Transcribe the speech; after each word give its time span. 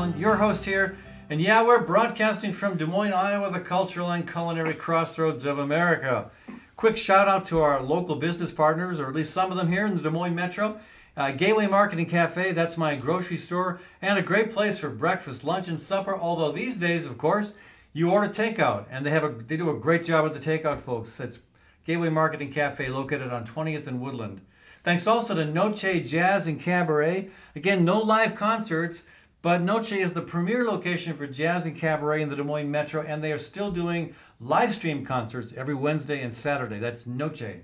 Fallon, 0.00 0.18
your 0.18 0.36
host 0.36 0.64
here. 0.64 0.96
And 1.28 1.42
yeah, 1.42 1.62
we're 1.62 1.84
broadcasting 1.84 2.54
from 2.54 2.78
Des 2.78 2.86
Moines, 2.86 3.12
Iowa, 3.12 3.50
the 3.50 3.60
cultural 3.60 4.10
and 4.12 4.26
culinary 4.26 4.72
crossroads 4.72 5.44
of 5.44 5.58
America. 5.58 6.30
Quick 6.74 6.96
shout 6.96 7.28
out 7.28 7.44
to 7.48 7.60
our 7.60 7.82
local 7.82 8.16
business 8.16 8.50
partners, 8.50 8.98
or 8.98 9.08
at 9.08 9.14
least 9.14 9.34
some 9.34 9.50
of 9.50 9.58
them 9.58 9.70
here 9.70 9.84
in 9.84 9.94
the 9.94 10.02
Des 10.02 10.08
Moines 10.08 10.34
Metro. 10.34 10.80
Uh, 11.18 11.32
Gateway 11.32 11.66
Marketing 11.66 12.06
Cafe, 12.06 12.52
that's 12.52 12.78
my 12.78 12.96
grocery 12.96 13.36
store, 13.36 13.78
and 14.00 14.18
a 14.18 14.22
great 14.22 14.50
place 14.50 14.78
for 14.78 14.88
breakfast, 14.88 15.44
lunch, 15.44 15.68
and 15.68 15.78
supper. 15.78 16.16
Although 16.16 16.52
these 16.52 16.76
days, 16.76 17.04
of 17.04 17.18
course, 17.18 17.52
you 17.92 18.10
order 18.10 18.32
takeout, 18.32 18.86
and 18.90 19.04
they 19.04 19.10
have 19.10 19.24
a 19.24 19.28
they 19.28 19.58
do 19.58 19.68
a 19.68 19.78
great 19.78 20.06
job 20.06 20.24
with 20.24 20.32
the 20.32 20.40
takeout, 20.40 20.80
folks. 20.80 21.20
It's 21.20 21.40
Gateway 21.84 22.08
Marketing 22.08 22.50
Cafe, 22.50 22.88
located 22.88 23.30
on 23.30 23.46
20th 23.46 23.86
and 23.86 24.00
Woodland. 24.00 24.40
Thanks 24.82 25.06
also 25.06 25.34
to 25.34 25.44
Noche 25.44 26.02
Jazz 26.02 26.46
and 26.46 26.58
Cabaret. 26.58 27.28
Again, 27.54 27.84
no 27.84 28.00
live 28.00 28.34
concerts, 28.34 29.02
but 29.42 29.62
Noche 29.62 29.92
is 29.92 30.12
the 30.12 30.20
premier 30.20 30.64
location 30.64 31.16
for 31.16 31.26
jazz 31.26 31.64
and 31.64 31.76
cabaret 31.76 32.20
in 32.20 32.28
the 32.28 32.36
Des 32.36 32.42
Moines 32.42 32.70
Metro, 32.70 33.02
and 33.02 33.24
they 33.24 33.32
are 33.32 33.38
still 33.38 33.70
doing 33.70 34.14
live 34.38 34.72
stream 34.72 35.04
concerts 35.04 35.54
every 35.56 35.74
Wednesday 35.74 36.22
and 36.22 36.32
Saturday. 36.32 36.78
That's 36.78 37.06
Noche. 37.06 37.60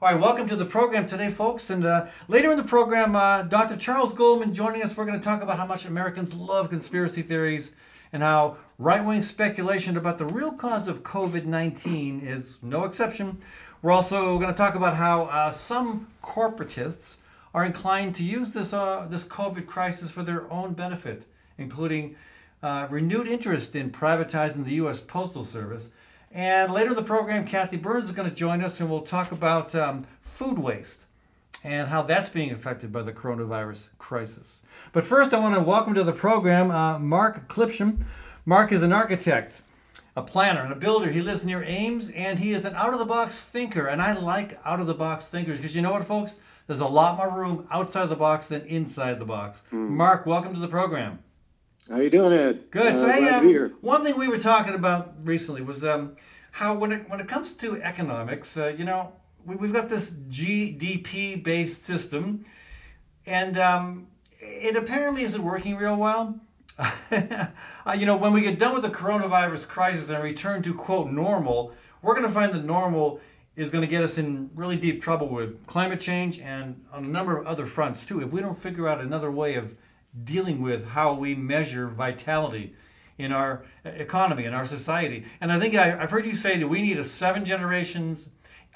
All 0.00 0.10
right, 0.10 0.20
welcome 0.20 0.48
to 0.48 0.56
the 0.56 0.64
program 0.64 1.06
today, 1.06 1.30
folks. 1.30 1.68
And 1.70 1.84
uh, 1.84 2.06
later 2.26 2.50
in 2.50 2.56
the 2.56 2.64
program, 2.64 3.14
uh, 3.14 3.42
Dr. 3.42 3.76
Charles 3.76 4.14
Goldman 4.14 4.54
joining 4.54 4.82
us. 4.82 4.96
We're 4.96 5.04
going 5.04 5.18
to 5.18 5.24
talk 5.24 5.42
about 5.42 5.58
how 5.58 5.66
much 5.66 5.84
Americans 5.84 6.32
love 6.34 6.70
conspiracy 6.70 7.22
theories 7.22 7.72
and 8.12 8.22
how 8.22 8.56
right 8.78 9.04
wing 9.04 9.22
speculation 9.22 9.96
about 9.96 10.18
the 10.18 10.26
real 10.26 10.52
cause 10.52 10.88
of 10.88 11.02
COVID 11.02 11.44
19 11.44 12.22
is 12.26 12.58
no 12.62 12.84
exception. 12.84 13.40
We're 13.82 13.92
also 13.92 14.38
going 14.38 14.50
to 14.50 14.56
talk 14.56 14.74
about 14.74 14.96
how 14.96 15.24
uh, 15.24 15.52
some 15.52 16.08
corporatists 16.22 17.16
are 17.54 17.64
inclined 17.64 18.14
to 18.16 18.22
use 18.22 18.52
this, 18.52 18.72
uh, 18.72 19.06
this 19.10 19.24
COVID 19.24 19.66
crisis 19.66 20.10
for 20.10 20.22
their 20.22 20.50
own 20.50 20.72
benefit, 20.72 21.24
including 21.58 22.16
uh, 22.62 22.86
renewed 22.90 23.28
interest 23.28 23.76
in 23.76 23.90
privatizing 23.90 24.64
the 24.64 24.74
U.S. 24.74 25.00
Postal 25.00 25.44
Service. 25.44 25.90
And 26.32 26.72
later 26.72 26.90
in 26.90 26.96
the 26.96 27.02
program, 27.02 27.46
Kathy 27.46 27.76
Byrnes 27.76 28.04
is 28.04 28.12
going 28.12 28.28
to 28.28 28.34
join 28.34 28.62
us 28.62 28.80
and 28.80 28.90
we'll 28.90 29.02
talk 29.02 29.32
about 29.32 29.74
um, 29.74 30.06
food 30.36 30.58
waste 30.58 31.04
and 31.64 31.88
how 31.88 32.02
that's 32.02 32.30
being 32.30 32.52
affected 32.52 32.92
by 32.92 33.02
the 33.02 33.12
coronavirus 33.12 33.88
crisis. 33.98 34.62
But 34.92 35.04
first, 35.04 35.34
I 35.34 35.38
want 35.38 35.54
to 35.54 35.60
welcome 35.60 35.94
to 35.94 36.04
the 36.04 36.12
program 36.12 36.70
uh, 36.70 36.98
Mark 36.98 37.48
Clipsham. 37.48 38.04
Mark 38.46 38.72
is 38.72 38.82
an 38.82 38.92
architect 38.92 39.60
a 40.16 40.22
planner 40.22 40.62
and 40.62 40.72
a 40.72 40.76
builder. 40.76 41.10
He 41.10 41.22
lives 41.22 41.44
near 41.44 41.64
Ames 41.64 42.10
and 42.10 42.38
he 42.38 42.52
is 42.52 42.64
an 42.64 42.74
out 42.74 42.92
of 42.92 42.98
the 42.98 43.04
box 43.04 43.40
thinker. 43.44 43.86
And 43.86 44.02
I 44.02 44.12
like 44.12 44.58
out 44.64 44.80
of 44.80 44.86
the 44.86 44.94
box 44.94 45.26
thinkers 45.26 45.56
because 45.56 45.74
you 45.74 45.82
know 45.82 45.92
what, 45.92 46.06
folks? 46.06 46.36
There's 46.72 46.80
a 46.80 46.86
lot 46.86 47.18
more 47.18 47.28
room 47.28 47.68
outside 47.70 48.08
the 48.08 48.16
box 48.16 48.46
than 48.46 48.62
inside 48.62 49.18
the 49.18 49.26
box. 49.26 49.60
Mm. 49.74 49.90
Mark, 49.90 50.24
welcome 50.24 50.54
to 50.54 50.58
the 50.58 50.68
program. 50.68 51.18
How 51.86 51.96
are 51.96 52.02
you 52.02 52.08
doing, 52.08 52.32
Ed? 52.32 52.70
Good. 52.70 52.94
Uh, 52.94 52.94
so, 52.94 53.08
hey, 53.08 53.28
um, 53.28 53.76
one 53.82 54.02
thing 54.02 54.16
we 54.16 54.26
were 54.26 54.38
talking 54.38 54.72
about 54.72 55.12
recently 55.22 55.60
was 55.60 55.84
um, 55.84 56.16
how 56.50 56.72
when 56.72 56.90
it 56.90 57.10
when 57.10 57.20
it 57.20 57.28
comes 57.28 57.52
to 57.52 57.82
economics, 57.82 58.56
uh, 58.56 58.68
you 58.68 58.86
know, 58.86 59.12
we, 59.44 59.54
have 59.66 59.74
got 59.74 59.90
this 59.90 60.12
GDP 60.12 61.44
based 61.44 61.84
system, 61.84 62.46
and 63.26 63.58
um, 63.58 64.06
it 64.40 64.74
apparently 64.74 65.24
isn't 65.24 65.44
working 65.44 65.76
real 65.76 65.96
well. 65.96 66.40
uh, 66.78 67.48
you 67.94 68.06
know, 68.06 68.16
when 68.16 68.32
we 68.32 68.40
get 68.40 68.58
done 68.58 68.72
with 68.72 68.82
the 68.82 68.88
coronavirus 68.88 69.68
crisis 69.68 70.08
and 70.08 70.24
return 70.24 70.62
to 70.62 70.72
quote 70.72 71.10
normal, 71.10 71.74
we're 72.00 72.14
going 72.14 72.26
to 72.26 72.32
find 72.32 72.54
that 72.54 72.64
normal 72.64 73.20
is 73.56 73.70
going 73.70 73.82
to 73.82 73.88
get 73.88 74.02
us 74.02 74.18
in 74.18 74.50
really 74.54 74.76
deep 74.76 75.02
trouble 75.02 75.28
with 75.28 75.66
climate 75.66 76.00
change 76.00 76.38
and 76.38 76.82
on 76.92 77.04
a 77.04 77.08
number 77.08 77.36
of 77.36 77.46
other 77.46 77.66
fronts 77.66 78.04
too. 78.04 78.20
If 78.20 78.30
we 78.30 78.40
don't 78.40 78.60
figure 78.60 78.88
out 78.88 79.00
another 79.00 79.30
way 79.30 79.54
of 79.54 79.76
dealing 80.24 80.62
with 80.62 80.86
how 80.86 81.14
we 81.14 81.34
measure 81.34 81.88
vitality 81.88 82.74
in 83.18 83.32
our 83.32 83.64
economy, 83.84 84.44
in 84.44 84.54
our 84.54 84.66
society. 84.66 85.24
And 85.40 85.52
I 85.52 85.60
think 85.60 85.74
I, 85.74 85.96
have 85.96 86.10
heard 86.10 86.26
you 86.26 86.34
say 86.34 86.58
that 86.58 86.68
we 86.68 86.82
need 86.82 86.98
a 86.98 87.04
seven 87.04 87.44
generations 87.44 88.28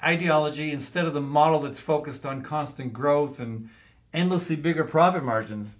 ideology 0.03 0.71
instead 0.71 1.05
of 1.05 1.13
the 1.13 1.21
model 1.21 1.59
that's 1.59 1.79
focused 1.79 2.25
on 2.25 2.43
constant 2.43 2.93
growth 2.93 3.39
and 3.39 3.69
endlessly 4.13 4.55
bigger 4.55 4.83
profit 4.83 5.23
margins. 5.23 5.75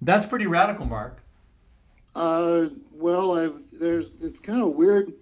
That's 0.00 0.24
pretty 0.24 0.46
radical, 0.46 0.86
Mark. 0.86 1.22
Uh, 2.14 2.66
well, 2.92 3.38
I've, 3.38 3.54
there's 3.72 4.10
it's 4.20 4.40
kind 4.40 4.62
of 4.62 4.70
weird. 4.70 5.12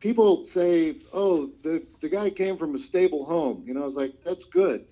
People 0.00 0.46
say, 0.46 0.96
"Oh, 1.12 1.50
the 1.62 1.82
the 2.00 2.08
guy 2.08 2.30
came 2.30 2.56
from 2.56 2.74
a 2.74 2.78
stable 2.78 3.24
home." 3.24 3.62
You 3.66 3.74
know, 3.74 3.82
I 3.82 3.86
was 3.86 3.94
like, 3.94 4.12
"That's 4.24 4.44
good." 4.46 4.86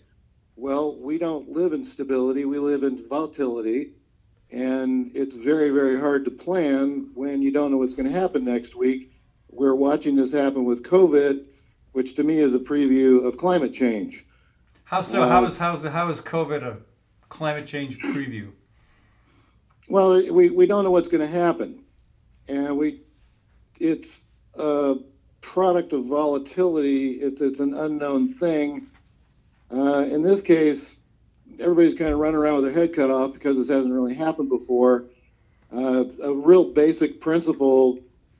Well, 0.56 0.96
we 0.96 1.18
don't 1.18 1.48
live 1.48 1.72
in 1.72 1.82
stability; 1.82 2.44
we 2.44 2.58
live 2.58 2.82
in 2.82 3.08
volatility, 3.08 3.92
and 4.50 5.10
it's 5.14 5.34
very, 5.34 5.70
very 5.70 5.98
hard 5.98 6.24
to 6.26 6.30
plan 6.30 7.10
when 7.14 7.42
you 7.42 7.50
don't 7.50 7.70
know 7.70 7.78
what's 7.78 7.94
going 7.94 8.10
to 8.10 8.18
happen 8.18 8.44
next 8.44 8.74
week. 8.74 9.12
We're 9.50 9.74
watching 9.74 10.14
this 10.14 10.30
happen 10.30 10.64
with 10.64 10.82
COVID, 10.84 11.44
which 11.92 12.14
to 12.16 12.22
me 12.22 12.38
is 12.38 12.54
a 12.54 12.58
preview 12.58 13.26
of 13.26 13.38
climate 13.38 13.72
change. 13.72 14.24
How 14.84 15.00
so? 15.00 15.22
Uh, 15.22 15.28
how 15.28 15.44
is 15.44 15.56
how 15.56 15.74
is 15.74 15.84
how 15.84 16.10
is 16.10 16.20
COVID 16.20 16.62
a 16.62 16.76
climate 17.28 17.66
change 17.66 17.98
preview? 17.98 18.50
Well, 19.88 20.32
we, 20.32 20.50
we 20.50 20.66
don't 20.66 20.84
know 20.84 20.90
what's 20.90 21.08
going 21.08 21.26
to 21.26 21.32
happen, 21.32 21.82
and 22.46 22.76
we 22.76 23.02
it's 23.80 24.24
a 24.58 24.96
product 25.40 25.92
of 25.92 26.06
volatility. 26.06 27.18
It's, 27.20 27.40
it's 27.40 27.60
an 27.60 27.74
unknown 27.74 28.34
thing. 28.34 28.88
Uh, 29.72 30.00
in 30.02 30.22
this 30.22 30.40
case, 30.40 30.96
everybody's 31.60 31.98
kind 31.98 32.12
of 32.12 32.18
running 32.18 32.36
around 32.36 32.62
with 32.62 32.64
their 32.64 32.72
head 32.72 32.94
cut 32.94 33.10
off 33.10 33.32
because 33.32 33.56
this 33.56 33.68
hasn't 33.68 33.92
really 33.92 34.14
happened 34.14 34.48
before. 34.48 35.04
Uh, 35.72 36.04
a 36.22 36.32
real 36.32 36.72
basic 36.72 37.20
principle 37.20 37.98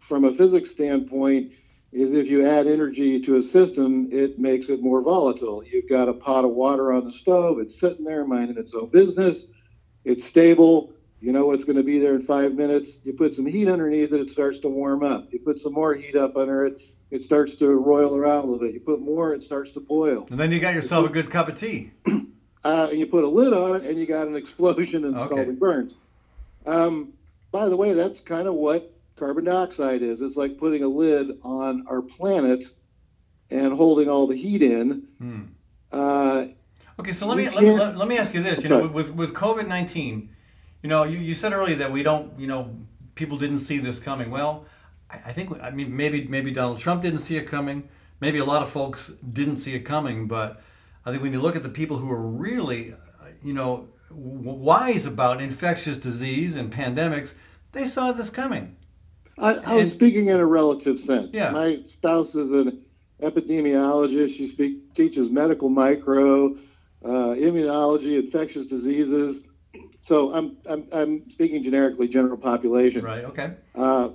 from 0.09 0.25
a 0.25 0.35
physics 0.35 0.71
standpoint 0.71 1.53
is 1.93 2.13
if 2.13 2.27
you 2.27 2.47
add 2.47 2.67
energy 2.67 3.21
to 3.21 3.37
a 3.37 3.43
system, 3.43 4.09
it 4.11 4.39
makes 4.39 4.69
it 4.69 4.83
more 4.83 5.03
volatile. 5.03 5.63
You've 5.65 5.89
got 5.89 6.09
a 6.09 6.13
pot 6.13 6.45
of 6.45 6.51
water 6.51 6.93
on 6.93 7.05
the 7.05 7.13
stove, 7.13 7.59
it's 7.59 7.79
sitting 7.79 8.05
there 8.05 8.27
minding 8.27 8.59
its 8.59 8.75
own 8.75 8.89
business, 8.89 9.47
it's 10.05 10.25
stable 10.25 10.93
you 11.21 11.33
know 11.33 11.47
what's 11.47 11.65
going 11.65 11.77
to 11.77 11.83
be 11.83 11.99
there 11.99 12.15
in 12.15 12.25
five 12.25 12.55
minutes. 12.55 12.99
You 13.03 13.13
put 13.13 13.35
some 13.35 13.47
heat 13.47 13.69
underneath 13.69 14.13
it, 14.13 14.21
it 14.21 14.31
starts 14.31 14.61
to 14.61 14.69
warm 14.69 15.03
up. 15.03 15.33
You 15.33 15.41
put 15.41 15.59
some 15.59 15.73
more 15.73 15.95
heat 15.95 16.17
up 16.17 16.37
under 16.37 16.65
it, 16.65 16.81
it 17.11 17.23
starts 17.23 17.57
to 17.57 17.69
roil 17.69 18.17
around 18.17 18.39
a 18.39 18.47
little 18.47 18.59
bit. 18.59 18.75
You 18.75 18.81
put 18.81 19.01
more, 19.01 19.35
it 19.35 19.43
starts 19.43 19.73
to 19.73 19.81
boil. 19.81 20.27
And 20.31 20.39
then 20.39 20.53
you 20.53 20.61
got 20.61 20.75
yourself 20.75 21.03
you 21.03 21.09
put, 21.09 21.19
a 21.19 21.23
good 21.23 21.31
cup 21.31 21.49
of 21.49 21.59
tea. 21.59 21.93
Uh, 22.65 22.89
and 22.91 22.99
you 22.99 23.07
put 23.07 23.23
a 23.23 23.27
lid 23.27 23.53
on 23.53 23.77
it, 23.77 23.85
and 23.85 23.99
you 23.99 24.05
got 24.05 24.27
an 24.27 24.35
explosion 24.35 25.05
and 25.05 25.17
okay. 25.17 25.27
scalding 25.27 25.55
burns. 25.55 25.95
Um, 26.67 27.13
by 27.53 27.69
the 27.69 27.77
way, 27.77 27.95
that's 27.95 28.21
kind 28.21 28.49
of 28.49 28.55
what 28.55 28.93
carbon 29.17 29.45
dioxide 29.45 30.03
is. 30.03 30.21
It's 30.21 30.37
like 30.37 30.59
putting 30.59 30.83
a 30.83 30.89
lid 30.89 31.39
on 31.45 31.87
our 31.89 32.03
planet 32.03 32.65
and 33.51 33.73
holding 33.73 34.09
all 34.09 34.27
the 34.27 34.37
heat 34.37 34.63
in. 34.63 35.07
Hmm. 35.19 35.43
Uh, 35.93 36.47
okay, 36.99 37.13
so 37.13 37.27
let 37.27 37.39
me 37.39 37.49
let, 37.49 37.63
let, 37.63 37.97
let, 37.97 38.09
me 38.09 38.19
ask 38.19 38.35
you 38.35 38.43
this. 38.43 38.63
You 38.63 38.71
know, 38.71 38.87
with 38.89 39.15
with 39.15 39.33
COVID 39.35 39.69
nineteen 39.69 40.29
you 40.83 40.89
know, 40.89 41.05
you, 41.05 41.19
you 41.19 41.35
said 41.35 41.53
earlier 41.53 41.77
that 41.77 41.91
we 41.91 42.03
don't, 42.03 42.39
you 42.39 42.47
know, 42.47 42.75
people 43.15 43.37
didn't 43.39 43.61
see 43.61 43.79
this 43.79 43.99
coming. 43.99 44.31
Well, 44.31 44.65
I, 45.11 45.19
I 45.27 45.33
think, 45.33 45.51
I 45.61 45.71
mean, 45.71 45.97
maybe 45.97 46.27
maybe 46.29 46.53
Donald 46.53 46.79
Trump 46.79 47.03
didn't 47.03 47.21
see 47.21 47.37
it 47.37 47.47
coming. 47.47 47.89
Maybe 48.21 48.39
a 48.39 48.45
lot 48.45 48.63
of 48.63 48.71
folks 48.71 49.13
didn't 49.33 49.59
see 49.59 49.75
it 49.75 49.81
coming. 49.81 50.27
But 50.27 50.61
I 51.05 51.11
think 51.11 51.23
when 51.23 51.33
you 51.33 51.41
look 51.41 51.57
at 51.57 51.63
the 51.63 51.69
people 51.69 51.99
who 51.99 52.11
are 52.11 52.21
really, 52.21 52.95
you 53.43 53.53
know, 53.53 53.89
wise 54.11 55.07
about 55.07 55.41
infectious 55.41 55.99
disease 55.99 56.57
and 56.57 56.73
pandemics, 56.73 57.35
they 57.73 57.87
saw 57.87 58.13
this 58.13 58.31
coming. 58.31 58.77
I, 59.39 59.55
I 59.55 59.75
was 59.75 59.93
speaking 59.93 60.29
in 60.29 60.41
a 60.41 60.47
relative 60.47 60.99
sense. 60.99 61.29
Yeah. 61.33 61.51
My 61.51 61.79
spouse 61.85 62.35
is 62.35 62.51
an 62.51 62.83
epidemiologist. 63.23 64.37
She 64.37 64.47
speak, 64.49 64.95
teaches 64.95 65.31
medical 65.31 65.69
micro, 65.69 66.55
uh, 67.05 67.35
immunology, 67.35 68.19
infectious 68.19 68.67
diseases. 68.67 69.41
So 70.09 70.33
I'm, 70.33 70.57
I'm, 70.67 70.89
I'm 70.91 71.31
speaking 71.31 71.63
generically, 71.63 72.09
general 72.09 72.39
population. 72.39 73.05
Right, 73.05 73.25
okay. 73.27 73.53
Uh, 73.75 74.09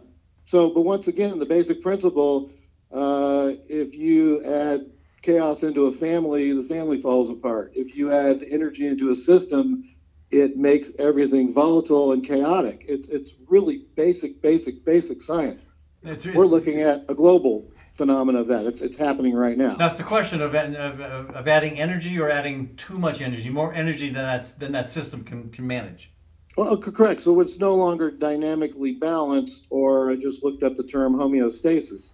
so, 0.47 0.71
but 0.71 0.81
once 0.81 1.07
again, 1.07 1.37
the 1.37 1.45
basic 1.45 1.83
principle 1.83 2.49
uh, 2.91 3.51
if 3.69 3.93
you 3.93 4.43
add 4.43 4.87
chaos 5.21 5.61
into 5.61 5.85
a 5.85 5.93
family, 5.93 6.51
the 6.51 6.67
family 6.67 6.99
falls 6.99 7.29
apart. 7.29 7.73
If 7.75 7.95
you 7.95 8.11
add 8.11 8.41
energy 8.49 8.87
into 8.87 9.11
a 9.11 9.15
system, 9.15 9.83
it 10.31 10.57
makes 10.57 10.89
everything 10.97 11.53
volatile 11.53 12.11
and 12.13 12.25
chaotic. 12.25 12.85
It's, 12.87 13.07
it's 13.09 13.33
really 13.47 13.85
basic, 13.95 14.41
basic, 14.41 14.83
basic 14.83 15.21
science. 15.21 15.67
It's, 16.01 16.25
We're 16.25 16.47
looking 16.47 16.81
at 16.81 17.05
a 17.07 17.13
global 17.13 17.69
phenomena 17.95 18.39
of 18.39 18.47
that. 18.47 18.65
It's, 18.65 18.81
it's 18.81 18.95
happening 18.95 19.35
right 19.35 19.57
now. 19.57 19.75
That's 19.75 19.97
the 19.97 20.03
question 20.03 20.41
of, 20.41 20.55
of, 20.55 20.99
of 20.99 21.47
adding 21.47 21.79
energy 21.79 22.19
or 22.19 22.29
adding 22.29 22.75
too 22.75 22.97
much 22.97 23.21
energy, 23.21 23.49
more 23.49 23.73
energy 23.73 24.07
than 24.09 24.23
that's 24.23 24.51
than 24.51 24.71
that 24.71 24.89
system 24.89 25.23
can, 25.23 25.49
can 25.49 25.67
manage. 25.67 26.11
Well, 26.57 26.77
correct. 26.77 27.23
So 27.23 27.39
it's 27.39 27.57
no 27.57 27.73
longer 27.73 28.11
dynamically 28.11 28.93
balanced, 28.93 29.65
or 29.69 30.11
I 30.11 30.15
just 30.15 30.43
looked 30.43 30.63
up 30.63 30.75
the 30.77 30.83
term 30.83 31.15
homeostasis, 31.15 32.13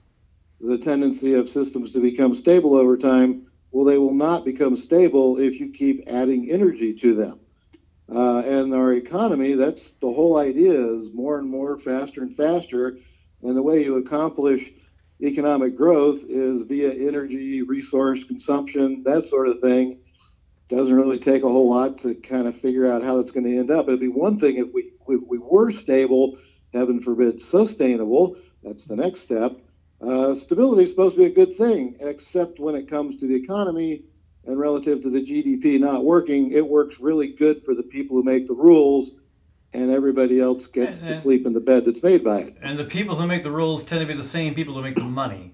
the 0.61 0.77
tendency 0.77 1.33
of 1.33 1.49
systems 1.49 1.91
to 1.91 1.99
become 1.99 2.35
stable 2.35 2.75
over 2.75 2.97
time. 2.97 3.47
Well, 3.71 3.85
they 3.85 3.97
will 3.97 4.13
not 4.13 4.45
become 4.45 4.77
stable 4.77 5.39
if 5.39 5.59
you 5.59 5.71
keep 5.71 6.03
adding 6.07 6.49
energy 6.49 6.93
to 6.95 7.13
them. 7.13 7.39
Uh, 8.11 8.39
And 8.39 8.73
our 8.73 8.93
economy, 8.93 9.53
that's 9.53 9.91
the 10.01 10.11
whole 10.11 10.37
idea 10.37 10.73
is 10.97 11.13
more 11.13 11.37
and 11.37 11.47
more, 11.47 11.77
faster 11.77 12.21
and 12.21 12.35
faster. 12.35 12.97
And 13.43 13.55
the 13.55 13.61
way 13.61 13.83
you 13.83 13.97
accomplish 13.97 14.71
economic 15.21 15.75
growth 15.75 16.21
is 16.27 16.61
via 16.63 16.91
energy, 16.91 17.61
resource 17.61 18.23
consumption, 18.23 19.03
that 19.03 19.25
sort 19.25 19.47
of 19.47 19.59
thing. 19.59 19.99
Doesn't 20.69 20.93
really 20.93 21.19
take 21.19 21.43
a 21.43 21.49
whole 21.49 21.69
lot 21.69 21.97
to 21.99 22.15
kind 22.15 22.47
of 22.47 22.55
figure 22.59 22.91
out 22.91 23.03
how 23.03 23.17
that's 23.17 23.31
going 23.31 23.45
to 23.45 23.57
end 23.57 23.71
up. 23.71 23.87
It'd 23.87 23.99
be 23.99 24.07
one 24.07 24.39
thing 24.39 24.57
if 24.57 24.73
we 24.73 24.91
if 25.07 25.21
we 25.27 25.39
were 25.39 25.71
stable, 25.71 26.37
heaven 26.73 27.01
forbid, 27.01 27.41
sustainable. 27.41 28.37
That's 28.63 28.85
the 28.85 28.95
next 28.95 29.21
step. 29.21 29.53
Uh, 30.01 30.35
stability 30.35 30.83
is 30.83 30.91
supposed 30.91 31.15
to 31.15 31.21
be 31.21 31.25
a 31.25 31.33
good 31.33 31.57
thing, 31.57 31.97
except 31.99 32.59
when 32.59 32.75
it 32.75 32.89
comes 32.89 33.19
to 33.19 33.27
the 33.27 33.35
economy 33.35 34.03
and 34.45 34.57
relative 34.57 35.01
to 35.01 35.09
the 35.09 35.19
GDP 35.19 35.79
not 35.79 36.05
working, 36.05 36.51
it 36.51 36.67
works 36.67 36.99
really 36.99 37.33
good 37.33 37.63
for 37.63 37.75
the 37.75 37.83
people 37.83 38.17
who 38.17 38.23
make 38.23 38.47
the 38.47 38.53
rules, 38.53 39.11
and 39.73 39.91
everybody 39.91 40.39
else 40.39 40.67
gets 40.67 40.97
And- 40.99 41.07
to 41.07 41.13
and- 41.13 41.21
sleep 41.21 41.45
in 41.45 41.53
the 41.53 41.59
bed 41.59 41.85
that's 41.85 42.01
made 42.03 42.23
by 42.23 42.39
it. 42.39 42.57
And 42.61 42.77
the 42.77 42.85
people 42.85 43.15
who 43.15 43.27
make 43.27 43.43
the 43.43 43.51
rules 43.51 43.83
tend 43.83 44.01
to 44.01 44.07
be 44.07 44.13
the 44.13 44.23
same 44.23 44.53
people 44.55 44.73
who 44.73 44.81
make 44.81 44.95
the 44.95 45.03
money. 45.03 45.53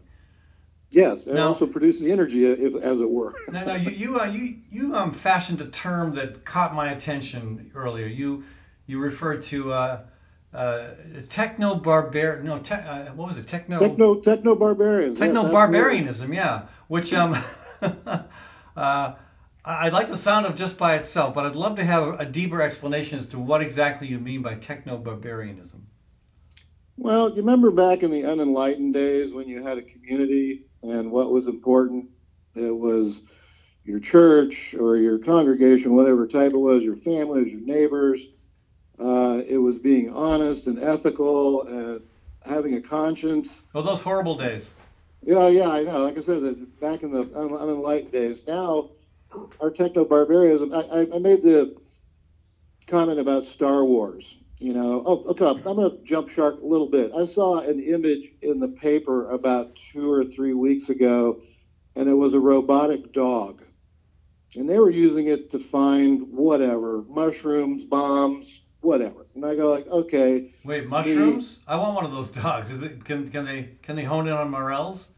Yes, 0.92 1.26
and 1.26 1.36
Now- 1.36 1.48
also 1.50 1.66
produce 1.68 2.00
the 2.00 2.12
energy, 2.12 2.46
if, 2.46 2.76
as 2.76 3.00
it 3.02 3.10
were. 3.10 3.34
Now, 3.52 3.66
now 3.66 3.76
you 3.76 3.90
you 3.90 4.20
uh, 4.20 4.26
you 4.26 4.56
you 4.72 4.96
um 4.96 5.12
fashioned 5.12 5.60
a 5.60 5.66
term 5.66 6.14
that 6.16 6.46
caught 6.46 6.74
my 6.74 6.92
attention 6.92 7.70
earlier. 7.76 8.06
You 8.08 8.44
you 8.88 9.00
referred 9.00 9.42
to 9.44 9.74
uh, 9.74 10.00
uh, 10.54 10.88
techno 11.30 11.76
barbar 11.76 12.42
no 12.44 12.60
te- 12.60 12.76
uh, 12.76 13.08
what 13.16 13.28
was 13.28 13.38
it 13.38 13.48
techno 13.48 13.80
Techno 13.80 14.16
techno 14.22 14.56
barbarians. 14.56 15.20
techno 15.20 15.52
barbarianism 15.52 16.32
yeah 16.34 16.62
which 16.88 17.14
um 17.14 17.36
uh, 18.78 19.14
I 19.66 19.90
like 19.90 20.10
the 20.10 20.18
sound 20.18 20.46
of 20.46 20.56
just 20.56 20.78
by 20.78 20.96
itself, 20.96 21.34
but 21.34 21.46
I'd 21.46 21.56
love 21.56 21.76
to 21.78 21.86
have 21.86 22.20
a 22.20 22.26
deeper 22.26 22.62
explanation 22.62 23.18
as 23.18 23.28
to 23.30 23.40
what 23.40 23.62
exactly 23.62 24.08
you 24.08 24.20
mean 24.20 24.44
by 24.44 24.56
techno 24.56 24.98
barbarianism. 24.98 25.88
Well, 26.98 27.30
you 27.30 27.38
remember 27.38 27.72
back 27.72 28.04
in 28.04 28.12
the 28.12 28.24
unenlightened 28.24 28.94
days 28.94 29.34
when 29.34 29.48
you 29.48 29.64
had 29.64 29.80
a 29.80 29.82
community 29.82 30.66
and 30.84 31.12
what 31.12 31.32
was 31.32 31.48
important? 31.48 32.10
It 32.54 32.76
was 32.76 33.24
your 33.84 34.00
church 34.00 34.76
or 34.80 34.98
your 34.98 35.18
congregation, 35.18 35.96
whatever 35.96 36.28
type 36.28 36.54
it 36.54 36.58
was, 36.58 36.84
your 36.84 36.98
family, 36.98 37.44
was 37.44 37.52
your 37.52 37.62
neighbors. 37.62 38.28
Uh, 39.00 39.42
it 39.48 39.58
was 39.58 39.80
being 39.80 40.12
honest 40.12 40.68
and 40.68 40.82
ethical 40.82 41.64
and 41.64 42.02
having 42.46 42.76
a 42.76 42.82
conscience. 42.82 43.64
Oh, 43.74 43.82
those 43.82 44.04
horrible 44.04 44.36
days. 44.36 44.76
Yeah, 45.24 45.48
yeah, 45.48 45.70
I 45.70 45.84
know. 45.84 46.04
Like 46.04 46.18
I 46.20 46.22
said, 46.22 46.42
back 46.80 47.02
in 47.02 47.12
the 47.12 47.24
unenlightened 47.36 48.12
days, 48.12 48.44
now 48.48 48.92
our 49.60 49.70
techno 49.70 50.06
barbarism. 50.06 50.74
I, 50.74 51.08
I, 51.14 51.20
made 51.20 51.44
the 51.44 51.76
comment 52.88 53.20
about 53.20 53.46
Star 53.46 53.84
Wars. 53.84 54.38
You 54.58 54.74
know, 54.74 55.04
oh, 55.06 55.24
okay, 55.32 55.46
I'm 55.46 55.62
going 55.64 55.92
to 55.92 55.98
jump 56.06 56.30
shark 56.30 56.62
a 56.62 56.66
little 56.66 56.90
bit. 56.90 57.12
I 57.18 57.26
saw 57.26 57.60
an 57.60 57.82
image 57.82 58.32
in 58.42 58.60
the 58.60 58.70
paper 58.70 59.30
about 59.30 59.76
two 59.92 60.10
or 60.10 60.24
three 60.24 60.54
weeks 60.54 60.88
ago, 60.90 61.42
and 61.96 62.08
it 62.08 62.14
was 62.14 62.34
a 62.34 62.40
robotic 62.40 63.12
dog. 63.12 63.64
And 64.56 64.70
they 64.70 64.80
were 64.80 64.90
using 64.90 65.28
it 65.28 65.52
to 65.52 65.60
find 65.60 66.31
whatever 66.31 67.04
mushrooms, 67.10 67.84
bombs, 67.84 68.62
whatever. 68.80 69.26
And 69.36 69.46
I 69.46 69.56
go 69.56 69.70
like, 69.70 69.88
okay, 69.88 70.52
Wait, 70.64 70.88
mushrooms? 70.88 71.60
I 71.68 71.76
want 71.76 71.96
one 71.96 72.06
of 72.06 72.14
those 72.14 72.30
dogs. 72.30 72.72
Is 72.72 72.81
it 72.81 73.04
can 73.04 73.30
can 73.30 73.44
they 73.44 73.72
can 73.81 73.98
they 73.98 74.06
hone 74.06 74.28
in 74.28 74.34
on 74.34 74.50
morels? 74.50 75.10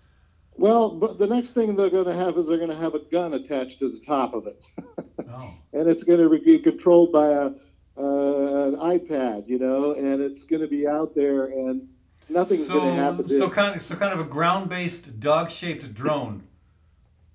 Well, 0.58 0.96
but 0.96 1.20
the 1.20 1.28
next 1.28 1.52
thing 1.52 1.76
they're 1.76 1.90
going 1.90 2.06
to 2.06 2.14
have 2.14 2.38
is 2.38 2.48
they're 2.48 2.58
going 2.58 2.70
to 2.70 2.76
have 2.76 2.96
a 2.96 3.00
gun 3.12 3.34
attached 3.34 3.80
to 3.80 3.90
the 3.90 4.00
top 4.00 4.34
of 4.34 4.48
it. 4.48 4.66
Oh. 5.30 5.54
and 5.74 5.90
it's 5.90 6.04
going 6.04 6.20
to 6.22 6.30
be 6.30 6.58
controlled 6.58 7.12
by 7.12 7.28
a 7.28 7.50
uh, 7.98 8.68
an 8.68 8.76
iPad, 8.76 9.48
you 9.48 9.60
know, 9.60 9.94
and 9.94 10.22
it's 10.22 10.46
going 10.46 10.62
to 10.62 10.68
be 10.68 10.88
out 10.88 11.16
there, 11.16 11.46
and 11.48 11.88
nothing's 12.30 12.68
going 12.68 12.96
to 12.96 13.02
happen. 13.02 13.28
To 13.28 13.38
so 13.38 13.46
it. 13.48 13.52
kind 13.52 13.76
of 13.76 13.82
so 13.82 13.96
kind 13.96 14.14
of 14.14 14.20
a 14.20 14.30
ground-based 14.30 15.20
dog-shaped 15.20 15.94
drone. 15.94 16.44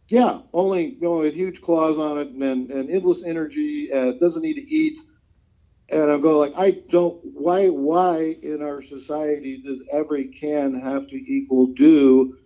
yeah, 0.09 0.41
only 0.53 0.95
you 0.95 1.03
know, 1.03 1.19
with 1.19 1.35
huge 1.35 1.61
claws 1.61 1.99
on 1.99 2.19
it 2.19 2.29
and 2.29 2.71
and, 2.71 2.91
endless 2.91 3.23
energy. 3.25 3.91
Uh, 3.93 4.09
it 4.09 4.21
doesn't 4.21 4.43
need 4.43 4.55
to 4.55 4.75
eat. 4.75 4.97
And 5.91 6.11
I'm 6.11 6.23
going 6.23 6.37
like, 6.37 6.59
I 6.59 6.83
don't. 6.91 7.21
Why? 7.35 7.69
Why 7.69 8.37
in 8.43 8.63
our 8.63 8.81
society 8.81 9.61
does 9.63 9.83
every 9.93 10.29
can 10.29 10.81
have 10.81 11.09
to 11.09 11.17
equal 11.17 11.67
do? 11.75 12.37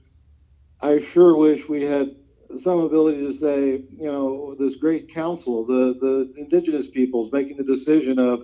I 0.80 0.98
sure 1.00 1.36
wish 1.36 1.68
we 1.68 1.82
had 1.82 2.14
some 2.56 2.78
ability 2.80 3.18
to 3.26 3.32
say, 3.32 3.82
you 3.98 4.10
know, 4.10 4.54
this 4.58 4.76
great 4.76 5.08
council, 5.08 5.64
the 5.64 5.94
the 6.00 6.32
indigenous 6.36 6.88
peoples 6.88 7.30
making 7.32 7.56
the 7.56 7.64
decision 7.64 8.18
of, 8.18 8.42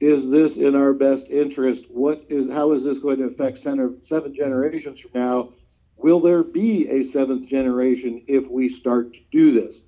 is 0.00 0.28
this 0.30 0.56
in 0.56 0.74
our 0.74 0.92
best 0.92 1.28
interest? 1.30 1.84
What 1.88 2.22
is 2.28 2.50
how 2.50 2.72
is 2.72 2.84
this 2.84 2.98
going 2.98 3.18
to 3.18 3.24
affect 3.24 3.58
seven, 3.58 3.98
seven 4.02 4.34
generations 4.34 5.00
from 5.00 5.10
now? 5.14 5.50
Will 5.96 6.20
there 6.20 6.42
be 6.42 6.88
a 6.88 7.02
seventh 7.02 7.46
generation 7.46 8.22
if 8.26 8.48
we 8.48 8.68
start 8.68 9.12
to 9.14 9.20
do 9.30 9.52
this? 9.52 9.82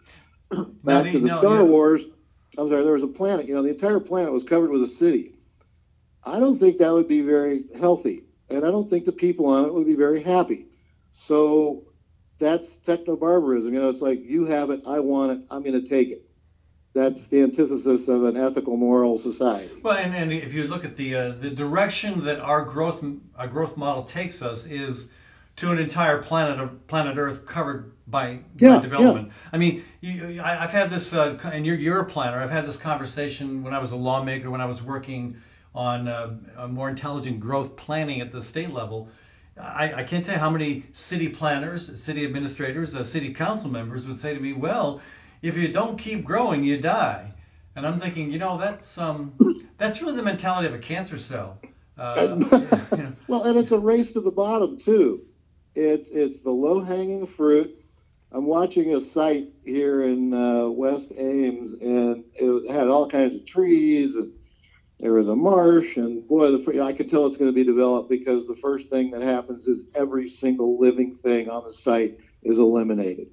Back 0.84 1.04
the- 1.04 1.12
to 1.12 1.18
the 1.20 1.28
no, 1.28 1.38
Star 1.38 1.56
yeah. 1.56 1.62
Wars. 1.62 2.04
I'm 2.58 2.68
sorry, 2.68 2.82
there 2.84 2.92
was 2.92 3.02
a 3.02 3.08
planet. 3.08 3.46
You 3.46 3.54
know, 3.54 3.62
the 3.62 3.70
entire 3.70 4.00
planet 4.00 4.32
was 4.32 4.44
covered 4.44 4.70
with 4.70 4.82
a 4.82 4.86
city. 4.88 5.32
I 6.25 6.38
don't 6.38 6.58
think 6.58 6.78
that 6.78 6.92
would 6.92 7.08
be 7.08 7.22
very 7.22 7.64
healthy, 7.78 8.25
and 8.50 8.64
I 8.64 8.70
don't 8.70 8.88
think 8.88 9.04
the 9.06 9.12
people 9.12 9.46
on 9.46 9.64
it 9.64 9.72
would 9.72 9.86
be 9.86 9.94
very 9.96 10.22
happy. 10.22 10.66
So 11.12 11.85
that's 12.38 12.76
techno 12.76 13.17
barbarism. 13.17 13.73
You 13.73 13.81
know, 13.81 13.88
it's 13.88 14.00
like 14.00 14.20
you 14.23 14.47
have 14.47 14.70
it, 14.70 14.82
I 14.87 14.99
want 14.99 15.32
it, 15.32 15.41
I'm 15.50 15.62
going 15.62 15.81
to 15.81 15.88
take 15.88 16.09
it. 16.09 16.23
That's 16.94 17.26
the 17.29 17.43
antithesis 17.43 18.09
of 18.09 18.25
an 18.25 18.37
ethical, 18.37 18.76
moral 18.76 19.19
society. 19.19 19.73
Well, 19.82 19.97
and, 19.97 20.14
and 20.14 20.31
if 20.31 20.53
you 20.53 20.64
look 20.64 20.85
at 20.85 20.97
the 20.97 21.14
uh, 21.14 21.31
the 21.31 21.49
direction 21.49 22.23
that 22.25 22.38
our 22.41 22.62
growth 22.62 23.03
our 23.35 23.49
growth 23.49 23.79
model 23.79 24.03
takes 24.03 24.43
us 24.43 24.67
is 24.67 25.09
to 25.56 25.70
an 25.70 25.79
entire 25.79 26.23
planet 26.23 26.61
of 26.61 26.87
planet 26.88 27.17
Earth 27.17 27.47
covered 27.47 27.93
by, 28.06 28.41
Yeah, 28.59 28.76
by 28.76 28.82
development. 28.82 29.32
I 29.53 29.59
mean, 29.59 29.85
you, 30.00 30.41
I, 30.41 30.64
I've 30.64 30.70
had 30.70 30.91
this, 30.91 31.14
uh, 31.14 31.38
and 31.44 31.64
you're 31.64 31.76
you're 31.76 32.00
a 32.00 32.05
planner. 32.05 32.38
I've 32.38 32.50
had 32.50 32.67
this 32.67 32.76
conversation 32.76 33.62
when 33.62 33.73
I 33.73 33.79
was 33.79 33.93
a 33.93 33.97
lawmaker, 33.97 34.50
when 34.50 34.61
I 34.61 34.67
was 34.67 34.82
working 34.82 35.37
on 35.75 36.09
uh, 36.09 36.37
a 36.59 36.69
more 36.69 36.90
intelligent 36.90 37.40
growth 37.40 37.75
planning 37.76 38.21
at 38.21 38.33
the 38.33 38.42
state 38.42 38.71
level. 38.71 39.09
I, 39.59 39.92
I 39.97 40.04
can't 40.04 40.25
tell 40.25 40.35
you 40.35 40.40
how 40.40 40.50
many 40.50 40.85
city 40.92 41.28
planners, 41.28 42.02
city 42.02 42.25
administrators, 42.25 42.97
uh, 42.97 43.04
city 43.04 43.32
council 43.35 43.71
members 43.71 44.09
would 44.09 44.18
say 44.18 44.35
to 44.35 44.40
me, 44.40 44.52
"Well, 44.52 45.00
if 45.42 45.56
you 45.56 45.68
don't 45.68 45.99
keep 45.99 46.25
growing, 46.25 46.64
you 46.64 46.78
die." 46.78 47.35
And 47.76 47.87
I'm 47.87 48.00
thinking, 48.00 48.30
you 48.30 48.38
know, 48.38 48.59
that's 48.59 48.97
um, 48.99 49.35
that's 49.78 50.00
really 50.02 50.16
the 50.16 50.23
mentality 50.23 50.68
of 50.68 50.75
a 50.75 50.78
cancer 50.78 51.18
cell. 51.18 51.59
Uh, 51.99 52.38
you 52.40 52.49
know, 52.99 53.12
Well, 53.28 53.42
and 53.44 53.59
it's 53.59 53.73
a 53.73 53.78
race 53.78 54.12
to 54.12 54.21
the 54.21 54.30
bottom 54.30 54.78
too. 54.78 55.23
It's 55.75 56.11
it's 56.11 56.40
the 56.40 56.50
low 56.50 56.80
hanging 56.80 57.26
fruit. 57.26 57.78
I'm 58.35 58.47
watching 58.47 58.94
a 58.94 59.00
site 59.00 59.49
here 59.64 60.04
in 60.04 60.32
uh, 60.32 60.68
West 60.68 61.12
Ames, 61.18 61.75
and 61.82 62.25
it 62.35 62.73
had 62.73 62.88
all 62.88 63.06
kinds 63.09 63.35
of 63.35 63.44
trees, 63.44 64.14
and 64.14 64.32
there 65.02 65.14
was 65.14 65.26
a 65.26 65.35
marsh, 65.35 65.97
and 65.97 66.26
boy, 66.28 66.52
the, 66.52 66.80
I 66.80 66.92
could 66.92 67.11
tell 67.11 67.26
it's 67.26 67.37
going 67.37 67.50
to 67.50 67.54
be 67.54 67.64
developed 67.64 68.09
because 68.09 68.47
the 68.47 68.54
first 68.54 68.88
thing 68.88 69.11
that 69.11 69.21
happens 69.21 69.66
is 69.66 69.82
every 69.97 70.28
single 70.28 70.78
living 70.78 71.16
thing 71.16 71.50
on 71.50 71.64
the 71.64 71.73
site 71.73 72.21
is 72.44 72.59
eliminated. 72.59 73.26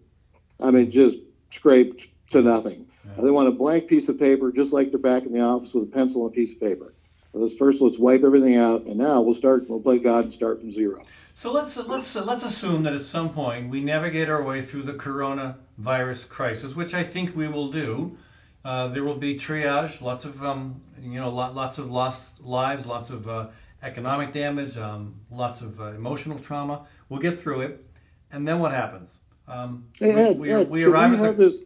I 0.60 0.72
mean, 0.72 0.90
just 0.90 1.20
scraped 1.52 2.08
to 2.32 2.42
nothing. 2.42 2.88
Yeah. 3.06 3.24
They 3.24 3.30
want 3.30 3.50
a 3.50 3.52
blank 3.52 3.88
piece 3.88 4.10
of 4.10 4.18
paper, 4.18 4.52
just 4.52 4.74
like 4.74 4.90
they're 4.90 5.00
back 5.00 5.24
in 5.28 5.32
the 5.32 5.42
office 5.42 5.72
with 5.72 5.84
a 5.84 5.92
pencil 5.92 6.26
and 6.26 6.34
a 6.34 6.36
piece 6.36 6.52
of 6.54 6.60
paper. 6.60 6.96
Let's 7.34 7.56
first 7.56 7.80
let's 7.80 8.00
wipe 8.00 8.24
everything 8.24 8.58
out, 8.58 8.86
and 8.86 8.98
now 8.98 9.22
we'll 9.22 9.36
start. 9.36 9.70
We'll 9.70 9.80
play 9.80 10.00
God 10.00 10.24
and 10.24 10.34
start 10.34 10.60
from 10.60 10.72
zero. 10.72 11.06
So 11.36 11.54
let's 11.54 11.78
let's 11.78 12.16
let's 12.16 12.44
assume 12.44 12.82
that 12.84 12.94
at 12.96 13.02
some 13.02 13.30
point 13.30 13.70
we 13.70 13.82
navigate 13.82 14.28
our 14.28 14.42
way 14.42 14.64
through 14.64 14.84
the 14.84 14.94
coronavirus 14.94 16.28
crisis, 16.30 16.76
which 16.76 16.96
I 16.96 17.04
think 17.04 17.36
we 17.36 17.48
will 17.48 17.70
do. 17.72 18.18
Uh, 18.66 18.88
there 18.90 19.04
will 19.04 19.16
be 19.16 19.36
triage, 19.38 20.02
lots 20.02 20.26
of 20.26 20.44
um, 20.44 20.82
you 21.02 21.20
know, 21.20 21.30
lot, 21.30 21.56
lots 21.56 21.78
of 21.78 21.90
lost 21.90 22.42
lives, 22.42 22.86
lots 22.86 23.10
of 23.10 23.28
uh, 23.28 23.48
economic 23.84 24.34
damage, 24.34 24.78
um, 24.78 25.16
lots 25.32 25.62
of 25.62 25.80
uh, 25.80 25.86
emotional 25.94 26.38
trauma. 26.40 26.86
We'll 27.08 27.22
get 27.22 27.42
through 27.42 27.62
it, 27.62 27.86
and 28.32 28.48
then 28.48 28.60
what 28.60 28.72
happens? 28.74 29.22
Um, 29.48 29.86
Hey 29.98 30.14
we, 30.14 30.22
Ed, 30.22 30.40
we, 30.40 30.52
Ed, 30.52 30.70
we 30.70 30.84
arrive 30.84 31.12
we 31.20 31.26
at 31.26 31.38
the 31.38 31.46
this? 31.46 31.62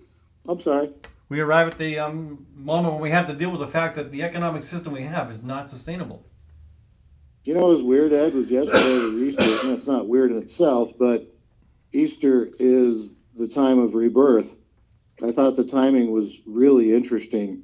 I'm 0.47 0.61
sorry. 0.61 0.91
we 1.29 1.39
arrive 1.39 1.67
at 1.67 1.77
the 1.77 1.99
um, 1.99 2.45
moment 2.55 2.93
when 2.93 3.01
we 3.01 3.09
have 3.09 3.27
to 3.27 3.33
deal 3.33 3.49
with 3.49 3.61
the 3.61 3.67
fact 3.67 3.95
that 3.95 4.11
the 4.11 4.21
economic 4.23 4.63
system 4.63 4.93
we 4.93 5.03
have 5.03 5.31
is 5.31 5.41
not 5.43 5.69
sustainable. 5.69 6.23
You 7.43 7.55
know, 7.55 7.61
what 7.61 7.75
was 7.75 7.83
weird, 7.83 8.13
Ed, 8.13 8.33
was 8.33 8.49
yesterday 8.49 8.99
was 8.99 9.13
Easter. 9.15 9.59
and 9.67 9.77
it's 9.77 9.87
not 9.87 10.07
weird 10.07 10.31
in 10.31 10.37
itself, 10.37 10.91
but 10.97 11.27
Easter 11.91 12.49
is 12.59 13.15
the 13.35 13.47
time 13.47 13.79
of 13.79 13.95
rebirth. 13.95 14.55
I 15.21 15.31
thought 15.31 15.55
the 15.55 15.65
timing 15.65 16.11
was 16.11 16.41
really 16.45 16.93
interesting. 16.93 17.63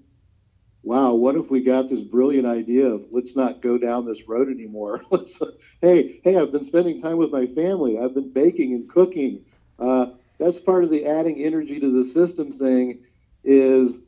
Wow, 0.83 1.15
what 1.15 1.35
if 1.35 1.49
we 1.49 1.63
got 1.63 1.89
this 1.89 2.01
brilliant 2.01 2.47
idea 2.47 2.85
of 2.85 3.05
let's 3.11 3.35
not 3.35 3.61
go 3.61 3.77
down 3.77 4.05
this 4.05 4.27
road 4.27 4.49
anymore? 4.49 5.01
Let's, 5.11 5.41
hey, 5.81 6.21
hey, 6.23 6.37
I've 6.37 6.53
been 6.53 6.63
spending 6.63 7.01
time 7.01 7.17
with 7.17 7.31
my 7.31 7.47
family. 7.47 7.99
I've 7.99 8.13
been 8.13 8.31
baking 8.31 8.73
and 8.73 8.89
cooking. 8.89 9.43
Uh, 9.77 10.07
that's 10.39 10.59
part 10.59 10.85
of 10.85 10.89
the 10.89 11.05
adding 11.05 11.43
energy 11.43 11.79
to 11.81 11.91
the 11.91 12.05
system 12.05 12.51
thing. 12.51 13.03
Is 13.43 13.99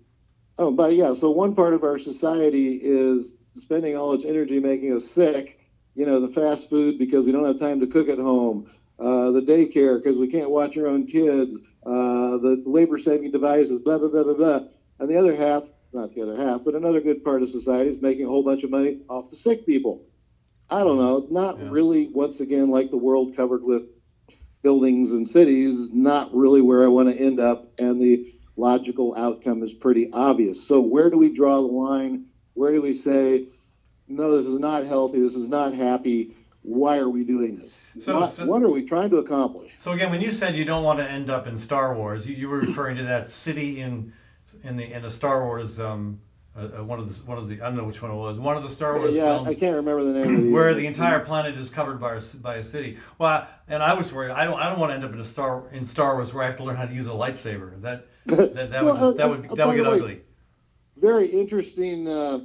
Oh, 0.57 0.71
but 0.71 0.95
yeah, 0.95 1.15
so 1.15 1.31
one 1.31 1.55
part 1.55 1.73
of 1.73 1.83
our 1.83 1.97
society 1.97 2.79
is 2.83 3.33
spending 3.55 3.97
all 3.97 4.13
its 4.13 4.25
energy 4.25 4.59
making 4.59 4.93
us 4.93 5.09
sick. 5.09 5.57
You 5.95 6.05
know, 6.05 6.19
the 6.19 6.29
fast 6.29 6.69
food 6.69 6.99
because 6.99 7.25
we 7.25 7.31
don't 7.31 7.45
have 7.45 7.59
time 7.59 7.79
to 7.81 7.87
cook 7.87 8.07
at 8.09 8.19
home, 8.19 8.69
uh, 9.01 9.31
the 9.31 9.41
daycare 9.41 10.01
because 10.01 10.17
we 10.17 10.27
can't 10.27 10.51
watch 10.51 10.77
our 10.77 10.87
own 10.87 11.07
kids, 11.07 11.55
uh, 11.85 12.37
the 12.37 12.61
labor 12.65 12.99
saving 12.99 13.31
devices, 13.31 13.79
blah, 13.79 13.97
blah, 13.97 14.09
blah, 14.09 14.23
blah, 14.23 14.35
blah. 14.35 14.59
And 14.99 15.09
the 15.09 15.17
other 15.17 15.35
half, 15.35 15.63
not 15.93 16.13
the 16.13 16.21
other 16.21 16.37
half, 16.37 16.61
but 16.63 16.75
another 16.75 17.01
good 17.01 17.23
part 17.23 17.41
of 17.41 17.49
society 17.49 17.89
is 17.89 18.01
making 18.01 18.25
a 18.25 18.29
whole 18.29 18.43
bunch 18.43 18.63
of 18.63 18.69
money 18.71 18.99
off 19.09 19.29
the 19.31 19.37
sick 19.37 19.65
people. 19.65 20.05
I 20.69 20.83
don't 20.83 20.97
know, 20.97 21.27
not 21.31 21.59
Yeah. 21.59 21.69
really, 21.69 22.09
once 22.13 22.39
again, 22.39 22.69
like 22.69 22.91
the 22.91 22.97
world 22.97 23.35
covered 23.35 23.63
with 23.63 23.83
buildings 24.63 25.11
and 25.11 25.27
cities, 25.27 25.89
not 25.91 26.33
really 26.33 26.61
where 26.61 26.83
I 26.83 26.87
want 26.87 27.09
to 27.09 27.15
end 27.19 27.39
up. 27.39 27.71
And 27.79 28.01
the 28.01 28.25
logical 28.55 29.15
outcome 29.17 29.63
is 29.63 29.73
pretty 29.73 30.11
obvious. 30.13 30.61
So, 30.67 30.79
where 30.81 31.09
do 31.09 31.17
we 31.17 31.33
draw 31.33 31.61
the 31.61 31.67
line? 31.67 32.25
Where 32.53 32.71
do 32.71 32.81
we 32.81 32.93
say, 32.93 33.47
no, 34.07 34.37
this 34.37 34.45
is 34.45 34.59
not 34.59 34.85
healthy, 34.85 35.19
this 35.19 35.35
is 35.35 35.49
not 35.49 35.73
happy? 35.73 36.35
Why 36.63 36.97
are 36.97 37.09
we 37.09 37.23
doing 37.23 37.57
this? 37.57 37.85
So- 37.99 38.19
what, 38.19 38.33
so- 38.33 38.45
what 38.45 38.61
are 38.61 38.69
we 38.69 38.83
trying 38.83 39.09
to 39.11 39.17
accomplish? 39.17 39.73
So 39.79 39.91
again, 39.93 40.11
when 40.11 40.21
you 40.21 40.31
said 40.31 40.55
you 40.55 40.65
don't 40.65 40.83
want 40.83 40.99
to 40.99 41.09
end 41.09 41.29
up 41.29 41.47
in 41.47 41.57
Star 41.57 41.95
Wars, 41.95 42.27
you, 42.27 42.35
you 42.35 42.49
were 42.49 42.59
referring 42.59 42.97
to 42.97 43.03
that 43.03 43.29
city 43.29 43.81
in 43.81 44.13
in 44.63 44.75
the 44.77 44.91
in 44.93 45.01
the 45.01 45.09
Star 45.09 45.45
Wars 45.45 45.79
um, 45.79 46.19
uh, 46.55 46.79
uh, 46.79 46.83
one 46.83 46.99
of 46.99 47.07
the 47.07 47.25
one 47.25 47.37
of 47.37 47.47
the 47.47 47.55
I 47.61 47.65
don't 47.65 47.77
know 47.77 47.85
which 47.85 48.01
one 48.01 48.11
it 48.11 48.15
was 48.15 48.37
one 48.37 48.57
of 48.57 48.63
the 48.63 48.69
Star 48.69 48.97
Wars 48.97 49.15
yeah, 49.15 49.35
films 49.35 49.47
I 49.47 49.53
can't 49.55 49.75
remember 49.75 50.03
the 50.03 50.11
name 50.11 50.35
of 50.35 50.43
the 50.43 50.51
where 50.51 50.73
the 50.73 50.85
entire 50.85 51.21
planet 51.21 51.57
is 51.57 51.69
covered 51.69 51.99
by 51.99 52.15
a, 52.17 52.21
by 52.41 52.55
a 52.55 52.63
city. 52.63 52.97
Well, 53.17 53.47
and 53.69 53.81
I 53.81 53.93
was 53.93 54.11
worried. 54.11 54.31
I 54.31 54.43
don't 54.43 54.59
I 54.59 54.69
don't 54.69 54.77
want 54.77 54.91
to 54.91 54.95
end 54.95 55.05
up 55.05 55.13
in 55.13 55.19
a 55.19 55.25
Star 55.25 55.63
in 55.71 55.85
Star 55.85 56.15
Wars 56.15 56.33
where 56.33 56.43
I 56.43 56.47
have 56.47 56.57
to 56.57 56.63
learn 56.63 56.75
how 56.75 56.85
to 56.85 56.93
use 56.93 57.07
a 57.07 57.11
lightsaber. 57.11 57.81
That 57.81 58.05
that, 58.25 58.53
that 58.71 58.83
would 58.83 58.85
Well, 58.93 58.97
just, 58.97 59.17
that 59.17 59.25
uh, 59.25 59.29
would 59.29 59.45
uh, 59.51 59.55
that 59.55 59.67
would 59.67 59.77
get 59.77 59.85
way, 59.85 59.91
ugly. 59.93 60.21
very 60.97 61.27
interesting 61.27 62.07
uh, 62.07 62.41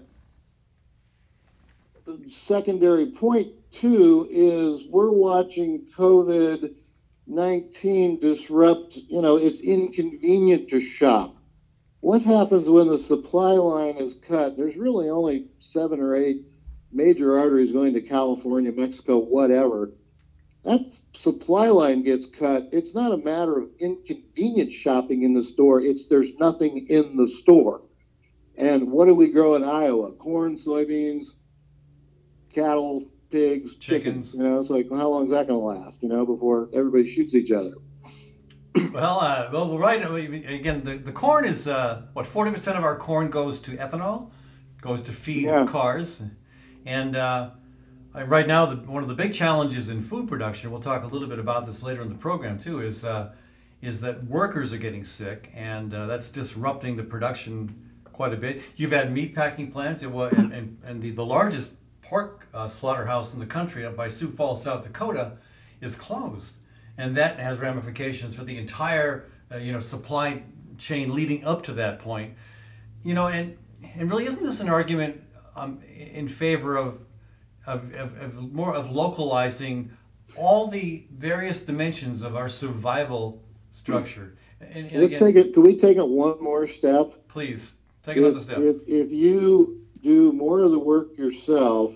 secondary 2.29 3.11
point 3.13 3.53
too 3.71 4.27
is 4.31 4.87
we're 4.91 5.11
watching 5.11 5.87
COVID 5.97 6.75
nineteen 7.27 8.21
disrupt. 8.21 8.97
You 8.97 9.23
know, 9.23 9.37
it's 9.37 9.61
inconvenient 9.61 10.69
to 10.71 10.81
shop. 10.81 11.37
What 12.01 12.23
happens 12.23 12.69
when 12.69 12.89
the 12.89 12.99
supply 12.99 13.53
line 13.53 13.97
is 13.97 14.15
cut? 14.29 14.57
There's 14.57 14.77
really 14.77 15.09
only 15.09 15.49
seven 15.59 15.99
or 16.01 16.15
eight 16.15 16.47
major 16.93 17.39
arteries 17.39 17.73
going 17.73 17.95
to 17.95 18.01
California, 18.01 18.73
Mexico, 18.73 19.19
whatever. 19.19 19.91
That 20.65 20.81
supply 21.15 21.69
line 21.69 22.03
gets 22.03 22.27
cut. 22.27 22.69
It's 22.73 22.95
not 22.95 23.13
a 23.13 23.19
matter 23.19 23.59
of 23.59 23.71
inconvenient 23.79 24.73
shopping 24.73 25.23
in 25.23 25.35
the 25.35 25.45
store. 25.45 25.81
It's 25.81 26.07
there's 26.07 26.33
nothing 26.39 26.87
in 26.89 27.17
the 27.17 27.29
store. 27.29 27.83
And 28.57 28.91
what 28.91 29.07
do 29.07 29.15
we 29.15 29.33
grow 29.33 29.55
in 29.55 29.65
Iowa? 29.65 30.13
Corn, 30.13 30.57
soybeans, 30.57 31.27
cattle, 32.57 33.05
pigs, 33.31 33.77
chickens. 33.77 34.33
Chickens. 34.33 34.35
You 34.35 34.43
know, 34.43 34.61
it's 34.61 34.71
like 34.71 34.87
well, 34.91 34.99
how 34.99 35.09
long 35.09 35.25
is 35.25 35.31
that 35.31 35.47
going 35.47 35.61
to 35.61 35.81
last? 35.83 36.03
You 36.03 36.09
know, 36.09 36.27
before 36.27 36.69
everybody 36.75 37.09
shoots 37.09 37.35
each 37.35 37.53
other. 37.53 37.75
Well, 38.93 39.21
uh, 39.21 39.49
well, 39.53 39.79
right. 39.79 40.03
Again, 40.03 40.83
the, 40.85 40.97
the 40.99 41.13
corn 41.13 41.45
is 41.45 41.69
uh, 41.69 42.03
what 42.13 42.27
forty 42.27 42.51
percent 42.51 42.77
of 42.77 42.85
our 42.85 42.97
corn 42.97 43.31
goes 43.31 43.61
to 43.61 43.71
ethanol, 43.77 44.31
goes 44.81 45.03
to 45.03 45.13
feed 45.13 45.45
Yeah. 45.45 45.67
cars, 45.67 46.21
and 46.85 47.17
uh, 47.17 47.51
right 48.15 48.47
now 48.47 48.67
the, 48.67 48.77
one 48.77 49.03
of 49.03 49.09
the 49.09 49.15
big 49.15 49.33
challenges 49.33 49.89
in 49.89 50.03
food 50.03 50.29
production. 50.29 50.71
We'll 50.71 50.81
talk 50.83 51.05
a 51.05 51.07
little 51.07 51.29
bit 51.29 51.39
about 51.39 51.65
this 51.67 51.83
later 51.83 52.03
in 52.03 52.09
the 52.09 52.17
program 52.17 52.59
too. 52.59 52.81
Is 52.81 53.05
uh, 53.05 53.33
is 53.81 54.01
that 54.03 54.25
workers 54.25 54.73
are 54.75 54.79
getting 54.79 55.05
sick, 55.05 55.51
and 55.55 55.95
uh, 55.95 56.07
that's 56.07 56.29
disrupting 56.29 56.97
the 56.97 57.03
production 57.03 57.75
quite 58.13 58.33
a 58.33 58.37
bit. 58.37 58.63
You've 58.77 58.93
had 58.93 59.13
meat 59.13 59.35
packing 59.35 59.71
plants, 59.71 60.03
and, 60.03 60.53
and, 60.53 60.79
and 60.85 61.03
the, 61.03 61.11
the 61.11 61.25
largest 61.25 61.71
pork 62.09 62.47
uh, 62.55 62.69
slaughterhouse 62.69 63.35
in 63.35 63.41
the 63.41 63.47
country 63.47 63.85
up 63.85 63.97
by 63.97 64.09
Sioux 64.09 64.31
Falls, 64.31 64.63
South 64.63 64.85
Dakota, 64.85 65.33
is 65.81 65.95
closed, 65.95 66.55
and 66.99 67.17
that 67.17 67.39
has 67.39 67.59
ramifications 67.59 68.35
for 68.35 68.45
the 68.45 68.57
entire 68.57 69.27
uh, 69.53 69.57
you 69.57 69.73
know 69.73 69.81
supply 69.81 70.43
chain 70.79 71.15
leading 71.15 71.45
up 71.45 71.63
to 71.65 71.73
that 71.73 71.99
point. 71.99 72.35
You 73.05 73.15
know, 73.15 73.29
and 73.29 73.57
and 73.95 74.11
really, 74.11 74.27
isn't 74.27 74.43
this 74.43 74.61
an 74.61 74.69
argument 74.69 75.21
um, 75.55 75.81
in 75.97 76.29
favor 76.29 76.77
of 76.77 76.99
of, 77.67 77.93
of, 77.95 78.17
of 78.19 78.53
more 78.53 78.75
of 78.75 78.91
localizing 78.91 79.91
all 80.39 80.69
the 80.69 81.07
various 81.13 81.61
dimensions 81.61 82.23
of 82.23 82.37
our 82.37 82.49
survival 82.49 83.43
structure? 83.73 84.37
And, 84.61 84.87
and 84.87 85.03
Let's 85.03 85.13
again, 85.13 85.19
take 85.19 85.37
it. 85.37 85.55
Can 85.55 85.63
we 85.63 85.77
take 85.77 85.97
it 85.97 86.09
one 86.09 86.43
more 86.43 86.67
step? 86.67 87.13
please 87.29 87.75
take 88.03 88.17
another 88.17 88.41
step. 88.41 88.59
If, 88.59 88.77
if 88.89 89.11
you 89.11 89.86
do 90.03 90.33
more 90.33 90.63
of 90.63 90.71
the 90.71 90.79
work 90.79 91.17
yourself, 91.17 91.95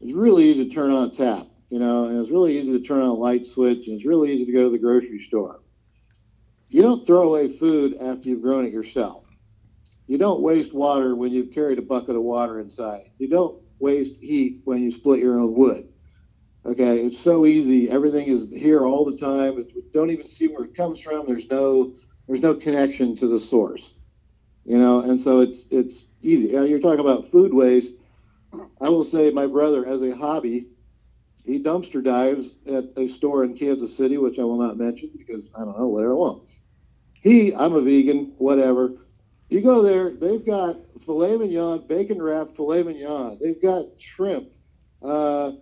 it's 0.00 0.12
really 0.12 0.44
easy 0.44 0.68
to 0.68 0.74
turn 0.74 0.90
on 0.90 1.08
a 1.08 1.10
tap, 1.10 1.46
you 1.70 1.78
know, 1.78 2.06
and 2.06 2.18
it's 2.18 2.30
really 2.30 2.58
easy 2.58 2.72
to 2.72 2.84
turn 2.84 3.00
on 3.00 3.08
a 3.08 3.14
light 3.14 3.46
switch, 3.46 3.86
and 3.86 3.96
it's 3.96 4.06
really 4.06 4.32
easy 4.32 4.46
to 4.46 4.52
go 4.52 4.64
to 4.64 4.70
the 4.70 4.78
grocery 4.78 5.18
store. 5.18 5.60
You 6.68 6.82
don't 6.82 7.06
throw 7.06 7.22
away 7.22 7.56
food 7.56 7.96
after 8.00 8.28
you've 8.28 8.42
grown 8.42 8.64
it 8.64 8.72
yourself. 8.72 9.24
You 10.06 10.18
don't 10.18 10.42
waste 10.42 10.74
water 10.74 11.16
when 11.16 11.32
you've 11.32 11.52
carried 11.52 11.78
a 11.78 11.82
bucket 11.82 12.16
of 12.16 12.22
water 12.22 12.60
inside. 12.60 13.10
You 13.18 13.28
don't 13.28 13.62
waste 13.78 14.22
heat 14.22 14.60
when 14.64 14.82
you 14.82 14.90
split 14.90 15.20
your 15.20 15.38
own 15.38 15.54
wood. 15.54 15.88
Okay, 16.66 17.00
it's 17.00 17.18
so 17.18 17.46
easy. 17.46 17.90
Everything 17.90 18.26
is 18.26 18.52
here 18.52 18.84
all 18.86 19.04
the 19.04 19.16
time. 19.16 19.56
We 19.56 19.66
don't 19.92 20.10
even 20.10 20.26
see 20.26 20.48
where 20.48 20.64
it 20.64 20.74
comes 20.74 21.00
from. 21.00 21.26
There's 21.26 21.48
no 21.50 21.92
there's 22.26 22.40
no 22.40 22.54
connection 22.54 23.16
to 23.16 23.28
the 23.28 23.38
source 23.38 23.94
you 24.64 24.78
know 24.78 25.00
and 25.00 25.20
so 25.20 25.40
it's 25.40 25.66
it's 25.70 26.06
easy. 26.24 26.52
Now, 26.52 26.62
you're 26.62 26.80
talking 26.80 27.00
about 27.00 27.28
food 27.30 27.52
waste. 27.52 27.94
I 28.80 28.88
will 28.88 29.04
say 29.04 29.30
my 29.30 29.46
brother 29.46 29.86
as 29.86 30.02
a 30.02 30.14
hobby. 30.14 30.68
He 31.44 31.62
dumpster 31.62 32.02
dives 32.02 32.54
at 32.66 32.84
a 32.96 33.06
store 33.08 33.44
in 33.44 33.54
kansas 33.54 33.94
city 33.96 34.16
which 34.16 34.38
i 34.38 34.42
will 34.42 34.58
not 34.58 34.78
mention 34.78 35.10
because 35.16 35.50
i 35.54 35.64
don't 35.64 35.78
know 35.78 35.88
whatever 35.88 36.12
i 36.12 36.16
want. 36.16 36.48
He 37.20 37.54
i'm 37.54 37.74
a 37.74 37.82
vegan 37.82 38.34
whatever. 38.38 38.92
You 39.50 39.60
go 39.60 39.82
there 39.82 40.10
they've 40.10 40.44
got 40.44 40.76
filet 41.04 41.36
mignon 41.36 41.86
bacon 41.86 42.22
wrapped 42.22 42.56
filet 42.56 42.82
mignon. 42.82 43.38
They've 43.42 43.60
got 43.60 43.84
shrimp 43.98 44.48
uh, 45.02 45.52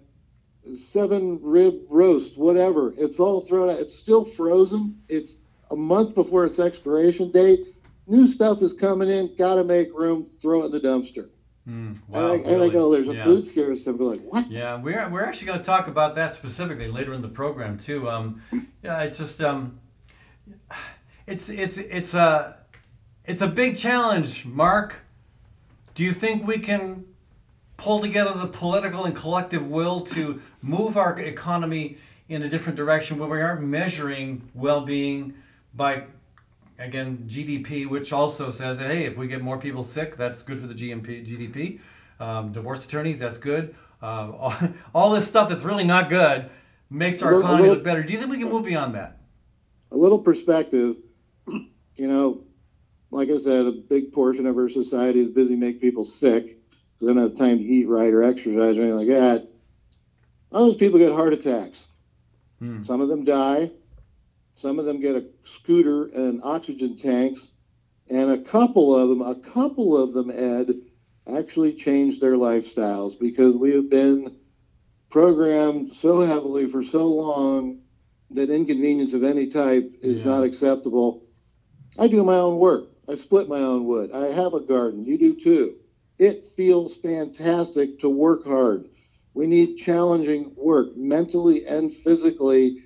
seven 0.75 1.41
rib 1.43 1.81
roast 1.91 2.39
whatever. 2.39 2.95
It's 2.97 3.19
all 3.19 3.41
thrown 3.47 3.71
out. 3.71 3.81
It's 3.81 3.95
still 3.95 4.25
frozen. 4.37 5.01
It's 5.09 5.37
a 5.71 5.77
month 5.77 6.15
before 6.15 6.47
its 6.47 6.61
expiration 6.61 7.33
date 7.33 7.72
new 8.07 8.27
stuff 8.27 8.63
is 8.63 8.73
coming 8.73 9.09
in, 9.09 9.35
got 9.37 9.57
to 9.57 9.65
make 9.65 9.89
room, 9.95 10.29
throw 10.41 10.63
it 10.63 10.67
in 10.67 10.73
the 10.73 10.81
dumpster. 10.81 11.29
Mm, 11.69 11.97
and, 11.97 12.01
wow, 12.09 12.33
I, 12.33 12.37
and 12.37 12.63
I 12.63 12.69
go, 12.69 12.91
there's 12.91 13.09
a 13.09 13.15
Yeah. 13.15 13.25
food 13.25 13.45
scarcity. 13.47 13.91
I'm 13.91 13.97
going, 13.97 14.21
what? 14.21 14.51
Yeah, 14.51 14.81
we're, 14.81 15.09
we're 15.09 15.25
actually 15.25 15.47
going 15.47 15.61
to 15.61 15.65
talk 15.65 15.87
about 15.87 16.15
that 16.17 16.35
specifically 16.35 16.89
later 16.89 17.15
in 17.15 17.23
the 17.23 17.29
program 17.29 17.79
too. 17.79 18.11
Um, 18.11 18.43
yeah, 18.83 19.03
it's 19.03 19.19
just 19.19 19.41
um, 19.41 19.79
it's 21.27 21.49
it's 21.49 21.79
it's 21.79 22.15
a 22.15 22.59
it's 23.25 23.43
a 23.43 23.47
big 23.47 23.77
challenge, 23.77 24.45
Mark. 24.45 24.97
Do 25.95 26.03
you 26.03 26.11
think 26.13 26.47
we 26.47 26.59
can 26.59 27.05
pull 27.77 28.01
together 28.01 28.33
the 28.37 28.49
political 28.49 29.05
and 29.05 29.15
collective 29.15 29.65
will 29.67 30.01
to 30.01 30.41
move 30.63 30.97
our 30.97 31.17
economy 31.19 31.97
in 32.29 32.43
a 32.43 32.49
different 32.49 32.77
direction 32.77 33.19
where 33.19 33.29
we 33.29 33.41
aren't 33.41 33.63
measuring 33.63 34.49
well-being 34.55 35.35
by 35.75 36.05
again 36.83 37.25
GDP, 37.27 37.87
which 37.89 38.13
also 38.13 38.51
says 38.51 38.79
that 38.79 38.91
hey, 38.91 39.05
if 39.05 39.17
we 39.17 39.29
get 39.29 39.43
more 39.43 39.59
people 39.59 39.85
sick, 39.85 40.17
that's 40.17 40.43
good 40.43 40.61
for 40.61 40.67
the 40.67 40.75
GMP, 40.75 41.27
GDP. 41.27 41.81
Um, 42.21 42.53
divorce 42.53 42.85
attorneys, 42.85 43.19
that's 43.19 43.39
good. 43.39 43.75
Uh, 44.03 44.33
all, 44.33 44.55
all 44.95 45.11
this 45.11 45.27
stuff 45.27 45.49
that's 45.49 45.65
really 45.65 45.85
not 45.85 46.09
good 46.09 46.51
makes 46.91 47.23
our 47.23 47.31
little- 47.33 47.43
economy 47.43 47.63
little- 47.63 47.75
look 47.77 47.85
better. 47.85 48.03
Do 48.03 48.13
you 48.13 48.19
think 48.19 48.31
we 48.31 48.39
can 48.39 48.49
move 48.49 48.65
beyond 48.65 48.95
that? 48.95 49.19
A 49.91 49.97
little 49.97 50.19
perspective, 50.21 50.97
you 51.47 52.09
know, 52.09 52.45
like 53.11 53.29
I 53.29 53.37
said, 53.37 53.67
a 53.67 53.73
big 53.73 54.13
portion 54.13 54.47
of 54.47 54.57
our 54.57 54.69
society 54.69 55.21
is 55.21 55.29
busy 55.29 55.55
making 55.55 55.81
people 55.81 56.05
sick 56.05 56.45
because 56.47 57.09
they 57.09 57.13
don't 57.15 57.19
have 57.23 57.37
time 57.37 57.59
to 57.59 57.65
eat 57.65 57.87
right 57.89 58.13
or 58.13 58.23
exercise 58.23 58.79
or 58.79 58.83
anything 58.83 58.97
like 58.97 59.09
that. 59.09 59.49
All 60.51 60.67
those 60.67 60.77
people 60.77 60.99
get 60.99 61.13
heart 61.13 61.33
attacks. 61.33 61.89
Hmm. 62.59 62.83
Some 62.85 63.01
of 63.01 63.09
them 63.09 63.25
die. 63.25 63.71
Some 64.55 64.79
of 64.79 64.85
them 64.85 65.01
get 65.01 65.17
a 65.17 65.25
scooter 65.45 66.07
and 66.07 66.41
oxygen 66.43 66.97
tanks. 66.97 67.53
And 68.11 68.31
a 68.31 68.39
couple 68.39 68.95
of 68.95 69.09
them, 69.09 69.23
a 69.23 69.35
couple 69.37 69.97
of 69.97 70.13
them, 70.13 70.31
Ed, 70.31 70.71
actually 71.27 71.73
changed 71.75 72.21
their 72.21 72.35
lifestyles 72.35 73.19
because 73.19 73.57
we 73.57 73.73
have 73.75 73.89
been 73.89 74.37
programmed 75.11 75.95
so 75.95 76.21
heavily 76.21 76.67
for 76.67 76.83
so 76.83 77.07
long 77.07 77.79
that 78.31 78.51
inconvenience 78.51 79.13
of 79.15 79.23
any 79.23 79.47
type 79.49 79.93
is 80.03 80.21
Yeah. 80.21 80.25
not 80.27 80.45
acceptable. 80.45 81.23
I 81.99 82.09
do 82.09 82.25
my 82.25 82.39
own 82.39 82.59
work. 82.59 82.89
I 83.09 83.15
split 83.15 83.49
my 83.49 83.61
own 83.61 83.85
wood. 83.87 84.11
I 84.13 84.33
have 84.33 84.55
a 84.55 84.61
garden. 84.61 85.05
You 85.05 85.19
do 85.19 85.35
too. 85.35 85.75
It 86.19 86.47
feels 86.57 86.97
fantastic 86.97 88.01
to 88.01 88.09
work 88.09 88.45
hard. 88.45 88.89
We 89.35 89.47
need 89.47 89.77
challenging 89.77 90.53
work 90.57 90.97
mentally 90.97 91.67
and 91.67 91.93
physically. 91.93 92.79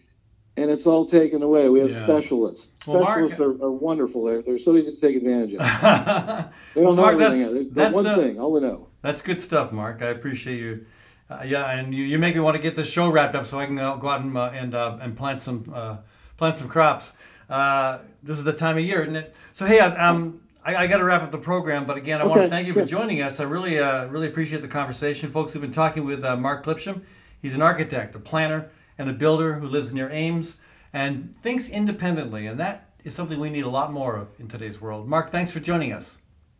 And 0.56 0.70
it's 0.70 0.86
all 0.86 1.06
taken 1.06 1.42
away. 1.42 1.68
We 1.68 1.80
have 1.80 1.90
Yeah. 1.90 2.04
specialists. 2.04 2.68
Well, 2.86 3.00
Mark- 3.02 3.28
Specialists 3.28 3.40
are, 3.40 3.64
are 3.64 3.72
wonderful. 3.72 4.24
They're, 4.24 4.42
they're 4.42 4.58
so 4.58 4.76
easy 4.76 4.94
to 4.94 5.00
take 5.00 5.16
advantage 5.16 5.54
of. 5.54 5.60
They 6.74 6.82
don't 6.82 6.96
know 6.96 7.02
Mark, 7.02 7.20
everything. 7.20 7.52
that's- 7.72 7.74
that's, 7.74 7.94
one 7.94 8.06
uh, 8.06 8.16
thing. 8.16 8.40
All 8.40 8.52
they 8.58 8.66
know. 8.66 8.88
That's 9.02 9.22
good 9.22 9.40
stuff, 9.40 9.72
Mark. 9.72 10.02
I 10.02 10.06
appreciate 10.08 10.58
you. 10.58 10.86
Uh, 11.28 11.42
yeah, 11.44 11.70
and 11.70 11.92
you, 11.94 12.04
you 12.04 12.18
make 12.18 12.34
me 12.34 12.40
want 12.40 12.56
to 12.56 12.62
get 12.62 12.76
this 12.76 12.88
show 12.88 13.08
wrapped 13.08 13.34
up 13.34 13.46
so 13.46 13.58
I 13.58 13.66
can 13.66 13.78
uh, 13.78 13.96
go 13.96 14.08
out 14.08 14.20
and 14.20 14.36
uh, 14.36 14.50
and, 14.54 14.74
uh, 14.74 14.98
and 15.00 15.16
plant 15.16 15.40
some 15.40 15.70
uh, 15.74 15.96
plant 16.36 16.56
some 16.56 16.68
crops. 16.68 17.12
Uh, 17.50 17.98
this 18.22 18.38
is 18.38 18.44
the 18.44 18.52
time 18.52 18.78
of 18.78 18.84
year, 18.84 19.02
isn't 19.02 19.16
it? 19.16 19.34
So 19.52 19.66
hey, 19.66 19.80
I, 19.80 20.08
um, 20.08 20.40
I, 20.64 20.76
I 20.76 20.86
got 20.86 20.98
to 20.98 21.04
wrap 21.04 21.22
up 21.22 21.32
the 21.32 21.38
program, 21.38 21.84
but 21.84 21.96
again, 21.96 22.20
I 22.20 22.26
want 22.26 22.42
to 22.42 22.48
thank 22.48 22.66
you 22.68 22.72
for 22.72 22.84
joining 22.84 23.22
us. 23.22 23.40
I 23.40 23.44
really 23.44 23.78
uh, 23.78 24.06
really 24.06 24.28
appreciate 24.28 24.62
the 24.62 24.68
conversation, 24.68 25.30
folks. 25.32 25.54
We've 25.54 25.60
been 25.60 25.72
talking 25.72 26.04
with 26.04 26.24
uh, 26.24 26.36
Mark 26.36 26.64
Clipsham. 26.64 27.02
He's 27.42 27.54
an 27.54 27.62
architect, 27.62 28.14
a 28.14 28.18
planner, 28.20 28.70
and 28.98 29.10
a 29.10 29.12
builder 29.12 29.54
who 29.54 29.68
lives 29.68 29.92
near 29.92 30.10
Ames 30.10 30.56
and 30.92 31.34
thinks 31.42 31.68
independently, 31.68 32.46
and 32.46 32.58
that 32.58 32.90
is 33.04 33.14
something 33.14 33.38
we 33.38 33.50
need 33.50 33.64
a 33.64 33.70
lot 33.70 33.92
more 33.92 34.16
of 34.16 34.28
in 34.38 34.48
today's 34.48 34.80
world. 34.80 35.08
Mark, 35.08 35.30
thanks 35.30 35.50
for 35.50 35.60
joining 35.60 35.92
us. 35.92 36.18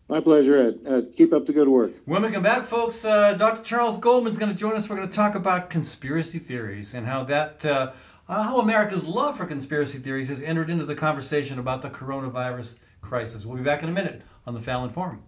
My 0.09 0.21
pleasure, 0.21 0.57
Ed. 0.57 0.79
Uh, 0.89 1.03
keep 1.17 1.33
up 1.33 1.47
the 1.47 1.53
good 1.53 1.69
work. 1.69 1.93
When 2.05 2.23
we 2.23 2.31
come 2.31 2.43
back, 2.43 2.69
folks, 2.69 3.05
uh, 3.05 3.35
Dr. 3.35 3.65
Charles 3.65 3.99
Goldman's 3.99 4.39
going 4.39 4.53
to 4.53 4.57
join 4.57 4.77
us. 4.77 4.89
We're 4.89 4.97
going 4.97 5.09
to 5.09 5.15
talk 5.15 5.35
about 5.35 5.69
conspiracy 5.69 6.39
theories 6.39 6.95
and 6.95 7.05
how 7.05 7.25
that, 7.25 7.67
uh, 7.67 7.93
uh, 8.29 8.43
how 8.45 8.61
America's 8.61 9.05
love 9.05 9.37
for 9.37 9.47
conspiracy 9.47 9.99
theories 9.99 10.29
has 10.29 10.43
entered 10.43 10.71
into 10.71 10.85
the 10.85 10.95
conversation 10.95 11.59
about 11.59 11.83
the 11.83 11.91
coronavirus 11.91 12.77
crisis. 13.01 13.45
We'll 13.45 13.57
be 13.57 13.65
back 13.65 13.83
in 13.83 13.89
a 13.89 13.93
minute 13.93 14.23
on 14.47 14.55
the 14.55 14.61
Fallon 14.61 14.91
Forum. 14.91 15.25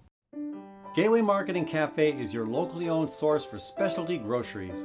Gateway 0.95 1.23
Marketing 1.23 1.65
Cafe 1.65 2.13
is 2.13 2.33
your 2.33 2.47
locally 2.47 2.89
owned 2.89 3.11
source 3.11 3.45
for 3.45 3.59
specialty 3.59 4.17
groceries. 4.17 4.85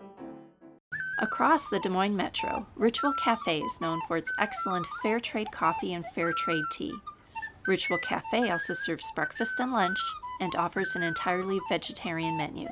Across 1.21 1.69
the 1.69 1.79
Des 1.79 1.87
Moines 1.87 2.15
Metro, 2.15 2.65
Ritual 2.75 3.13
Cafe 3.13 3.59
is 3.59 3.79
known 3.79 4.01
for 4.07 4.17
its 4.17 4.33
excellent 4.39 4.87
fair 5.03 5.19
trade 5.19 5.51
coffee 5.51 5.93
and 5.93 6.03
fair 6.15 6.33
trade 6.33 6.63
tea. 6.71 6.95
Ritual 7.67 7.99
Cafe 7.99 8.49
also 8.49 8.73
serves 8.73 9.11
breakfast 9.15 9.59
and 9.59 9.71
lunch 9.71 9.99
and 10.39 10.55
offers 10.55 10.95
an 10.95 11.03
entirely 11.03 11.59
vegetarian 11.69 12.37
menu. 12.37 12.69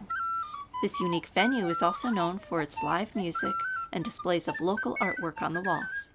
This 0.82 1.00
unique 1.00 1.27
venue 1.27 1.70
is 1.70 1.84
also 1.84 2.10
known 2.10 2.39
for 2.39 2.60
its 2.60 2.82
live 2.82 3.15
music 3.15 3.53
and 3.94 4.03
displays 4.03 4.48
of 4.48 4.60
local 4.60 4.98
artwork 5.00 5.44
on 5.44 5.53
the 5.53 5.62
walls. 5.62 6.12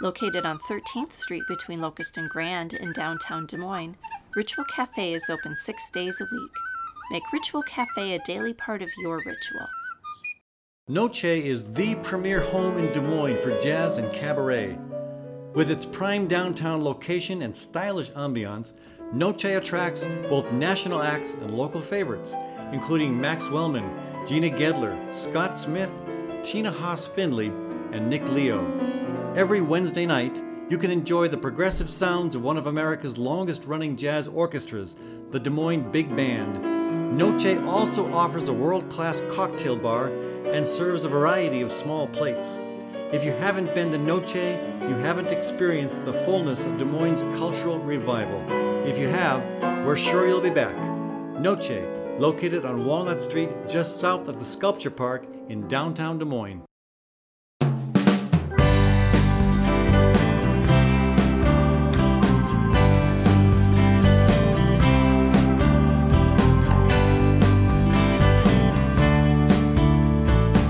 Located 0.00 0.46
on 0.46 0.58
13th 0.70 1.12
Street 1.12 1.44
between 1.46 1.82
Locust 1.82 2.16
and 2.16 2.30
Grand 2.30 2.72
in 2.72 2.94
downtown 2.94 3.44
Des 3.44 3.58
Moines, 3.58 3.96
Ritual 4.34 4.64
Cafe 4.64 5.12
is 5.12 5.28
open 5.28 5.54
six 5.56 5.90
days 5.90 6.22
a 6.22 6.34
week. 6.34 6.52
Make 7.10 7.32
Ritual 7.34 7.62
Cafe 7.64 8.14
a 8.14 8.24
daily 8.24 8.54
part 8.54 8.80
of 8.80 8.88
your 8.96 9.18
ritual. 9.18 9.68
Noche 10.88 11.24
is 11.24 11.72
the 11.72 11.96
premier 11.96 12.40
home 12.40 12.78
in 12.78 12.92
Des 12.92 13.00
Moines 13.00 13.42
for 13.42 13.58
jazz 13.58 13.98
and 13.98 14.08
cabaret. 14.12 14.78
With 15.52 15.68
its 15.68 15.84
prime 15.84 16.28
downtown 16.28 16.84
location 16.84 17.42
and 17.42 17.56
stylish 17.56 18.10
ambiance, 18.10 18.72
Noche 19.12 19.46
attracts 19.46 20.06
both 20.30 20.52
national 20.52 21.02
acts 21.02 21.32
and 21.32 21.58
local 21.58 21.80
favorites, 21.80 22.36
including 22.70 23.20
Max 23.20 23.50
Wellman, 23.50 23.90
Gina 24.28 24.48
Gedler, 24.48 25.12
Scott 25.12 25.58
Smith, 25.58 25.90
Tina 26.44 26.70
Haas 26.70 27.04
Finley, 27.04 27.48
and 27.90 28.08
Nick 28.08 28.22
Leo. 28.28 28.62
Every 29.34 29.62
Wednesday 29.62 30.06
night, 30.06 30.40
you 30.70 30.78
can 30.78 30.92
enjoy 30.92 31.26
the 31.26 31.36
progressive 31.36 31.90
sounds 31.90 32.36
of 32.36 32.44
one 32.44 32.56
of 32.56 32.68
America's 32.68 33.18
longest 33.18 33.64
running 33.64 33.96
jazz 33.96 34.28
orchestras, 34.28 34.94
the 35.32 35.40
Des 35.40 35.50
Moines 35.50 35.90
Big 35.90 36.14
Band. 36.14 37.18
Noche 37.18 37.58
also 37.66 38.12
offers 38.12 38.46
a 38.46 38.52
world 38.52 38.88
class 38.88 39.20
cocktail 39.32 39.74
bar 39.74 40.12
and 40.56 40.66
serves 40.66 41.04
a 41.04 41.08
variety 41.08 41.60
of 41.60 41.70
small 41.70 42.08
plates. 42.08 42.58
If 43.12 43.22
you 43.22 43.32
haven't 43.32 43.74
been 43.74 43.92
to 43.92 43.98
Noche, 43.98 44.34
you 44.34 44.94
haven't 45.04 45.30
experienced 45.30 46.06
the 46.06 46.14
fullness 46.24 46.64
of 46.64 46.78
Des 46.78 46.84
Moines' 46.86 47.20
cultural 47.38 47.78
revival. 47.78 48.42
If 48.88 48.98
you 48.98 49.06
have, 49.08 49.42
we're 49.84 49.96
sure 49.96 50.26
you'll 50.26 50.40
be 50.40 50.48
back. 50.48 50.74
Noche, 51.38 51.84
located 52.18 52.64
on 52.64 52.86
Walnut 52.86 53.22
Street 53.22 53.50
just 53.68 54.00
south 54.00 54.28
of 54.28 54.38
the 54.38 54.46
Sculpture 54.46 54.90
Park 54.90 55.26
in 55.50 55.68
downtown 55.68 56.18
Des 56.18 56.24
Moines. 56.24 56.65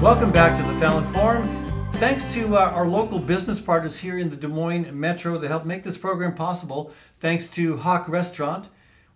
Welcome 0.06 0.30
back 0.30 0.56
to 0.56 0.62
the 0.62 0.78
Fallon 0.78 1.12
Forum. 1.12 1.90
Thanks 1.94 2.32
to 2.32 2.56
uh, 2.56 2.60
our 2.60 2.86
local 2.86 3.18
business 3.18 3.60
partners 3.60 3.98
here 3.98 4.18
in 4.18 4.30
the 4.30 4.36
Des 4.36 4.46
Moines 4.46 4.88
Metro 4.96 5.36
that 5.36 5.48
helped 5.48 5.66
make 5.66 5.82
this 5.82 5.96
program 5.96 6.32
possible. 6.32 6.92
Thanks 7.18 7.48
to 7.48 7.76
HoQ 7.76 8.06
Restaurant, 8.06 8.68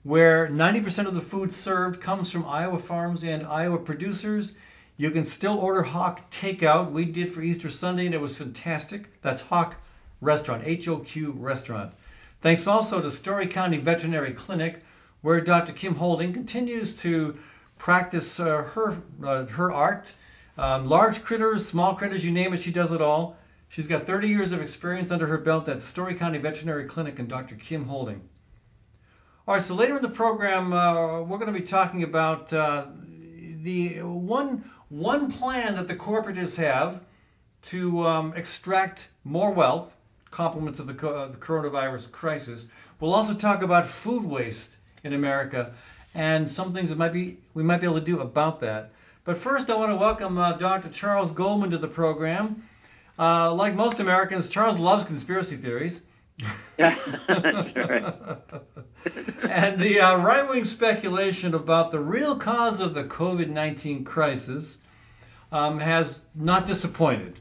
where 0.03 0.49
90% 0.49 1.07
of 1.07 1.15
the 1.15 1.21
food 1.21 1.55
served 1.55 2.01
comes 2.01 2.33
from 2.33 2.45
Iowa 2.45 2.81
farms 2.81 3.23
and 3.23 3.47
Iowa 3.47 3.79
producers. 3.79 4.55
You 4.97 5.13
can 5.13 5.25
still 5.25 5.61
order 5.61 5.85
HoQ 5.85 6.23
takeout. 6.33 6.91
We 6.91 7.05
did 7.05 7.33
for 7.33 7.41
Easter 7.41 7.71
Sunday 7.71 8.07
and 8.07 8.15
it 8.15 8.21
was 8.21 8.37
fantastic. 8.37 9.23
That's 9.23 9.43
HoQ 9.43 9.75
Restaurant, 10.21 10.65
H 10.67 10.89
O 10.89 10.99
Q 10.99 11.37
Restaurant. 11.39 11.93
Thanks 12.43 12.67
also 12.67 13.01
to 13.01 13.13
Story 13.13 13.47
County 13.47 13.79
Veterinary 13.79 14.33
Clinic, 14.33 14.81
where 15.23 15.41
Dr. 15.41 15.73
Kim 15.73 15.95
Holding 15.95 16.33
continues 16.33 16.97
to 16.97 17.39
practice 17.79 18.41
uh, 18.41 18.63
her 18.75 19.01
uh, 19.23 19.47
her 19.47 19.71
art. 19.71 20.15
Um, 20.61 20.91
large 20.91 21.25
critters, 21.25 21.67
small 21.67 21.95
critters, 21.95 22.23
you 22.23 22.31
name 22.31 22.53
it, 22.53 22.61
she 22.61 22.71
does 22.71 22.93
it 22.93 23.01
all. 23.01 23.39
She's 23.71 23.87
got 23.87 24.07
30 24.07 24.29
years 24.29 24.53
of 24.53 24.61
experience 24.61 25.11
under 25.11 25.27
her 25.27 25.39
belt 25.39 25.71
at 25.71 25.81
Story 25.81 26.15
County 26.15 26.37
Veterinary 26.37 26.85
Clinic 26.85 27.19
and 27.19 27.27
Dr. 27.27 27.55
Kim 27.55 27.87
Holding. 27.87 28.21
All 29.49 29.55
right, 29.55 29.63
so 29.63 29.75
later 29.75 29.97
in 29.97 30.03
the 30.03 30.11
program, 30.11 30.75
uh, 30.75 31.23
we're 31.23 31.39
going 31.39 31.51
to 31.51 31.59
be 31.59 31.67
talking 31.67 32.03
about 32.03 32.53
uh, 32.53 32.89
the 33.63 34.03
one 34.03 34.71
one 34.91 35.33
plan 35.33 35.77
that 35.77 35.89
the 35.89 35.97
corporatists 35.97 36.57
have 36.57 37.01
to 37.63 38.07
um, 38.07 38.35
extract 38.37 39.09
more 39.25 39.53
wealth, 39.53 39.97
compliments 40.31 40.79
of 40.79 40.89
the, 40.89 41.09
uh, 41.09 41.29
the 41.29 41.39
coronavirus 41.39 42.13
crisis. 42.13 42.67
We'll 43.01 43.15
also 43.15 43.33
talk 43.33 43.63
about 43.63 43.87
food 43.87 44.27
waste 44.27 44.77
in 45.05 45.15
America 45.15 45.73
and 46.13 46.51
some 46.51 46.75
things 46.75 46.91
that 46.91 46.99
might 46.99 47.15
be 47.15 47.39
we 47.55 47.63
might 47.63 47.81
be 47.81 47.87
able 47.87 47.99
to 47.99 48.05
do 48.05 48.21
about 48.21 48.61
that. 48.61 48.91
But 49.31 49.39
first, 49.39 49.71
I 49.71 49.77
want 49.77 49.93
to 49.93 49.97
welcome 49.97 50.39
uh, 50.39 50.55
Dr. 50.55 50.89
Charles 50.89 51.31
Goldman 51.31 51.71
to 51.71 51.79
the 51.79 51.87
program. 51.87 52.65
Uh, 53.17 53.55
like 53.55 53.77
most 53.77 54.01
Americans, 54.01 54.49
Charles 54.49 54.77
loves 54.77 55.05
conspiracy 55.05 55.57
theories. 55.57 56.01
And 59.49 59.81
the 59.81 60.01
uh, 60.01 60.19
right 60.19 60.49
wing 60.49 60.65
speculation 60.65 61.55
about 61.55 61.93
the 61.93 62.01
real 62.01 62.37
cause 62.37 62.81
of 62.81 62.93
the 62.93 63.05
COVID 63.05 63.51
19 63.51 64.03
crisis 64.03 64.79
um, 65.53 65.79
has 65.79 66.25
not 66.35 66.67
disappointed. 66.67 67.39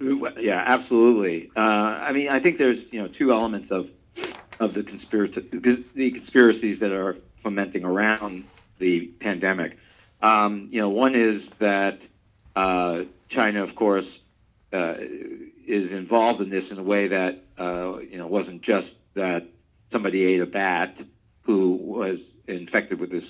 Yeah, 0.00 0.64
absolutely. 0.66 1.50
Uh, 1.54 1.60
I 1.60 2.12
mean, 2.12 2.30
I 2.30 2.40
think 2.40 2.56
there's 2.56 2.78
you 2.90 3.02
know 3.02 3.08
two 3.08 3.30
elements 3.30 3.70
of 3.70 3.90
of 4.58 4.72
the 4.72 4.82
conspiracy 4.82 5.46
the 5.94 6.10
conspiracies 6.12 6.80
that 6.80 6.92
are 6.92 7.18
fomenting 7.42 7.84
around 7.84 8.44
the 8.78 9.08
pandemic. 9.20 9.76
Um, 10.22 10.68
you 10.70 10.80
know, 10.80 10.88
one 10.88 11.14
is 11.14 11.42
that 11.60 11.98
uh, 12.56 13.02
China, 13.28 13.62
of 13.64 13.74
course, 13.74 14.06
uh, 14.72 14.94
is 15.66 15.90
involved 15.92 16.40
in 16.40 16.50
this 16.50 16.64
in 16.70 16.78
a 16.78 16.82
way 16.82 17.08
that 17.08 17.42
uh, 17.58 17.98
you 17.98 18.18
know 18.18 18.26
wasn't 18.26 18.62
just 18.62 18.88
that 19.14 19.46
somebody 19.92 20.24
ate 20.24 20.40
a 20.40 20.46
bat 20.46 20.96
who 21.42 21.74
was 21.74 22.18
infected 22.46 23.00
with 23.00 23.10
this 23.10 23.24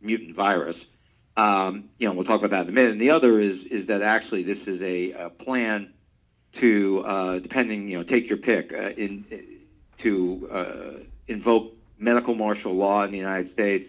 mutant 0.00 0.34
virus. 0.34 0.76
Um, 1.36 1.90
you 1.98 2.08
know, 2.08 2.14
we'll 2.14 2.24
talk 2.24 2.42
about 2.42 2.50
that 2.50 2.62
in 2.62 2.68
a 2.70 2.72
minute. 2.72 2.92
And 2.92 3.00
the 3.00 3.10
other 3.10 3.40
is 3.40 3.58
is 3.70 3.86
that 3.88 4.02
actually 4.02 4.42
this 4.42 4.58
is 4.66 4.80
a, 4.80 5.12
a 5.12 5.30
plan 5.30 5.92
to, 6.60 7.04
uh, 7.06 7.38
depending, 7.38 7.88
you 7.88 7.98
know, 7.98 8.04
take 8.04 8.28
your 8.28 8.38
pick, 8.38 8.72
uh, 8.72 8.90
in 8.90 9.24
to 10.02 10.48
uh, 10.52 11.04
invoke 11.26 11.72
medical 11.98 12.34
martial 12.34 12.74
law 12.74 13.04
in 13.04 13.10
the 13.10 13.18
United 13.18 13.52
States, 13.52 13.88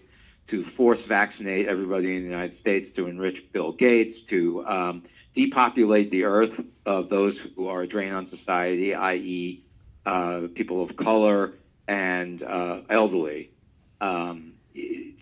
to 0.52 0.66
force 0.76 1.00
vaccinate 1.08 1.68
everybody 1.68 2.16
in 2.16 2.24
the 2.24 2.30
United 2.30 2.60
States, 2.60 2.96
to 2.96 3.08
enrich 3.08 3.38
Bill 3.54 3.72
Gates, 3.72 4.18
to 4.30 4.66
um, 4.66 5.04
depopulate 5.36 6.12
the 6.12 6.24
earth 6.24 6.54
of 6.86 7.10
those 7.10 7.36
who 7.56 7.68
are 7.68 7.82
a 7.82 7.88
drain 7.88 8.14
on 8.14 8.30
society, 8.30 8.94
i.e., 8.94 9.64
uh, 10.06 10.42
people 10.56 10.84
of 10.84 10.96
color, 10.98 11.54
and 11.88 12.42
uh, 12.44 12.82
elderly. 12.90 13.52
Um, 14.02 14.54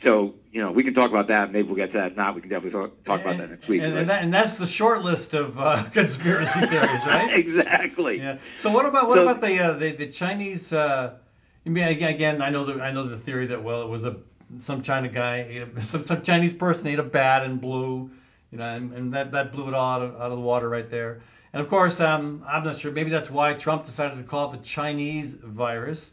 so 0.06 0.36
you 0.52 0.62
know 0.62 0.72
we 0.72 0.84
can 0.84 0.94
talk 0.94 1.10
about 1.10 1.28
that. 1.30 1.52
Maybe 1.52 1.68
we'll 1.68 1.76
get 1.76 1.92
to 1.94 1.98
that. 1.98 2.12
If 2.12 2.18
not, 2.18 2.36
we 2.36 2.42
can 2.42 2.50
definitely 2.50 2.80
talk, 2.80 3.04
talk 3.04 3.22
about 3.22 3.38
that 3.38 3.50
next 3.50 3.68
week. 3.68 3.82
And, 3.82 3.98
and, 3.98 4.10
that, 4.10 4.24
and 4.24 4.34
that's 4.34 4.58
the 4.58 4.68
short 4.68 5.02
list 5.02 5.34
of 5.34 5.58
uh, 5.60 5.84
conspiracy 5.94 6.60
theories, 6.60 7.06
right? 7.06 7.34
exactly. 7.34 8.18
Yeah. 8.18 8.38
So 8.56 8.70
what 8.70 8.86
about 8.86 9.08
what 9.08 9.18
So- 9.18 9.24
about 9.24 9.42
the 9.42 9.60
uh, 9.60 9.74
the, 9.74 9.92
the 9.94 10.08
Chinese? 10.08 10.72
Uh, 10.72 11.16
I 11.66 11.70
mean, 11.70 11.86
again, 11.86 12.14
again, 12.14 12.42
I 12.42 12.50
know 12.50 12.66
the 12.66 12.82
I 12.82 12.92
know 12.92 13.04
the 13.08 13.18
theory 13.18 13.48
that 13.48 13.64
well, 13.64 13.82
it 13.82 13.90
was 13.90 14.06
a 14.06 14.18
some 14.60 14.82
China 14.82 15.08
guy, 15.08 15.38
a, 15.38 15.82
some 15.82 16.04
some 16.06 16.22
Chinese 16.22 16.54
person 16.54 16.88
ate 16.88 17.00
a 17.00 17.04
bat 17.04 17.44
and 17.44 17.60
blew, 17.62 18.10
you 18.52 18.58
know, 18.58 18.66
and, 18.66 18.94
and 18.94 19.14
that 19.14 19.32
that 19.32 19.52
blew 19.52 19.68
it 19.68 19.74
all 19.74 19.96
out 19.96 20.02
of, 20.02 20.16
out 20.16 20.32
of 20.32 20.38
the 20.38 20.40
water 20.44 20.70
right 20.70 20.90
there. 20.90 21.22
And 21.54 21.62
of 21.62 21.70
course, 21.70 22.00
um, 22.00 22.44
I'm 22.48 22.64
not 22.64 22.78
sure. 22.78 22.92
Maybe 22.92 23.10
that's 23.10 23.30
why 23.32 23.54
Trump 23.54 23.86
decided 23.86 24.18
to 24.18 24.24
call 24.24 24.52
it 24.54 24.58
the 24.58 24.64
Chinese 24.64 25.34
virus. 25.34 26.12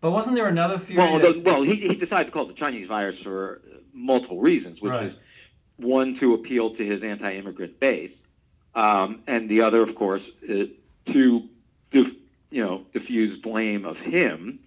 But 0.00 0.10
wasn't 0.10 0.34
there 0.34 0.48
another 0.48 0.78
theory? 0.78 0.98
Well, 0.98 1.18
that- 1.20 1.44
the, 1.44 1.50
well, 1.50 1.62
he, 1.62 1.76
he 1.76 1.94
decided 1.94 2.24
to 2.26 2.30
call 2.32 2.48
it 2.50 2.54
the 2.54 2.58
Chinese 2.60 2.88
virus 2.88 3.16
for 3.22 3.60
multiple 3.94 4.40
reasons, 4.40 4.80
which 4.80 4.90
Right. 4.90 5.06
is 5.06 5.14
one 5.76 6.18
to 6.20 6.34
appeal 6.34 6.74
to 6.74 6.84
his 6.84 7.02
anti-immigrant 7.02 7.78
base, 7.80 8.10
um, 8.74 9.20
and 9.26 9.48
the 9.48 9.60
other, 9.62 9.82
of 9.82 9.94
course, 9.94 10.22
uh, 10.48 10.64
to 11.12 11.48
dif- 11.92 12.16
you 12.50 12.62
know 12.64 12.84
diffuse 12.92 13.40
blame 13.42 13.84
of 13.84 13.96
him 13.96 14.58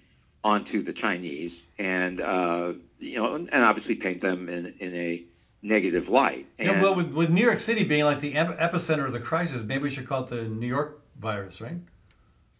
onto 0.43 0.83
the 0.83 0.93
Chinese, 0.93 1.51
and 1.77 2.21
uh, 2.21 2.73
you 2.99 3.17
know, 3.17 3.35
and 3.35 3.49
obviously 3.53 3.95
paint 3.95 4.21
them 4.21 4.49
in 4.49 4.73
in 4.79 4.95
a 4.95 5.23
negative 5.61 6.07
light. 6.07 6.47
And, 6.59 6.67
yeah, 6.67 6.81
well, 6.81 6.95
with, 6.95 7.11
with 7.11 7.29
New 7.29 7.43
York 7.43 7.59
City 7.59 7.83
being 7.83 8.03
like 8.03 8.21
the 8.21 8.35
ep- 8.35 8.59
epicenter 8.59 9.05
of 9.05 9.13
the 9.13 9.19
crisis, 9.19 9.63
maybe 9.63 9.83
we 9.83 9.89
should 9.89 10.07
call 10.07 10.23
it 10.23 10.29
the 10.29 10.43
New 10.43 10.67
York 10.67 11.01
virus, 11.19 11.59
right? 11.59 11.77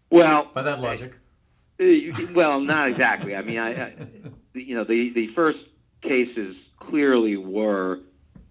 well, 0.09 0.49
By 0.53 0.63
that 0.63 0.79
logic. 0.79 1.13
Uh, 1.79 1.85
well, 2.33 2.59
not 2.61 2.89
exactly. 2.89 3.35
I 3.35 3.41
mean, 3.41 3.59
I, 3.59 3.83
I 3.83 3.93
you 4.53 4.75
know, 4.75 4.83
the 4.83 5.11
the 5.13 5.27
first 5.35 5.59
cases 6.01 6.55
clearly 6.79 7.37
were 7.37 7.99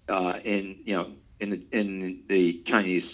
uh, 0.08 0.34
in 0.44 0.76
you 0.84 0.94
know 0.94 1.10
in 1.40 1.50
the 1.50 1.62
in 1.72 2.22
the 2.28 2.62
Chinese 2.66 3.04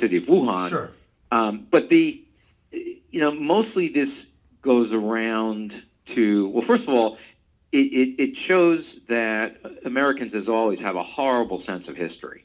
city 0.00 0.16
of 0.18 0.24
Wuhan. 0.24 0.68
Sure. 0.70 0.90
Um, 1.30 1.66
but 1.70 1.88
the 1.90 2.24
you 2.72 3.20
know 3.20 3.30
mostly 3.30 3.88
this 3.88 4.08
goes 4.62 4.92
around 4.92 5.72
to 6.14 6.48
well, 6.48 6.64
first 6.66 6.84
of 6.84 6.90
all, 6.90 7.18
it, 7.72 7.76
it, 7.76 8.22
it 8.22 8.36
shows 8.46 8.82
that 9.08 9.56
Americans, 9.84 10.32
as 10.34 10.48
always, 10.48 10.78
have 10.80 10.96
a 10.96 11.02
horrible 11.02 11.62
sense 11.66 11.88
of 11.88 11.96
history. 11.96 12.44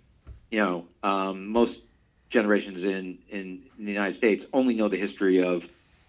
You 0.51 0.59
know, 0.59 0.85
um, 1.07 1.47
most 1.47 1.73
generations 2.29 2.83
in, 2.83 3.17
in 3.29 3.61
the 3.77 3.91
United 3.91 4.17
States 4.17 4.43
only 4.53 4.73
know 4.73 4.89
the 4.89 4.97
history 4.99 5.43
of 5.43 5.61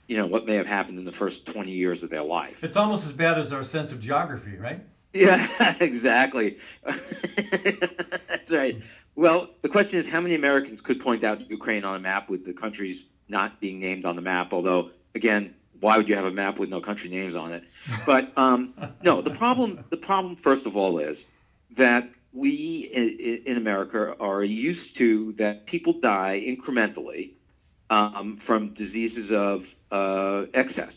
you 0.06 0.18
know 0.18 0.26
what 0.26 0.46
may 0.46 0.56
have 0.56 0.66
happened 0.66 0.98
in 0.98 1.04
the 1.04 1.12
first 1.12 1.46
20 1.46 1.70
years 1.70 2.02
of 2.02 2.10
their 2.10 2.22
life. 2.22 2.54
It's 2.62 2.76
almost 2.76 3.06
as 3.06 3.12
bad 3.12 3.38
as 3.38 3.52
our 3.52 3.64
sense 3.64 3.90
of 3.92 4.00
geography, 4.00 4.56
right? 4.56 4.84
Yeah, 5.14 5.46
exactly. 5.80 6.58
That's 6.84 8.50
right. 8.50 8.82
Well, 9.16 9.48
the 9.62 9.68
question 9.68 10.00
is 10.00 10.06
how 10.10 10.20
many 10.20 10.34
Americans 10.34 10.80
could 10.82 11.00
point 11.00 11.24
out 11.24 11.48
Ukraine 11.48 11.84
on 11.84 11.96
a 11.96 12.00
map 12.00 12.28
with 12.28 12.44
the 12.44 12.52
countries 12.52 13.00
not 13.28 13.60
being 13.60 13.80
named 13.80 14.04
on 14.04 14.16
the 14.16 14.22
map? 14.22 14.52
Although, 14.52 14.90
again, 15.14 15.54
why 15.80 15.96
would 15.96 16.08
you 16.08 16.16
have 16.16 16.24
a 16.24 16.32
map 16.32 16.58
with 16.58 16.68
no 16.68 16.80
country 16.80 17.08
names 17.08 17.34
on 17.34 17.52
it? 17.52 17.62
But 18.06 18.36
um, 18.38 18.74
no, 19.02 19.22
the 19.22 19.30
problem, 19.30 19.84
the 19.90 19.96
problem, 19.96 20.36
first 20.42 20.66
of 20.66 20.76
all, 20.76 20.98
is 20.98 21.16
that 21.76 22.08
we 22.32 22.90
in, 22.92 23.42
in 23.52 23.56
America 23.56 24.14
are 24.18 24.42
used 24.42 24.96
to 24.98 25.34
that 25.38 25.66
people 25.66 26.00
die 26.00 26.42
incrementally 26.46 27.30
um, 27.90 28.40
from 28.46 28.74
diseases 28.74 29.30
of 29.30 29.62
uh, 29.92 30.46
excess. 30.54 30.92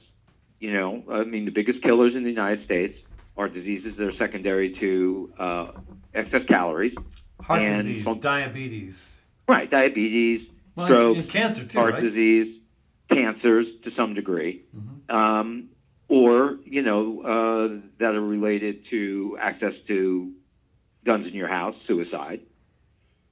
You 0.59 0.73
know, 0.73 1.03
I 1.11 1.23
mean, 1.23 1.45
the 1.45 1.51
biggest 1.51 1.81
killers 1.83 2.15
in 2.15 2.23
the 2.23 2.29
United 2.31 2.65
States 2.65 2.97
are 3.37 3.47
diseases 3.47 3.95
that 3.97 4.07
are 4.07 4.15
secondary 4.17 4.73
to 4.79 5.31
uh, 5.37 5.71
excess 6.15 6.41
calories. 6.47 6.95
Heart 7.41 7.61
And 7.61 7.87
disease, 7.87 8.03
from- 8.03 8.19
diabetes, 8.19 9.13
Right, 9.47 9.69
diabetes, 9.69 10.47
well, 10.75 10.87
strokes, 10.87 11.27
cancer 11.29 11.63
too, 11.65 11.77
heart 11.79 11.93
right? 11.93 12.03
disease, 12.03 12.59
cancers 13.09 13.67
to 13.83 13.91
some 13.91 14.13
degree, 14.13 14.63
Mhm. 14.75 15.13
um, 15.13 15.69
or 16.09 16.57
you 16.63 16.81
know 16.81 17.21
uh, 17.21 17.81
that 17.99 18.15
are 18.15 18.21
related 18.21 18.85
to 18.89 19.37
access 19.39 19.73
to 19.87 20.31
guns 21.05 21.27
in 21.27 21.33
your 21.33 21.47
house, 21.47 21.75
suicide. 21.87 22.41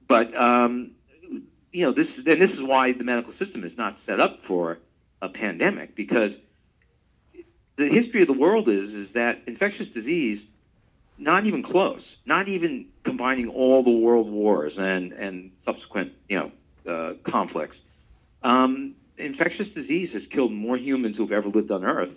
But 0.08 0.36
um, 0.36 0.92
you 1.72 1.84
know 1.84 1.92
this, 1.92 2.06
and 2.16 2.40
this 2.40 2.50
is 2.50 2.60
why 2.60 2.92
the 2.92 3.04
medical 3.04 3.32
system 3.38 3.64
is 3.64 3.72
not 3.76 3.96
set 4.06 4.20
up 4.20 4.40
for 4.46 4.78
a 5.22 5.28
pandemic 5.28 5.96
because 5.96 6.32
the 7.78 7.88
history 7.88 8.22
of 8.22 8.28
the 8.28 8.34
world 8.34 8.68
is 8.68 8.90
is 8.90 9.08
that 9.14 9.42
infectious 9.46 9.88
disease, 9.94 10.40
not 11.18 11.46
even 11.46 11.62
close, 11.62 12.02
not 12.26 12.48
even 12.48 12.86
combining 13.04 13.48
all 13.48 13.82
the 13.82 13.90
world 13.90 14.30
wars 14.30 14.74
and 14.76 15.12
and 15.12 15.50
subsequent 15.64 16.12
you 16.28 16.38
know 16.38 16.52
uh, 16.90 17.14
conflicts. 17.30 17.76
Um, 18.42 18.94
infectious 19.16 19.68
disease 19.74 20.10
has 20.12 20.22
killed 20.30 20.52
more 20.52 20.76
humans 20.76 21.16
who've 21.16 21.32
ever 21.32 21.48
lived 21.48 21.70
on 21.70 21.84
Earth 21.84 22.10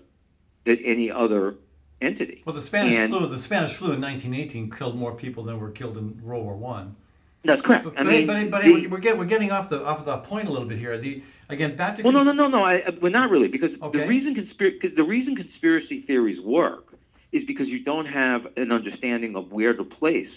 than 0.69 0.85
any 0.85 1.09
other 1.11 1.55
entity. 2.01 2.43
Well, 2.45 2.55
the 2.55 2.61
Spanish 2.61 2.95
And- 2.95 3.11
flu, 3.13 3.27
the 3.27 3.39
Spanish 3.39 3.73
flu 3.73 3.91
in 3.91 3.99
1918 4.01 4.71
killed 4.71 4.95
more 4.97 5.13
people 5.13 5.43
than 5.43 5.59
were 5.59 5.71
killed 5.71 5.97
in 5.97 6.21
World 6.23 6.45
War 6.45 6.55
One. 6.55 6.95
That's 7.43 7.61
correct. 7.61 7.85
But, 7.85 7.97
I 7.99 8.03
mean, 8.03 8.27
but, 8.27 8.51
but 8.51 8.63
the- 8.63 8.73
we're, 8.73 8.89
we're, 8.89 8.97
get, 8.99 9.17
we're 9.17 9.25
getting 9.25 9.51
off 9.51 9.69
the 9.69 9.83
off 9.83 10.05
the 10.05 10.17
point 10.17 10.47
a 10.47 10.51
little 10.51 10.67
bit 10.67 10.77
here. 10.77 10.97
The 10.97 11.23
again 11.49 11.75
back 11.75 11.95
to 11.95 12.03
Well, 12.03 12.11
no, 12.13 12.19
cons- 12.23 12.35
no, 12.37 12.47
no, 12.47 12.57
no. 12.59 12.63
I, 12.63 12.73
I, 12.75 12.89
well, 13.01 13.11
not 13.11 13.29
really, 13.31 13.47
because 13.47 13.71
Okay. 13.81 13.99
the 13.99 14.07
reason 14.07 14.35
conspir- 14.35 14.95
the 14.95 15.03
reason 15.03 15.35
conspiracy 15.35 16.01
theories 16.01 16.39
work 16.39 16.93
is 17.31 17.43
because 17.45 17.67
you 17.67 17.79
don't 17.83 18.05
have 18.07 18.45
an 18.57 18.71
understanding 18.71 19.35
of 19.35 19.51
where 19.51 19.73
to 19.73 19.83
place 19.83 20.29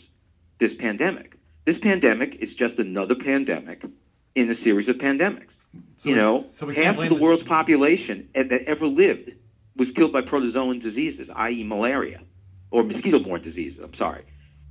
this 0.61 0.73
pandemic. 0.79 1.35
This 1.65 1.79
pandemic 1.79 2.37
is 2.41 2.55
just 2.55 2.79
another 2.79 3.15
pandemic 3.15 3.83
in 4.35 4.51
a 4.51 4.63
series 4.63 4.89
of 4.89 4.97
pandemics. 4.97 5.47
So 5.99 6.09
you 6.11 6.15
we- 6.17 6.21
know, 6.21 6.45
so 6.53 6.69
half 6.69 6.99
of 6.99 7.03
the 7.09 7.15
the- 7.17 7.23
world's 7.23 7.45
population 7.45 8.29
e- 8.37 8.43
that 8.43 8.63
ever 8.67 8.87
lived 8.87 9.33
was 9.77 9.89
killed 9.97 10.13
by 10.13 10.21
protozoan 10.21 10.83
diseases, 10.83 11.29
i.e., 11.35 11.65
malaria 11.65 12.21
or 12.71 12.83
mosquito-borne 12.83 13.43
diseases. 13.43 13.81
I'm 13.83 13.95
sorry. 13.95 14.25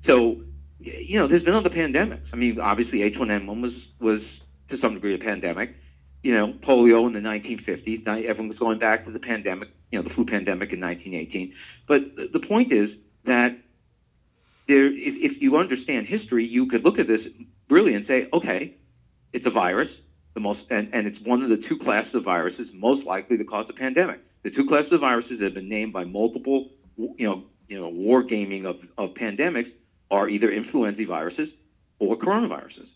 So, 0.07 0.41
you 0.79 1.19
know, 1.19 1.27
there's 1.27 1.43
been 1.43 1.53
other 1.53 1.69
pandemics. 1.69 2.25
I 2.33 2.35
mean, 2.35 2.59
obviously 2.59 2.99
H1N1 2.99 3.61
was 3.61 3.73
was 3.99 4.21
to 4.69 4.79
some 4.79 4.95
degree 4.95 5.15
a 5.15 5.19
pandemic. 5.19 5.75
You 6.23 6.35
know, 6.35 6.53
polio 6.53 7.07
in 7.07 7.13
the 7.13 7.19
1950s. 7.19 8.05
Now 8.05 8.15
everyone 8.15 8.49
was 8.49 8.59
going 8.59 8.79
back 8.79 9.05
to 9.05 9.11
the 9.11 9.19
pandemic. 9.19 9.69
You 9.91 9.99
know, 9.99 10.07
the 10.07 10.13
flu 10.13 10.25
pandemic 10.25 10.71
in 10.71 10.79
1918. 10.79 11.53
But 11.87 12.01
the 12.31 12.39
point 12.39 12.71
is 12.71 12.89
that 13.25 13.57
there, 14.67 14.87
if, 14.87 15.33
if 15.33 15.41
you 15.41 15.57
understand 15.57 16.07
history, 16.07 16.45
you 16.45 16.67
could 16.67 16.83
look 16.83 16.99
at 16.99 17.07
this 17.07 17.21
really 17.69 17.93
and 17.93 18.05
say, 18.07 18.27
okay, 18.33 18.75
it's 19.33 19.45
a 19.45 19.49
virus, 19.49 19.89
the 20.33 20.39
most, 20.39 20.61
and, 20.69 20.93
and 20.93 21.07
it's 21.07 21.17
one 21.25 21.41
of 21.41 21.49
the 21.49 21.57
two 21.67 21.77
classes 21.79 22.13
of 22.13 22.23
viruses 22.23 22.67
most 22.73 23.05
likely 23.05 23.37
to 23.37 23.43
cause 23.43 23.65
a 23.69 23.73
pandemic. 23.73 24.19
The 24.43 24.49
two 24.49 24.67
classes 24.67 24.91
of 24.93 25.01
viruses 25.01 25.39
that 25.39 25.45
have 25.45 25.53
been 25.53 25.69
named 25.69 25.93
by 25.93 26.03
multiple, 26.03 26.69
you 26.97 27.15
know, 27.19 27.43
you 27.67 27.79
know, 27.79 27.89
war 27.89 28.23
gaming 28.23 28.65
of, 28.65 28.77
of 28.97 29.11
pandemics 29.13 29.71
are 30.09 30.27
either 30.27 30.51
influenza 30.51 31.05
viruses 31.05 31.49
or 31.99 32.17
coronaviruses. 32.17 32.87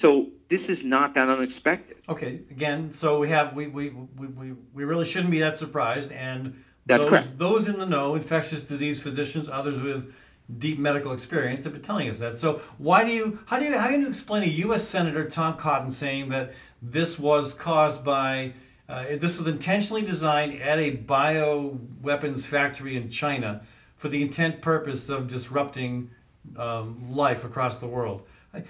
So 0.00 0.28
this 0.48 0.60
is 0.68 0.78
not 0.82 1.14
that 1.14 1.28
unexpected. 1.28 1.98
Okay, 2.08 2.40
again, 2.50 2.90
so 2.90 3.18
we 3.18 3.28
have 3.28 3.54
we 3.54 3.66
we, 3.66 3.90
we, 3.90 4.26
we, 4.26 4.52
we 4.72 4.84
really 4.84 5.04
shouldn't 5.04 5.30
be 5.30 5.40
that 5.40 5.56
surprised, 5.58 6.10
and 6.12 6.62
That's 6.86 7.00
those 7.00 7.10
correct. 7.10 7.38
those 7.38 7.68
in 7.68 7.78
the 7.78 7.86
know, 7.86 8.14
infectious 8.14 8.64
disease 8.64 9.00
physicians, 9.00 9.48
others 9.48 9.80
with 9.80 10.12
deep 10.58 10.78
medical 10.78 11.12
experience, 11.12 11.64
have 11.64 11.74
been 11.74 11.82
telling 11.82 12.08
us 12.08 12.18
that. 12.18 12.36
So 12.36 12.60
why 12.78 13.04
do 13.04 13.12
you 13.12 13.40
how 13.46 13.58
do 13.58 13.66
you 13.66 13.78
how 13.78 13.88
do 13.88 14.00
you 14.00 14.08
explain 14.08 14.42
a 14.42 14.52
U.S. 14.64 14.84
Senator 14.84 15.28
Tom 15.28 15.56
Cotton 15.56 15.90
saying 15.90 16.30
that 16.30 16.52
this 16.82 17.18
was 17.18 17.52
caused 17.54 18.02
by 18.02 18.54
uh, 18.90 19.16
this 19.18 19.38
was 19.38 19.46
intentionally 19.46 20.02
designed 20.02 20.60
at 20.60 20.78
a 20.80 20.96
bioweapons 20.96 22.44
factory 22.44 22.96
in 22.96 23.08
China 23.08 23.62
for 23.96 24.08
the 24.08 24.20
intent 24.20 24.60
purpose 24.60 25.08
of 25.08 25.28
disrupting 25.28 26.10
um, 26.56 27.14
life 27.14 27.44
across 27.44 27.78
the 27.78 27.86
world. 27.86 28.22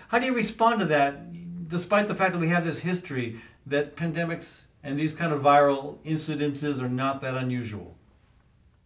How 0.08 0.18
do 0.18 0.26
you 0.26 0.34
respond 0.34 0.80
to 0.80 0.86
that, 0.86 1.68
despite 1.68 2.06
the 2.06 2.14
fact 2.14 2.32
that 2.34 2.38
we 2.38 2.48
have 2.48 2.66
this 2.66 2.80
history 2.80 3.40
that 3.66 3.96
pandemics 3.96 4.64
and 4.82 5.00
these 5.00 5.14
kind 5.14 5.32
of 5.32 5.40
viral 5.40 5.96
incidences 6.04 6.82
are 6.82 6.88
not 6.88 7.22
that 7.22 7.34
unusual? 7.34 7.96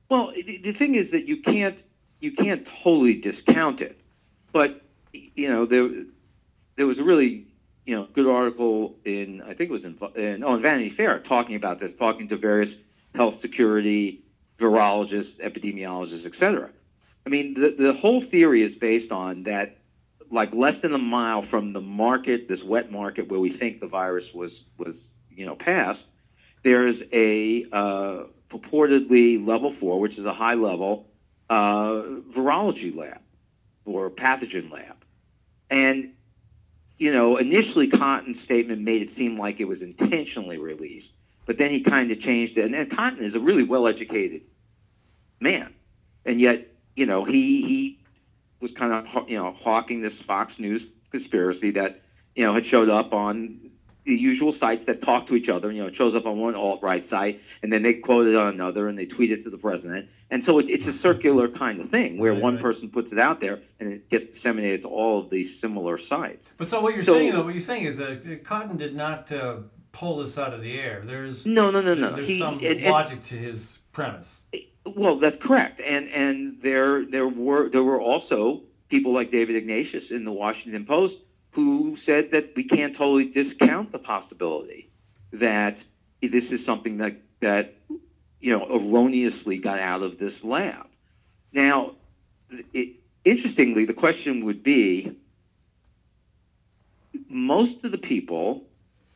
Well, 0.09 0.33
the, 0.37 0.73
thing 0.79 0.94
is 0.94 1.11
that 1.11 1.27
you 1.27 1.42
can't 1.42 1.79
you 2.20 2.33
can't 2.33 2.64
totally 2.85 3.14
discount 3.14 3.81
it, 3.81 3.99
but 4.53 4.83
you 5.12 5.49
know 5.51 5.66
there 5.66 5.88
there 6.77 6.87
was 6.87 6.99
a 6.99 7.03
really 7.03 7.47
you 7.85 7.94
know 7.94 8.09
good 8.14 8.27
article 8.27 8.97
in 9.05 9.42
I 9.42 9.55
think 9.55 9.70
it 9.70 9.73
was 9.73 9.85
in, 9.85 9.99
in 10.20 10.44
oh 10.44 10.55
in 10.55 10.62
Vanity 10.62 10.94
Fair 10.97 11.20
talking 11.20 11.57
about 11.57 11.81
this, 11.81 11.90
talking 11.99 12.29
to 12.29 12.37
various 12.37 12.75
health 13.14 13.35
security 13.42 14.23
virologists, 14.61 15.40
epidemiologists, 15.44 16.27
etc. 16.27 16.70
I 17.27 17.29
mean, 17.29 17.55
the 17.55 17.75
the 17.77 17.92
whole 17.94 18.25
theory 18.31 18.62
is 18.62 18.75
based 18.79 19.12
on 19.12 19.44
that, 19.44 19.79
like 20.31 20.53
less 20.55 20.75
than 20.83 20.94
a 20.94 20.99
mile 20.99 21.44
from 21.51 21.73
the 21.73 21.81
market, 21.81 22.49
this 22.49 22.62
wet 22.64 22.90
market 22.90 23.29
where 23.29 23.40
we 23.40 23.57
think 23.57 23.81
the 23.81 23.87
virus 23.87 24.25
was 24.35 24.51
was 24.79 24.94
you 25.31 25.47
know 25.47 25.57
passed, 25.57 26.01
there's 26.64 26.97
a 27.12 27.64
uh, 27.73 28.25
purportedly 28.51 29.47
level 29.47 29.75
four, 29.79 30.01
which 30.01 30.18
is 30.18 30.25
a 30.25 30.35
high 30.35 30.55
level 30.55 31.07
uh, 31.51 32.03
virology 32.37 32.94
lab 32.97 33.20
or 33.85 34.11
pathogen 34.11 34.70
lab. 34.73 34.97
And, 35.70 36.12
you 36.98 37.12
know, 37.12 37.37
initially 37.37 37.88
Cotton's 37.88 38.37
statement 38.44 38.83
made 38.83 39.02
it 39.02 39.11
seem 39.16 39.38
like 39.38 39.61
it 39.61 39.64
was 39.64 39.83
intentionally 39.83 40.59
released, 40.59 41.09
but 41.46 41.59
then 41.59 41.70
he 41.70 41.83
kind 41.83 42.11
of 42.11 42.20
changed 42.20 42.57
it. 42.57 42.64
And, 42.64 42.74
and 42.74 42.94
Cotton 42.94 43.24
is 43.24 43.35
a 43.35 43.40
really 43.40 43.64
well 43.64 43.87
educated 43.87 44.42
man. 45.40 45.74
And 46.24 46.40
yet, 46.40 46.68
you 46.94 47.07
know, 47.07 47.24
he, 47.24 47.33
he 47.66 47.98
was 48.61 48.70
kind 48.78 48.92
of, 48.92 49.28
you 49.28 49.37
know, 49.37 49.54
hawking 49.61 50.02
this 50.02 50.14
Fox 50.26 50.52
News 50.59 50.83
conspiracy 51.11 51.72
that, 51.72 52.02
you 52.35 52.44
know, 52.44 52.54
had 52.54 52.66
showed 52.66 52.88
up 52.88 53.12
on 53.12 53.59
the 54.07 54.12
usual 54.14 54.55
sites 54.61 54.83
that 54.87 55.03
talk 55.03 55.27
to 55.29 55.35
each 55.35 55.49
other. 55.49 55.73
You 55.73 55.83
know, 55.83 55.88
it 55.88 55.95
shows 55.97 56.14
up 56.14 56.27
on 56.27 56.38
one 56.38 56.55
alt 56.55 56.83
right 56.83 57.09
site, 57.09 57.40
and 57.62 57.73
then 57.73 57.83
they 57.83 57.95
quote 57.95 58.27
it 58.27 58.37
on 58.37 58.53
another, 58.53 58.88
and 58.88 58.99
they 58.99 59.07
tweet 59.07 59.31
it 59.33 59.45
to 59.45 59.51
the 59.51 59.57
president. 59.59 60.09
And 60.31 60.45
so 60.47 60.59
it, 60.59 60.67
it's 60.69 60.85
a 60.87 60.99
circular 61.01 61.49
kind 61.49 61.81
of 61.81 61.90
thing 61.90 62.19
where 62.19 62.33
Right, 62.33 62.43
one 62.43 62.55
right. 62.57 62.62
person 62.62 62.90
puts 62.90 63.11
it 63.12 63.19
out 63.19 63.40
there, 63.40 63.61
and 63.81 63.93
it 63.93 64.11
gets 64.11 64.27
disseminated 64.35 64.83
to 64.83 64.88
all 64.88 65.21
of 65.23 65.31
these 65.31 65.51
similar 65.61 65.99
sites. 66.09 66.47
But 66.59 66.69
so 66.69 66.81
what 66.81 66.95
you're 66.95 67.03
So- 67.05 67.14
saying, 67.14 67.33
though, 67.33 67.45
what 67.45 67.55
you're 67.55 67.61
saying 67.61 67.85
is 67.87 67.97
that 67.99 68.45
Cotton 68.45 68.77
did 68.77 68.95
not 68.95 69.31
uh, 69.33 69.57
pull 69.93 70.19
this 70.19 70.37
out 70.37 70.53
of 70.53 70.61
the 70.61 70.79
air. 70.79 71.03
There's 71.05 71.47
No, 71.47 71.71
no, 71.71 71.81
no, 71.81 71.95
no. 71.95 72.14
There's 72.14 72.29
He- 72.29 72.38
some 72.38 72.55
and- 72.59 72.64
and- 72.67 72.85
logic 72.85 73.23
to 73.25 73.37
his 73.37 73.79
premise. 73.93 74.43
Well, 74.87 75.19
that's 75.19 75.43
correct, 75.43 75.81
and 75.81 76.09
and 76.11 76.59
there 76.62 77.07
there 77.07 77.27
were 77.27 77.71
there 77.71 77.83
were 77.83 78.03
also 78.03 78.64
people 78.90 79.14
like 79.14 79.31
David 79.31 79.57
Ignatius 79.57 80.11
in 80.11 80.25
the 80.27 80.31
Washington 80.33 80.85
Post 80.85 81.14
who 81.55 81.97
said 82.05 82.31
that 82.33 82.53
we 82.57 82.64
can't 82.64 82.97
totally 82.97 83.27
discount 83.27 83.93
the 83.93 83.99
possibility 83.99 84.88
that 85.33 85.77
this 86.21 86.45
is 86.51 86.61
something 86.67 86.99
that 86.99 87.17
that 87.40 87.75
you 88.40 88.53
know 88.53 88.67
erroneously 88.71 89.59
got 89.59 89.79
out 89.79 90.03
of 90.03 90.19
this 90.19 90.33
lab. 90.43 90.87
Now, 91.53 91.93
it, 92.73 92.97
interestingly, 93.25 93.85
the 93.85 93.93
question 93.93 94.45
would 94.47 94.62
be: 94.62 95.17
most 97.29 97.85
of 97.85 97.93
the 97.93 97.99
people 97.99 98.64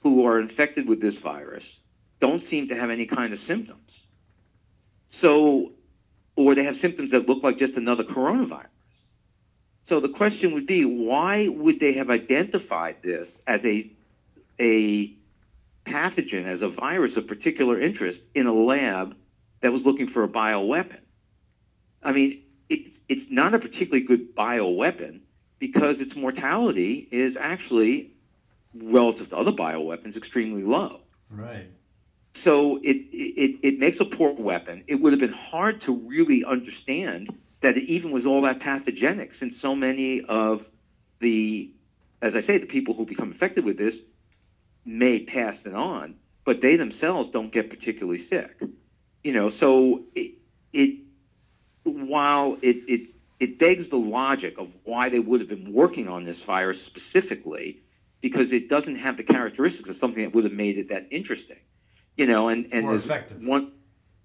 who 0.03 0.27
are 0.27 0.40
infected 0.40 0.88
with 0.88 1.01
this 1.01 1.14
virus 1.22 1.64
don't 2.20 2.42
seem 2.51 2.68
to 2.68 2.74
have 2.74 2.90
any 2.90 3.07
kind 3.07 3.33
of 3.33 3.40
symptoms. 3.46 3.81
So, 5.22 5.72
or 6.37 6.55
they 6.55 6.64
have 6.64 6.77
symptoms 6.81 7.11
that 7.11 7.29
look 7.29 7.42
like 7.42 7.59
just 7.59 7.74
another 7.74 8.05
coronavirus. 8.05 8.66
So 9.88 10.01
the 10.01 10.09
question 10.09 10.53
would 10.53 10.66
be, 10.66 10.85
why 10.85 11.48
would 11.48 11.81
they 11.81 11.94
have 11.94 12.11
identified 12.11 12.96
this 13.03 13.29
as 13.46 13.61
a 13.64 13.90
a 14.61 15.14
pathogen, 15.87 16.44
as 16.46 16.61
a 16.62 16.68
virus 16.68 17.16
of 17.16 17.27
particular 17.27 17.81
interest 17.81 18.18
in 18.35 18.46
a 18.46 18.53
lab 18.53 19.16
that 19.62 19.72
was 19.72 19.83
looking 19.85 20.11
for 20.11 20.24
a 20.24 20.29
bioweapon? 20.29 20.98
I 22.03 22.12
mean, 22.12 22.42
it, 22.68 22.92
it's 23.09 23.31
not 23.31 23.55
a 23.55 23.59
particularly 23.59 24.05
good 24.05 24.35
bioweapon 24.37 25.20
because 25.59 25.96
its 26.01 26.14
mortality 26.14 27.09
is 27.11 27.37
actually, 27.40 28.12
relative 28.74 29.31
to 29.31 29.37
other 29.37 29.53
bioweapons, 29.53 30.16
extremely 30.16 30.62
low. 30.62 31.01
Right. 31.31 31.66
So 32.44 32.77
it, 32.83 32.96
it, 33.12 33.59
it 33.62 33.79
makes 33.79 33.98
a 34.01 34.05
poor 34.05 34.33
weapon. 34.33 34.85
It 34.87 34.96
would 34.96 35.12
have 35.12 35.20
been 35.20 35.33
hard 35.33 35.83
to 35.87 35.92
really 35.92 36.44
understand 36.44 37.31
that 37.61 37.77
it 37.77 37.85
even 37.85 38.11
was 38.11 38.25
all 38.27 38.42
that 38.42 38.61
pathogenic 38.61 39.33
since 39.38 39.55
so 39.61 39.75
many 39.75 40.23
of 40.29 40.64
the, 41.21 41.71
as 42.23 42.35
I 42.35 42.47
say, 42.47 42.59
the 42.59 42.66
people 42.66 42.94
who 42.94 43.05
become 43.05 43.33
infected 43.33 43.64
with 43.64 43.79
this 43.79 43.94
may 44.85 45.25
pass 45.25 45.57
it 45.64 45.75
on, 45.75 46.14
but 46.44 46.61
they 46.62 46.77
themselves 46.77 47.31
don't 47.33 47.53
get 47.53 47.68
particularly 47.71 48.27
sick. 48.29 48.61
You 49.25 49.33
know, 49.33 49.53
so 49.61 50.03
it, 50.14 50.35
it 50.73 51.01
while 51.83 52.57
it, 52.62 52.77
it, 52.88 53.11
it 53.40 53.59
begs 53.59 53.90
the 53.90 53.97
logic 53.97 54.57
of 54.59 54.68
why 54.85 55.09
they 55.09 55.18
would 55.18 55.40
have 55.40 55.49
been 55.49 55.73
working 55.73 56.09
on 56.09 56.25
this 56.25 56.38
virus 56.47 56.79
specifically, 56.87 57.81
because 58.21 58.53
it 58.53 58.68
doesn't 58.68 58.97
have 58.97 59.16
the 59.16 59.23
characteristics 59.25 59.88
of 59.88 59.97
something 60.01 60.23
that 60.23 60.35
would 60.35 60.44
have 60.44 60.53
made 60.53 60.79
it 60.79 60.88
that 60.90 61.09
interesting 61.11 61.59
you 62.18 62.27
know, 62.27 62.49
and 62.49 62.68
and 62.73 62.85
Or 62.85 62.97
as 62.97 63.05
effective. 63.05 63.42
one, 63.42 63.73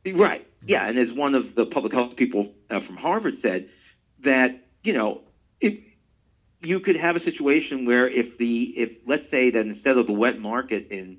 right, 0.06 0.46
yeah, 0.66 0.88
and 0.88 0.98
as 0.98 1.16
one 1.16 1.36
of 1.36 1.56
the 1.56 1.66
public 1.66 1.94
health 1.94 2.16
people 2.16 2.52
uh, 2.70 2.80
from 2.86 2.98
Harvard 2.98 3.36
said, 3.42 3.70
that 4.24 4.66
you 4.84 4.94
know, 4.94 5.22
if 5.62 5.80
you 6.62 6.80
could 6.80 6.96
have 6.96 7.16
a 7.16 7.24
situation 7.24 7.86
where 7.86 8.08
if 8.08 8.38
the 8.38 8.74
if 8.76 8.90
let's 9.08 9.30
say 9.32 9.52
that 9.52 9.62
instead 9.62 9.98
of 9.98 10.08
the 10.08 10.14
wet 10.14 10.40
market 10.40 10.88
in 10.92 11.18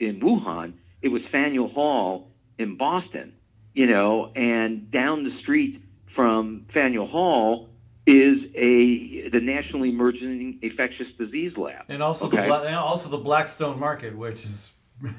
in 0.00 0.20
Wuhan, 0.20 0.74
it 1.02 1.08
was 1.08 1.22
Faneuil 1.32 1.68
Hall 1.68 2.28
in 2.58 2.76
Boston, 2.76 3.32
you 3.74 3.86
know, 3.86 4.32
and 4.34 4.90
down 4.90 5.24
the 5.24 5.36
street 5.40 5.82
from 6.14 6.66
Faneuil 6.72 7.06
Hall 7.06 7.68
is 8.06 8.38
a 8.54 9.28
the 9.30 9.40
National 9.42 9.84
Emerging 9.84 10.60
Infectious 10.62 11.08
Disease 11.18 11.56
Lab. 11.56 11.86
And 11.88 12.02
also 12.02 12.28
the 12.28 12.36
Okay. 12.38 12.46
Bla- 12.46 12.62
and 12.64 12.76
also 12.76 13.08
the 13.08 13.18
Blackstone 13.18 13.78
market, 13.80 14.16
which 14.16 14.44
is 14.44 14.72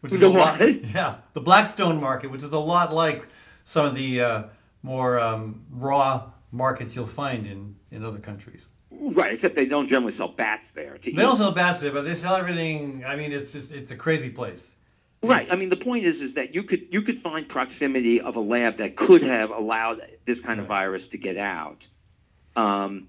which 0.00 0.12
is 0.12 0.20
The 0.20 0.26
a 0.26 0.28
lot, 0.28 0.60
yeah, 0.94 1.16
the 1.34 1.40
Blackstone 1.40 2.00
market, 2.00 2.30
which 2.30 2.42
is 2.42 2.52
a 2.52 2.58
lot 2.58 2.92
like 2.94 3.26
some 3.64 3.86
of 3.86 3.94
the 3.94 4.20
uh, 4.20 4.42
more 4.82 5.18
um, 5.18 5.62
raw 5.70 6.30
markets 6.52 6.94
you'll 6.96 7.06
find 7.06 7.46
in 7.46 7.76
in 7.90 8.04
other 8.04 8.18
countries. 8.18 8.70
Right, 8.90 9.34
except 9.34 9.54
they 9.54 9.66
don't 9.66 9.88
generally 9.88 10.16
sell 10.16 10.28
bats 10.28 10.62
there. 10.74 10.94
To 10.98 11.04
They 11.04 11.10
eat. 11.10 11.16
don't 11.16 11.36
sell 11.36 11.52
bats 11.52 11.80
there, 11.80 11.92
but 11.92 12.02
they 12.02 12.14
sell 12.14 12.36
everything. 12.36 13.04
I 13.06 13.16
mean, 13.16 13.32
it's 13.32 13.52
just 13.52 13.72
it's 13.72 13.90
a 13.90 13.96
crazy 13.96 14.30
place. 14.30 14.74
Right. 15.22 15.48
I 15.50 15.56
mean, 15.56 15.68
the 15.68 15.76
point 15.76 16.06
is, 16.06 16.16
is 16.20 16.34
that 16.36 16.54
you 16.54 16.62
could 16.62 16.86
you 16.90 17.02
could 17.02 17.20
find 17.22 17.48
proximity 17.48 18.20
of 18.20 18.36
a 18.36 18.40
lab 18.40 18.78
that 18.78 18.96
could 18.96 19.22
have 19.22 19.50
allowed 19.50 20.00
this 20.26 20.38
kind 20.46 20.60
of 20.60 20.66
virus 20.66 21.02
to 21.10 21.18
get 21.18 21.36
out. 21.36 21.78
Um, 22.56 23.08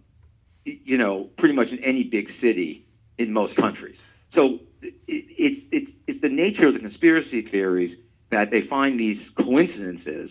you 0.65 0.97
know, 0.97 1.29
pretty 1.37 1.53
much 1.53 1.69
in 1.69 1.79
any 1.83 2.03
big 2.03 2.29
city 2.41 2.85
in 3.17 3.31
most 3.31 3.55
countries. 3.63 3.97
So 4.35 4.59
it, 4.81 4.95
it's 5.07 5.61
it's 5.71 5.91
it's 6.07 6.21
the 6.21 6.29
nature 6.29 6.67
of 6.67 6.73
the 6.73 6.79
conspiracy 6.79 7.41
theories 7.41 7.97
that 8.31 8.51
they 8.51 8.61
find 8.61 8.99
these 8.99 9.19
coincidences, 9.37 10.29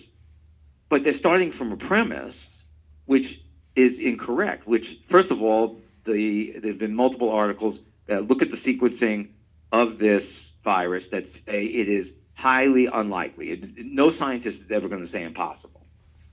but 0.89 1.05
they're 1.05 1.19
starting 1.19 1.53
from 1.53 1.73
a 1.73 1.77
premise 1.77 2.35
which 3.07 3.27
is 3.75 3.93
incorrect. 3.99 4.67
Which, 4.67 4.85
first 5.11 5.31
of 5.31 5.43
all, 5.43 5.81
the 6.05 6.55
there's 6.63 6.79
been 6.79 6.95
multiple 6.95 7.31
articles 7.31 7.79
that 8.07 8.27
look 8.27 8.43
at 8.43 8.49
the 8.51 8.57
sequencing 8.59 9.29
of 9.73 9.99
this 9.99 10.23
virus 10.65 11.05
that 11.13 11.25
say 11.47 11.65
it 11.65 11.89
is 11.89 12.07
highly 12.35 12.87
unlikely. 12.93 13.51
It, 13.51 13.65
no 13.79 14.17
scientist 14.19 14.59
is 14.65 14.71
ever 14.71 14.89
going 14.89 15.05
to 15.05 15.13
say 15.13 15.25
impossible, 15.25 15.87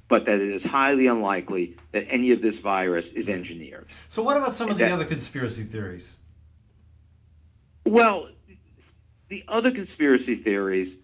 but 0.08 0.26
that 0.26 0.36
it 0.36 0.56
is 0.56 0.64
highly 0.64 1.08
unlikely 1.08 1.76
that 1.94 2.06
any 2.10 2.32
of 2.32 2.42
this 2.42 2.56
virus 2.62 3.06
is 3.16 3.28
engineered. 3.28 3.88
So 4.08 4.22
what 4.24 4.38
about 4.38 4.54
some 4.54 4.70
of 4.70 4.78
the 4.78 4.90
other 4.90 5.06
conspiracy 5.06 5.64
theories? 5.64 6.18
Well, 7.86 8.30
the 9.30 9.44
other 9.48 9.72
conspiracy 9.72 10.42
theories 10.44 10.98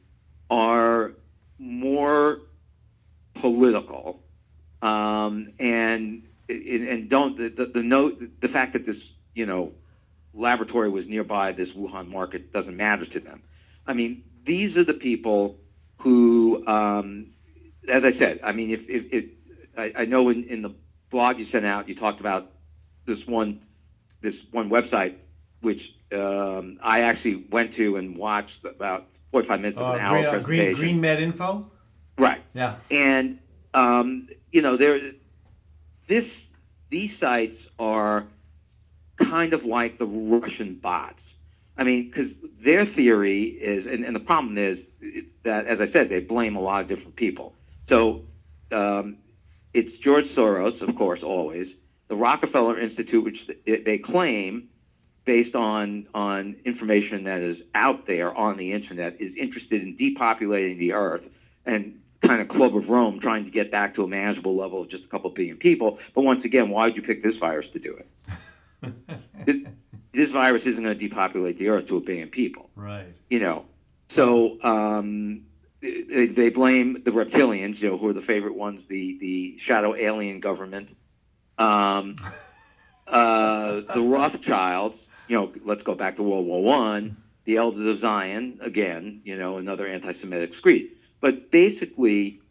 are 0.50 1.12
more 1.60 2.40
political, 3.40 4.20
um, 4.82 5.54
and 5.60 6.24
and 6.50 7.10
don't 7.10 7.38
the, 7.38 7.50
the 7.50 7.72
the 7.74 7.84
note 7.84 8.22
the 8.42 8.48
fact 8.48 8.74
that 8.74 8.86
this 8.86 8.98
you 9.36 9.46
know 9.46 9.72
laboratory 10.34 10.90
was 10.90 11.06
nearby 11.08 11.52
this 11.52 11.70
Wuhan 11.70 12.08
market 12.08 12.52
doesn't 12.52 12.76
matter 12.76 13.06
to 13.06 13.20
them. 13.20 13.44
I 13.86 13.94
mean, 13.94 14.24
these 14.46 14.76
are 14.78 14.84
the 14.84 14.94
people 14.94 15.58
who, 16.00 16.66
um, 16.68 17.28
as 17.92 18.04
I 18.04 18.18
said, 18.18 18.40
I 18.44 18.54
mean, 18.54 18.72
if 18.72 18.82
if, 18.88 19.14
if 19.14 19.26
I, 19.78 20.02
I 20.02 20.06
know 20.06 20.30
in, 20.30 20.46
in 20.50 20.62
the 20.64 20.74
blog 21.12 21.38
you 21.38 21.46
sent 21.52 21.66
out, 21.66 21.88
you 21.88 21.96
talked 21.96 22.20
about 22.20 22.52
this 23.06 23.20
one 23.28 23.62
this 24.22 24.36
one 24.52 24.70
website 24.70 25.16
which 25.62 25.82
um, 26.12 26.80
I 26.84 27.02
actually 27.02 27.46
went 27.52 27.76
to 27.76 27.98
and 27.98 28.18
watched 28.18 28.66
about 28.66 29.08
45 29.32 29.60
minutes 29.62 29.78
of 29.78 29.84
Uh, 29.84 29.94
an 29.94 30.00
hour 30.02 30.40
green, 30.40 30.74
uh, 30.74 30.78
green, 30.78 31.02
GreenMedInfo. 31.02 31.66
Right. 32.18 32.44
Yeah. 32.54 32.76
And 32.90 33.40
um, 33.74 34.28
you 34.52 34.62
know, 34.62 34.78
there, 34.78 35.00
this, 36.08 36.26
these 36.90 37.12
sites 37.20 37.58
are 37.80 38.26
kind 39.18 39.54
of 39.54 39.64
like 39.64 39.98
the 39.98 40.06
Russian 40.06 40.80
bots. 40.82 41.16
I 41.78 41.84
mean, 41.84 42.10
because 42.10 42.32
their 42.64 42.86
theory 42.86 43.44
is, 43.44 43.86
and, 43.86 44.04
and 44.04 44.16
the 44.16 44.20
problem 44.20 44.58
is 44.58 44.78
that, 45.44 45.68
as 45.68 45.80
I 45.80 45.92
said, 45.92 46.10
they 46.10 46.20
blame 46.20 46.56
a 46.56 46.60
lot 46.60 46.82
of 46.82 46.90
different 46.90 47.16
people. 47.16 47.54
So 47.90 48.24
um, 48.72 49.18
it's 49.74 49.98
George 50.04 50.26
Soros, 50.36 50.82
of 50.88 50.96
course, 50.96 51.22
always 51.24 51.68
the 52.10 52.16
Rockefeller 52.16 52.78
Institute, 52.78 53.24
which 53.24 53.38
they 53.66 53.98
claim, 53.98 54.68
based 55.26 55.56
on 55.56 56.08
on 56.14 56.56
information 56.66 57.26
that 57.26 57.42
is 57.42 57.58
out 57.76 58.08
there 58.08 58.34
on 58.36 58.58
the 58.58 58.74
internet, 58.74 59.22
is 59.22 59.34
interested 59.40 59.82
in 59.82 59.98
depopulating 59.98 60.80
the 60.80 60.94
Earth 60.94 61.24
and 61.66 62.00
kind 62.22 62.42
of 62.42 62.50
club 62.50 62.76
of 62.76 62.88
Rome, 62.88 63.20
trying 63.20 63.46
to 63.46 63.52
get 63.52 63.72
back 63.72 63.96
to 63.96 64.04
a 64.04 64.08
manageable 64.08 64.56
level 64.56 64.82
of 64.82 64.90
just 64.90 65.04
a 65.04 65.08
couple 65.08 65.30
billion 65.32 65.58
people. 65.58 66.00
But 66.14 66.22
once 66.22 66.46
again, 66.46 66.70
why 66.70 66.88
did 66.88 66.96
you 66.96 67.02
pick 67.02 67.24
this 67.24 67.36
virus 67.38 67.66
to 67.74 67.80
do 67.80 67.98
it? 67.98 68.08
this, 69.46 69.56
this 70.14 70.30
virus 70.32 70.62
isn't 70.66 70.84
going 70.84 70.98
to 70.98 71.08
depopulate 71.08 71.58
the 71.58 71.70
Earth 71.70 71.88
to 71.88 71.98
a 71.98 72.02
billion 72.02 72.30
people 72.30 72.70
right. 72.76 73.08
you 73.30 73.40
know. 73.40 73.66
So 74.16 74.62
um, 74.62 75.44
they, 75.82 76.28
they 76.28 76.50
blame 76.50 77.02
the 77.06 77.12
reptilians, 77.12 77.80
you 77.80 77.90
know, 77.90 77.98
who 77.98 78.10
are 78.10 78.14
the 78.14 78.22
favorite 78.22 78.56
ones, 78.56 78.82
the 78.90 79.18
the 79.20 79.58
shadow 79.66 79.96
alien 79.96 80.40
government, 80.40 80.90
um, 81.58 82.18
uh, 83.08 83.82
the 83.94 84.02
Rothschilds. 84.02 84.96
You 85.32 85.38
know, 85.38 85.54
let's 85.66 85.82
go 85.84 85.96
back 85.96 86.18
to 86.18 86.24
World 86.24 86.46
War 86.46 86.62
One. 86.62 87.16
The 87.46 87.56
Elders 87.56 87.96
of 87.96 88.02
Zion, 88.02 88.60
again, 88.62 89.22
you 89.24 89.38
know, 89.38 89.60
another 89.60 89.88
anti-Semitic 89.88 90.58
screed. 90.58 90.92
But 91.22 91.52
basically, 91.52 92.42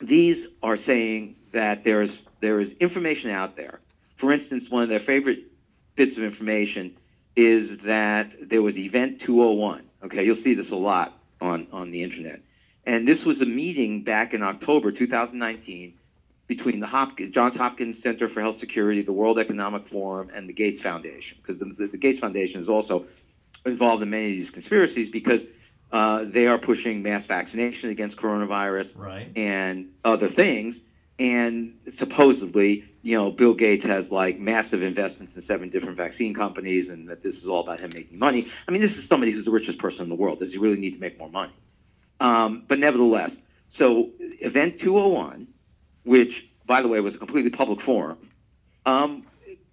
these 0.00 0.46
are 0.62 0.78
saying 0.86 1.34
that 1.52 1.82
there's 1.82 2.12
there 2.40 2.60
is 2.60 2.68
information 2.78 3.30
out 3.30 3.56
there. 3.56 3.80
For 4.20 4.32
instance, 4.32 4.66
one 4.70 4.84
of 4.84 4.88
their 4.88 5.00
favorite 5.00 5.40
bits 5.96 6.16
of 6.16 6.22
information 6.22 6.94
is 7.34 7.80
that 7.84 8.30
there 8.48 8.62
was 8.62 8.76
Event 8.76 9.22
201. 9.26 9.82
Okay, 10.04 10.24
you'll 10.24 10.44
see 10.44 10.54
this 10.54 10.70
a 10.70 10.76
lot 10.76 11.18
on, 11.40 11.66
on 11.72 11.90
the 11.90 12.04
internet. 12.04 12.42
And 12.86 13.08
this 13.08 13.24
was 13.24 13.40
a 13.40 13.44
meeting 13.44 14.04
back 14.04 14.34
in 14.34 14.44
October 14.44 14.92
2019 14.92 15.94
between 16.48 16.80
the 16.80 16.86
Hopkins, 16.86 17.32
Johns 17.34 17.56
Hopkins 17.56 18.02
Center 18.02 18.28
for 18.28 18.40
Health 18.40 18.58
Security, 18.58 19.02
the 19.02 19.12
World 19.12 19.38
Economic 19.38 19.86
Forum, 19.90 20.30
and 20.34 20.48
the 20.48 20.54
Gates 20.54 20.82
Foundation. 20.82 21.36
Because 21.42 21.60
the, 21.60 21.86
the, 21.86 21.98
Gates 21.98 22.18
Foundation 22.18 22.62
is 22.62 22.68
also 22.68 23.04
involved 23.66 24.02
in 24.02 24.10
many 24.10 24.32
of 24.32 24.44
these 24.44 24.50
conspiracies 24.50 25.10
because 25.12 25.42
uh, 25.92 26.24
they 26.24 26.46
are 26.46 26.58
pushing 26.58 27.02
mass 27.02 27.24
vaccination 27.28 27.90
against 27.90 28.16
coronavirus 28.16 28.88
right. 28.96 29.30
and 29.36 29.90
other 30.04 30.30
things. 30.30 30.74
And 31.18 31.74
supposedly, 31.98 32.84
you 33.02 33.16
know, 33.16 33.30
Bill 33.30 33.52
Gates 33.52 33.84
has 33.84 34.06
like 34.10 34.38
massive 34.38 34.82
investments 34.82 35.34
in 35.36 35.44
seven 35.46 35.68
different 35.68 35.96
vaccine 35.96 36.32
companies, 36.32 36.88
and 36.88 37.08
that 37.08 37.22
this 37.22 37.34
is 37.34 37.44
all 37.44 37.60
about 37.60 37.80
him 37.80 37.90
making 37.92 38.18
money. 38.18 38.50
I 38.66 38.70
mean, 38.70 38.80
this 38.80 38.92
is 38.92 39.06
somebody 39.08 39.32
who's 39.32 39.44
the 39.44 39.50
richest 39.50 39.78
person 39.78 40.02
in 40.02 40.08
the 40.08 40.14
world. 40.14 40.38
Does 40.38 40.50
he 40.50 40.58
really 40.58 40.78
need 40.78 40.92
to 40.92 41.00
make 41.00 41.18
more 41.18 41.28
money? 41.28 41.52
Um, 42.20 42.64
but 42.68 42.78
nevertheless, 42.78 43.30
so 43.78 44.10
Event 44.40 44.80
201, 44.80 45.48
which, 46.08 46.32
by 46.66 46.80
the 46.80 46.88
way, 46.88 47.00
was 47.00 47.14
a 47.14 47.18
completely 47.18 47.50
public 47.50 47.82
forum, 47.82 48.16
um, 48.86 49.26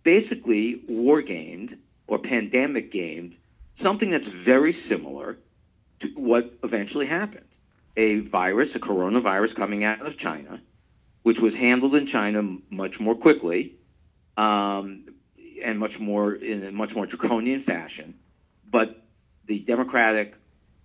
basically 0.03 0.81
war 0.89 1.21
gamed 1.21 1.77
or 2.07 2.19
pandemic 2.19 2.91
gamed 2.91 3.35
something 3.81 4.11
that's 4.11 4.27
very 4.43 4.75
similar 4.89 5.37
to 6.01 6.07
what 6.15 6.53
eventually 6.61 7.07
happened. 7.07 7.45
A 7.95 8.19
virus, 8.19 8.67
a 8.75 8.79
coronavirus 8.79 9.55
coming 9.55 9.85
out 9.85 10.05
of 10.05 10.17
China, 10.17 10.59
which 11.23 11.37
was 11.39 11.53
handled 11.53 11.95
in 11.95 12.07
China 12.07 12.57
much 12.69 12.99
more 12.99 13.15
quickly 13.15 13.75
um, 14.35 15.05
and 15.63 15.79
much 15.79 15.97
more 16.01 16.33
in 16.33 16.65
a 16.65 16.71
much 16.73 16.89
more 16.93 17.05
draconian 17.05 17.63
fashion. 17.63 18.13
But 18.69 19.01
the 19.47 19.59
democratic 19.59 20.33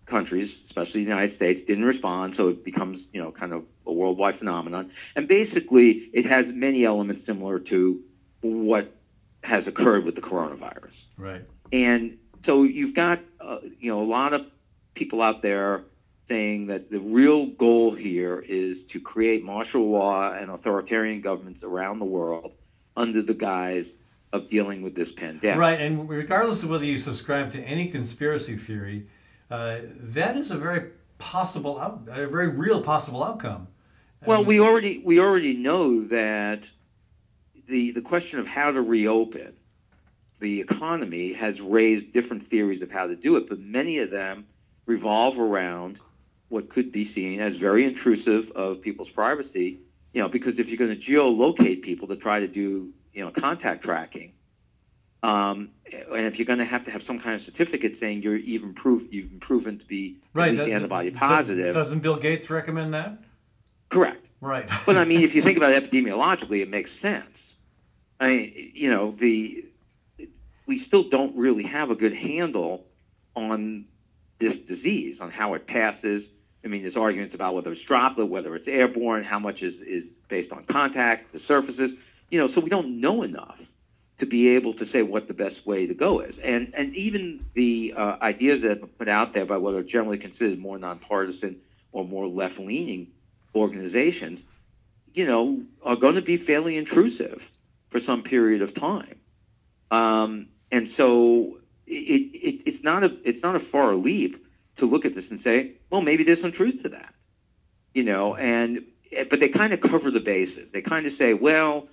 countries, 0.06 0.48
especially 0.68 1.02
the 1.02 1.10
United 1.10 1.34
States, 1.34 1.66
didn't 1.66 1.84
respond, 1.84 2.34
so 2.36 2.48
it 2.50 2.64
becomes 2.64 3.00
you 3.12 3.20
know 3.20 3.32
kind 3.32 3.52
of 3.52 3.64
a 3.86 3.92
worldwide 3.92 4.38
phenomenon. 4.38 4.90
And 5.16 5.28
basically, 5.28 6.10
it 6.12 6.26
has 6.26 6.46
many 6.48 6.84
elements 6.84 7.26
similar 7.26 7.58
to 7.58 8.00
what 8.42 8.94
has 9.42 9.66
occurred 9.66 10.04
with 10.04 10.14
the 10.14 10.20
coronavirus. 10.20 10.92
Right. 11.16 11.42
And 11.72 12.18
so 12.46 12.62
you've 12.62 12.94
got 12.94 13.20
uh, 13.40 13.58
you 13.78 13.90
know 13.90 14.02
a 14.02 14.08
lot 14.08 14.32
of 14.32 14.42
people 14.94 15.22
out 15.22 15.42
there 15.42 15.84
saying 16.28 16.66
that 16.68 16.90
the 16.90 17.00
real 17.00 17.46
goal 17.46 17.94
here 17.94 18.38
is 18.48 18.78
to 18.92 19.00
create 19.00 19.42
martial 19.42 19.90
law 19.90 20.32
and 20.32 20.50
authoritarian 20.50 21.20
governments 21.20 21.64
around 21.64 21.98
the 21.98 22.04
world 22.04 22.52
under 22.96 23.20
the 23.20 23.34
guise 23.34 23.86
of 24.32 24.48
dealing 24.48 24.82
with 24.82 24.94
this 24.94 25.08
pandemic. 25.16 25.58
Right, 25.58 25.80
and 25.80 26.08
regardless 26.08 26.62
of 26.62 26.70
whether 26.70 26.84
you 26.84 26.98
subscribe 26.98 27.50
to 27.52 27.60
any 27.62 27.88
conspiracy 27.88 28.56
theory, 28.56 29.06
uh, 29.50 29.78
that 29.96 30.36
is 30.36 30.52
a 30.52 30.56
very 30.56 30.90
possible, 31.20 31.78
out, 31.78 32.02
a 32.08 32.26
very 32.26 32.48
real 32.48 32.82
possible 32.82 33.22
outcome. 33.22 33.68
I 34.22 34.26
well, 34.28 34.38
mean, 34.38 34.48
we 34.48 34.60
already 34.60 35.02
we 35.04 35.20
already 35.20 35.54
know 35.54 36.06
that 36.08 36.60
the 37.68 37.92
the 37.92 38.00
question 38.00 38.38
of 38.38 38.46
how 38.46 38.72
to 38.72 38.80
reopen 38.80 39.52
the 40.40 40.60
economy 40.60 41.34
has 41.34 41.60
raised 41.60 42.12
different 42.12 42.48
theories 42.50 42.82
of 42.82 42.90
how 42.90 43.06
to 43.06 43.14
do 43.14 43.36
it, 43.36 43.48
but 43.48 43.60
many 43.60 43.98
of 43.98 44.10
them 44.10 44.46
revolve 44.86 45.38
around 45.38 45.98
what 46.48 46.70
could 46.70 46.90
be 46.90 47.12
seen 47.14 47.40
as 47.40 47.56
very 47.56 47.84
intrusive 47.84 48.50
of 48.56 48.80
people's 48.82 49.10
privacy. 49.10 49.78
You 50.12 50.22
know, 50.22 50.28
because 50.28 50.54
if 50.58 50.66
you're 50.66 50.78
going 50.78 50.98
to 50.98 51.06
geolocate 51.06 51.82
people 51.82 52.08
to 52.08 52.16
try 52.16 52.40
to 52.40 52.48
do 52.48 52.90
you 53.12 53.24
know 53.24 53.30
contact 53.38 53.84
tracking, 53.84 54.32
um, 55.22 55.70
and 55.92 56.26
if 56.26 56.36
you're 56.36 56.46
going 56.46 56.58
to 56.58 56.64
have 56.64 56.84
to 56.86 56.90
have 56.90 57.02
some 57.06 57.20
kind 57.20 57.40
of 57.40 57.44
certificate 57.44 57.96
saying 58.00 58.22
you're 58.22 58.36
even 58.36 58.74
proof 58.74 59.02
you've 59.12 59.30
been 59.30 59.40
proven 59.40 59.78
to 59.78 59.84
be 59.84 60.16
right, 60.32 60.56
does, 60.56 60.68
antibody 60.68 61.10
positive. 61.10 61.74
Doesn't 61.74 62.00
Bill 62.00 62.16
Gates 62.16 62.48
recommend 62.48 62.94
that? 62.94 63.18
Correct. 63.90 64.24
Right. 64.40 64.68
but 64.86 64.96
I 64.96 65.04
mean, 65.04 65.22
if 65.22 65.34
you 65.34 65.42
think 65.42 65.56
about 65.56 65.72
it 65.72 65.90
epidemiologically, 65.90 66.62
it 66.62 66.70
makes 66.70 66.90
sense. 67.02 67.24
I 68.18 68.26
mean, 68.28 68.72
you 68.74 68.90
know, 68.90 69.14
the 69.18 69.64
we 70.66 70.84
still 70.86 71.08
don't 71.08 71.36
really 71.36 71.64
have 71.64 71.90
a 71.90 71.94
good 71.94 72.14
handle 72.14 72.84
on 73.34 73.86
this 74.38 74.56
disease, 74.68 75.18
on 75.20 75.30
how 75.30 75.54
it 75.54 75.66
passes, 75.66 76.22
I 76.64 76.68
mean, 76.68 76.82
there's 76.82 76.96
arguments 76.96 77.34
about 77.34 77.54
whether 77.54 77.72
it's 77.72 77.82
droplet, 77.82 78.28
whether 78.28 78.54
it's 78.54 78.68
airborne, 78.68 79.24
how 79.24 79.38
much 79.38 79.62
is, 79.62 79.74
is 79.86 80.04
based 80.28 80.52
on 80.52 80.64
contact, 80.64 81.32
the 81.32 81.40
surfaces. 81.48 81.92
You 82.30 82.38
know, 82.38 82.52
so 82.54 82.60
we 82.60 82.68
don't 82.68 83.00
know 83.00 83.22
enough 83.22 83.58
to 84.20 84.26
be 84.26 84.50
able 84.50 84.74
to 84.74 84.84
say 84.92 85.02
what 85.02 85.26
the 85.28 85.34
best 85.34 85.66
way 85.66 85.86
to 85.86 85.94
go 85.94 86.20
is. 86.20 86.34
And 86.42 86.72
and 86.76 86.94
even 86.94 87.44
the 87.54 87.94
uh, 87.96 88.16
ideas 88.22 88.62
that 88.62 88.82
are 88.82 88.86
put 88.86 89.08
out 89.08 89.34
there 89.34 89.46
by 89.46 89.56
what 89.56 89.74
are 89.74 89.82
generally 89.82 90.18
considered 90.18 90.58
more 90.58 90.78
nonpartisan 90.78 91.56
or 91.92 92.04
more 92.04 92.28
left-leaning 92.28 93.08
organizations, 93.54 94.38
you 95.12 95.26
know, 95.26 95.60
are 95.82 95.96
going 95.96 96.14
to 96.14 96.22
be 96.22 96.36
fairly 96.36 96.76
intrusive 96.76 97.40
for 97.90 98.00
some 98.06 98.22
period 98.22 98.62
of 98.62 98.74
time. 98.74 99.16
Um, 99.90 100.46
and 100.70 100.90
so 100.96 101.58
it, 101.86 102.30
it, 102.32 102.62
it's 102.66 102.84
not 102.84 103.02
a 103.02 103.08
it's 103.24 103.42
not 103.42 103.56
a 103.56 103.60
far 103.72 103.94
leap 103.96 104.46
to 104.76 104.86
look 104.86 105.04
at 105.04 105.14
this 105.14 105.24
and 105.30 105.40
say, 105.42 105.72
well, 105.90 106.00
maybe 106.00 106.22
there's 106.24 106.40
some 106.40 106.52
truth 106.52 106.82
to 106.84 106.90
that, 106.90 107.12
you 107.92 108.04
know, 108.04 108.36
and 108.36 108.84
but 109.28 109.40
they 109.40 109.48
kind 109.48 109.72
of 109.72 109.80
cover 109.80 110.10
the 110.10 110.20
bases. 110.20 110.68
They 110.72 110.82
kind 110.82 111.06
of 111.06 111.14
say, 111.18 111.34
well, 111.34 111.88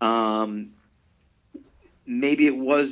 um, 0.00 0.70
maybe 2.10 2.46
it 2.46 2.56
was 2.56 2.88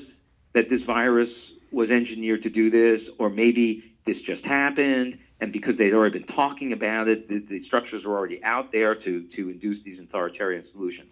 that 0.55 0.71
this 0.71 0.83
virus 0.83 1.29
was 1.73 1.91
engineered 1.91 2.45
to 2.45 2.51
do 2.51 2.71
this, 2.71 3.07
or 3.19 3.29
maybe 3.29 3.85
this 4.07 4.17
just 4.25 4.45
happened, 4.45 5.19
and 5.41 5.53
because 5.53 5.77
they'd 5.77 5.93
already 5.93 6.21
been 6.21 6.29
talking 6.35 6.73
about 6.73 7.09
it, 7.09 7.29
the, 7.29 7.39
the 7.41 7.65
structures 7.67 8.05
were 8.05 8.17
already 8.17 8.43
out 8.43 8.73
there 8.73 8.95
to 8.95 9.23
to 9.37 9.51
induce 9.51 9.83
these 9.85 9.99
authoritarian 10.01 10.65
solutions. 10.73 11.11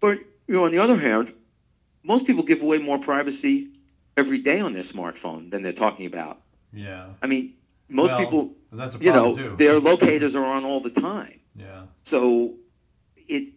But 0.00 0.18
you 0.46 0.54
know, 0.54 0.66
on 0.66 0.72
the 0.72 0.78
other 0.78 0.98
hand, 1.00 1.32
most 2.02 2.26
people 2.26 2.44
give 2.44 2.60
away 2.60 2.78
more 2.78 2.98
privacy 2.98 3.68
every 4.16 4.42
day 4.42 4.60
on 4.60 4.74
their 4.74 4.84
smartphone 4.84 5.50
than 5.50 5.62
they're 5.62 5.72
talking 5.72 6.06
about. 6.06 6.40
Yeah. 6.72 7.06
I 7.22 7.26
mean, 7.26 7.54
most 7.88 8.10
well, 8.10 8.18
people, 8.18 8.50
that's 8.70 8.94
a 8.94 8.98
you 8.98 9.12
know, 9.12 9.34
too. 9.34 9.56
their 9.58 9.80
locators 9.80 10.34
are 10.34 10.44
on 10.44 10.64
all 10.64 10.82
the 10.82 10.90
time. 10.90 11.40
Yeah. 11.56 11.84
So 12.10 12.54
it, 13.16 13.54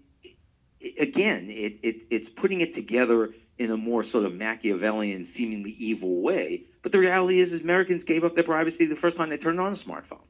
it 0.79 1.01
again, 1.01 1.47
it, 1.49 1.79
it 1.83 1.95
it's 2.09 2.29
putting 2.37 2.61
it 2.61 2.73
together 2.73 3.29
in 3.59 3.71
a 3.71 3.77
more 3.77 4.05
sort 4.11 4.25
of 4.25 4.33
Machiavellian, 4.33 5.27
seemingly 5.35 5.75
evil 5.79 6.21
way. 6.21 6.63
But 6.83 6.91
the 6.91 6.99
reality 6.99 7.41
is, 7.41 7.51
is 7.51 7.61
Americans 7.61 8.03
gave 8.05 8.23
up 8.23 8.35
their 8.35 8.43
privacy 8.43 8.85
the 8.85 8.95
first 8.95 9.17
time 9.17 9.29
they 9.29 9.37
turned 9.37 9.59
on 9.59 9.73
a 9.73 9.77
smartphone. 9.77 10.21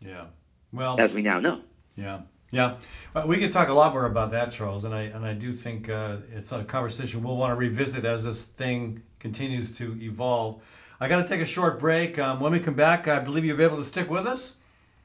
Yeah. 0.00 0.26
Well, 0.72 1.00
as 1.00 1.12
we 1.12 1.22
now 1.22 1.40
know. 1.40 1.60
Yeah. 1.96 2.20
Yeah, 2.52 2.76
well, 3.12 3.26
we 3.26 3.38
could 3.38 3.50
talk 3.50 3.68
a 3.68 3.72
lot 3.72 3.92
more 3.92 4.06
about 4.06 4.30
that, 4.30 4.52
Charles, 4.52 4.84
and 4.84 4.94
I 4.94 5.02
and 5.02 5.26
I 5.26 5.34
do 5.34 5.52
think 5.52 5.88
uh, 5.88 6.18
it's 6.32 6.52
a 6.52 6.62
conversation 6.62 7.24
we'll 7.24 7.36
want 7.36 7.50
to 7.50 7.56
revisit 7.56 8.04
as 8.04 8.22
this 8.22 8.44
thing 8.44 9.02
continues 9.18 9.76
to 9.78 9.98
evolve. 10.00 10.62
I 11.00 11.08
got 11.08 11.22
to 11.22 11.28
take 11.28 11.40
a 11.40 11.46
short 11.46 11.80
break. 11.80 12.18
Um, 12.20 12.38
when 12.38 12.52
we 12.52 12.60
come 12.60 12.74
back, 12.74 13.08
I 13.08 13.18
believe 13.18 13.44
you'll 13.44 13.56
be 13.56 13.64
able 13.64 13.78
to 13.78 13.84
stick 13.84 14.08
with 14.08 14.26
us. 14.26 14.54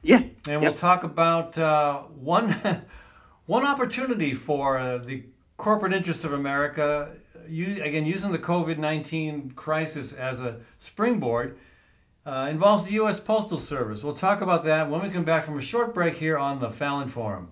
Yeah. 0.02 0.22
And 0.48 0.60
we'll 0.60 0.74
talk 0.74 1.02
about 1.02 1.58
uh, 1.58 2.02
one 2.02 2.54
one 3.46 3.66
opportunity 3.66 4.34
for 4.34 4.78
uh, 4.78 4.98
the 4.98 5.24
corporate 5.56 5.92
interests 5.92 6.24
of 6.24 6.32
America. 6.32 7.10
You, 7.52 7.82
again, 7.82 8.06
using 8.06 8.32
the 8.32 8.38
COVID 8.38 8.78
nineteen 8.78 9.50
crisis 9.50 10.14
as 10.14 10.40
a 10.40 10.60
springboard. 10.78 11.58
Uh, 12.24 12.46
involves 12.48 12.84
the 12.84 12.92
U.S. 12.92 13.18
Postal 13.20 13.58
Service. 13.58 14.02
We'll 14.02 14.14
talk 14.14 14.40
about 14.40 14.64
that 14.64 14.88
when 14.88 15.02
we 15.02 15.10
come 15.10 15.24
back 15.24 15.44
from 15.44 15.58
a 15.58 15.62
short 15.62 15.92
break 15.92 16.14
here 16.14 16.38
on 16.38 16.60
the 16.60 16.70
Fallon 16.70 17.08
Forum. 17.08 17.50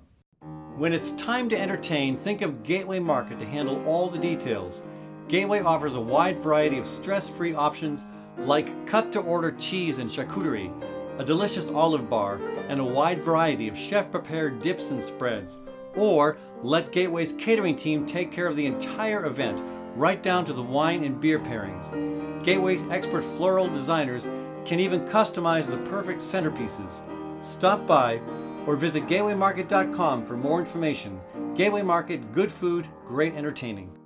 When 0.76 0.92
it's 0.92 1.10
time 1.12 1.48
to 1.48 1.58
entertain, 1.58 2.16
think 2.16 2.40
of 2.40 2.62
Gateway 2.62 3.00
Market 3.00 3.40
to 3.40 3.44
handle 3.44 3.84
all 3.84 4.08
the 4.08 4.18
details. 4.18 4.84
Gateway 5.28 5.60
offers 5.60 5.96
a 5.96 6.00
wide 6.00 6.38
variety 6.38 6.78
of 6.78 6.86
stress 6.86 7.28
free 7.28 7.52
options 7.52 8.06
like 8.38 8.86
cut 8.86 9.12
to 9.12 9.20
order 9.20 9.50
cheese 9.50 9.98
and 9.98 10.08
charcuterie, 10.08 10.72
a 11.18 11.24
delicious 11.24 11.68
olive 11.68 12.08
bar, 12.08 12.40
and 12.68 12.80
a 12.80 12.84
wide 12.84 13.22
variety 13.22 13.66
of 13.66 13.76
chef 13.76 14.10
prepared 14.10 14.62
dips 14.62 14.92
and 14.92 15.02
spreads. 15.02 15.58
Or 15.94 16.38
let 16.62 16.92
Gateway's 16.92 17.32
catering 17.32 17.74
team 17.74 18.06
take 18.06 18.30
care 18.30 18.46
of 18.46 18.54
the 18.54 18.66
entire 18.66 19.26
event, 19.26 19.60
right 19.96 20.22
down 20.22 20.44
to 20.46 20.52
the 20.52 20.62
wine 20.62 21.04
and 21.04 21.20
beer 21.20 21.38
pairings. 21.38 22.44
Gateway's 22.44 22.88
expert 22.90 23.22
floral 23.36 23.68
designers 23.68 24.26
can 24.64 24.80
even 24.80 25.00
customize 25.06 25.66
the 25.66 25.78
perfect 25.90 26.20
centerpieces. 26.20 27.02
Stop 27.42 27.86
by 27.86 28.20
or 28.66 28.76
visit 28.76 29.06
gatewaymarket.com 29.06 30.24
for 30.26 30.36
more 30.36 30.60
information. 30.60 31.20
Gateway 31.54 31.82
Market, 31.82 32.32
good 32.32 32.52
food, 32.52 32.86
great 33.06 33.34
entertaining. 33.34 33.96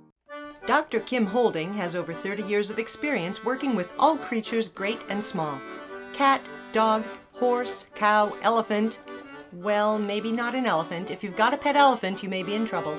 Dr. 0.65 0.99
Kim 1.01 1.27
Holding 1.27 1.75
has 1.75 1.95
over 1.95 2.13
30 2.13 2.43
years 2.43 2.71
of 2.71 2.79
experience 2.79 3.45
working 3.45 3.75
with 3.75 3.93
all 3.99 4.17
creatures 4.17 4.67
great 4.67 4.99
and 5.09 5.23
small 5.23 5.59
cat, 6.13 6.41
dog, 6.71 7.05
horse, 7.33 7.87
cow, 7.93 8.35
elephant. 8.41 8.99
Well, 9.51 9.99
maybe 9.99 10.31
not 10.31 10.55
an 10.55 10.65
elephant. 10.65 11.11
If 11.11 11.23
you've 11.23 11.35
got 11.35 11.53
a 11.53 11.57
pet 11.57 11.75
elephant, 11.75 12.23
you 12.23 12.29
may 12.29 12.41
be 12.41 12.55
in 12.55 12.65
trouble. 12.65 12.97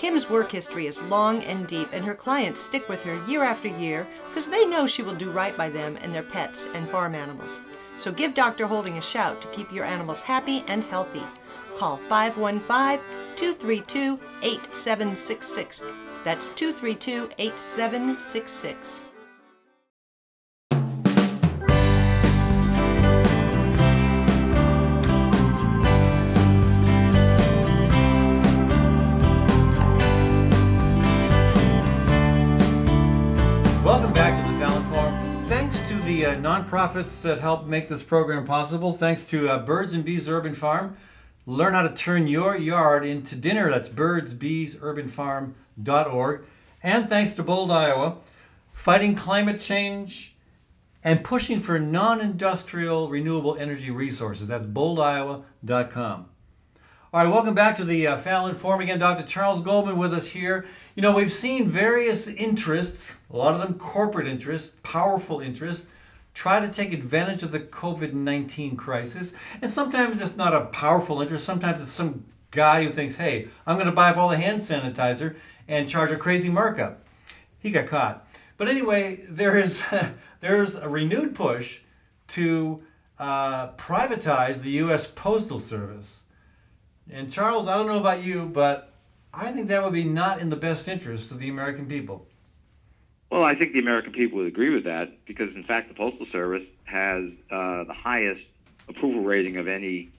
Kim's 0.00 0.30
work 0.30 0.50
history 0.50 0.86
is 0.86 1.02
long 1.02 1.42
and 1.42 1.66
deep, 1.66 1.90
and 1.92 2.06
her 2.06 2.14
clients 2.14 2.62
stick 2.62 2.88
with 2.88 3.04
her 3.04 3.22
year 3.28 3.44
after 3.44 3.68
year 3.68 4.08
because 4.28 4.48
they 4.48 4.64
know 4.64 4.86
she 4.86 5.02
will 5.02 5.14
do 5.14 5.30
right 5.30 5.54
by 5.54 5.68
them 5.68 5.98
and 6.00 6.14
their 6.14 6.22
pets 6.22 6.66
and 6.72 6.88
farm 6.88 7.14
animals. 7.14 7.60
So 7.98 8.10
give 8.10 8.32
Dr. 8.32 8.66
Holding 8.66 8.96
a 8.96 9.02
shout 9.02 9.42
to 9.42 9.48
keep 9.48 9.70
your 9.70 9.84
animals 9.84 10.22
happy 10.22 10.64
and 10.68 10.84
healthy. 10.84 11.22
Call 11.76 11.98
515 12.08 13.06
232 13.36 14.18
8766. 14.42 15.82
That's 16.24 16.48
232 16.48 17.28
8766. 17.36 19.02
Welcome 33.90 34.12
back 34.12 34.40
to 34.40 34.46
the 34.52 34.58
Fallon 34.60 34.84
Forum. 34.92 35.44
Thanks 35.48 35.80
to 35.88 36.00
the 36.02 36.26
uh, 36.26 36.36
nonprofits 36.36 37.22
that 37.22 37.40
help 37.40 37.66
make 37.66 37.88
this 37.88 38.04
program 38.04 38.46
possible. 38.46 38.92
Thanks 38.92 39.24
to 39.30 39.48
uh, 39.48 39.58
Birds 39.58 39.94
and 39.94 40.04
Bees 40.04 40.28
Urban 40.28 40.54
Farm. 40.54 40.96
Learn 41.44 41.74
how 41.74 41.82
to 41.82 41.92
turn 41.92 42.28
your 42.28 42.56
yard 42.56 43.04
into 43.04 43.34
dinner. 43.34 43.68
That's 43.68 43.88
birdsbeesurbanfarm.org. 43.88 46.44
And 46.84 47.08
thanks 47.08 47.34
to 47.34 47.42
Bold, 47.42 47.72
Iowa, 47.72 48.18
fighting 48.72 49.16
climate 49.16 49.60
change 49.60 50.36
and 51.02 51.24
pushing 51.24 51.58
for 51.58 51.80
non 51.80 52.20
industrial 52.20 53.08
renewable 53.08 53.56
energy 53.56 53.90
resources. 53.90 54.46
That's 54.46 54.66
boldiowa.com. 54.66 56.29
All 57.12 57.24
right, 57.24 57.28
welcome 57.28 57.56
back 57.56 57.74
to 57.78 57.84
the 57.84 58.06
uh, 58.06 58.18
Fallon 58.18 58.54
Forum 58.54 58.82
again. 58.82 59.00
Dr. 59.00 59.24
Charles 59.24 59.62
Goldman 59.62 59.98
with 59.98 60.14
us 60.14 60.28
here. 60.28 60.66
You 60.94 61.02
know, 61.02 61.12
we've 61.12 61.32
seen 61.32 61.68
various 61.68 62.28
interests, 62.28 63.10
a 63.32 63.36
lot 63.36 63.52
of 63.52 63.60
them 63.60 63.76
corporate 63.80 64.28
interests, 64.28 64.76
powerful 64.84 65.40
interests, 65.40 65.88
try 66.34 66.60
to 66.60 66.68
take 66.68 66.92
advantage 66.92 67.42
of 67.42 67.50
the 67.50 67.58
COVID 67.58 68.12
19 68.12 68.76
crisis. 68.76 69.32
And 69.60 69.68
sometimes 69.68 70.22
it's 70.22 70.36
not 70.36 70.54
a 70.54 70.66
powerful 70.66 71.20
interest, 71.20 71.44
sometimes 71.44 71.82
it's 71.82 71.90
some 71.90 72.24
guy 72.52 72.84
who 72.84 72.92
thinks, 72.92 73.16
hey, 73.16 73.48
I'm 73.66 73.74
going 73.74 73.86
to 73.86 73.92
buy 73.92 74.10
up 74.10 74.16
all 74.16 74.28
the 74.28 74.36
hand 74.36 74.62
sanitizer 74.62 75.34
and 75.66 75.88
charge 75.88 76.12
a 76.12 76.16
crazy 76.16 76.48
markup. 76.48 77.04
He 77.58 77.72
got 77.72 77.88
caught. 77.88 78.24
But 78.56 78.68
anyway, 78.68 79.24
there 79.28 79.58
is, 79.58 79.82
there's 80.40 80.76
a 80.76 80.88
renewed 80.88 81.34
push 81.34 81.80
to 82.28 82.84
uh, 83.18 83.72
privatize 83.72 84.62
the 84.62 84.70
U.S. 84.70 85.08
Postal 85.08 85.58
Service. 85.58 86.19
And 87.12 87.32
Charles, 87.32 87.66
I 87.66 87.74
don't 87.76 87.86
know 87.86 87.98
about 87.98 88.22
you, 88.22 88.46
but 88.46 88.92
I 89.34 89.52
think 89.52 89.68
that 89.68 89.82
would 89.82 89.92
be 89.92 90.04
not 90.04 90.40
in 90.40 90.48
the 90.48 90.56
best 90.56 90.88
interest 90.88 91.30
of 91.30 91.38
the 91.38 91.48
American 91.48 91.86
people. 91.86 92.26
Well, 93.30 93.44
I 93.44 93.54
think 93.54 93.72
the 93.72 93.78
American 93.78 94.12
people 94.12 94.38
would 94.38 94.48
agree 94.48 94.70
with 94.70 94.84
that 94.84 95.24
because, 95.24 95.54
in 95.54 95.64
fact, 95.64 95.88
the 95.88 95.94
Postal 95.94 96.26
Service 96.32 96.64
has 96.84 97.24
uh, 97.50 97.84
the 97.84 97.94
highest 97.94 98.42
approval 98.88 99.22
rating 99.22 99.56
of 99.56 99.68
any 99.68 100.10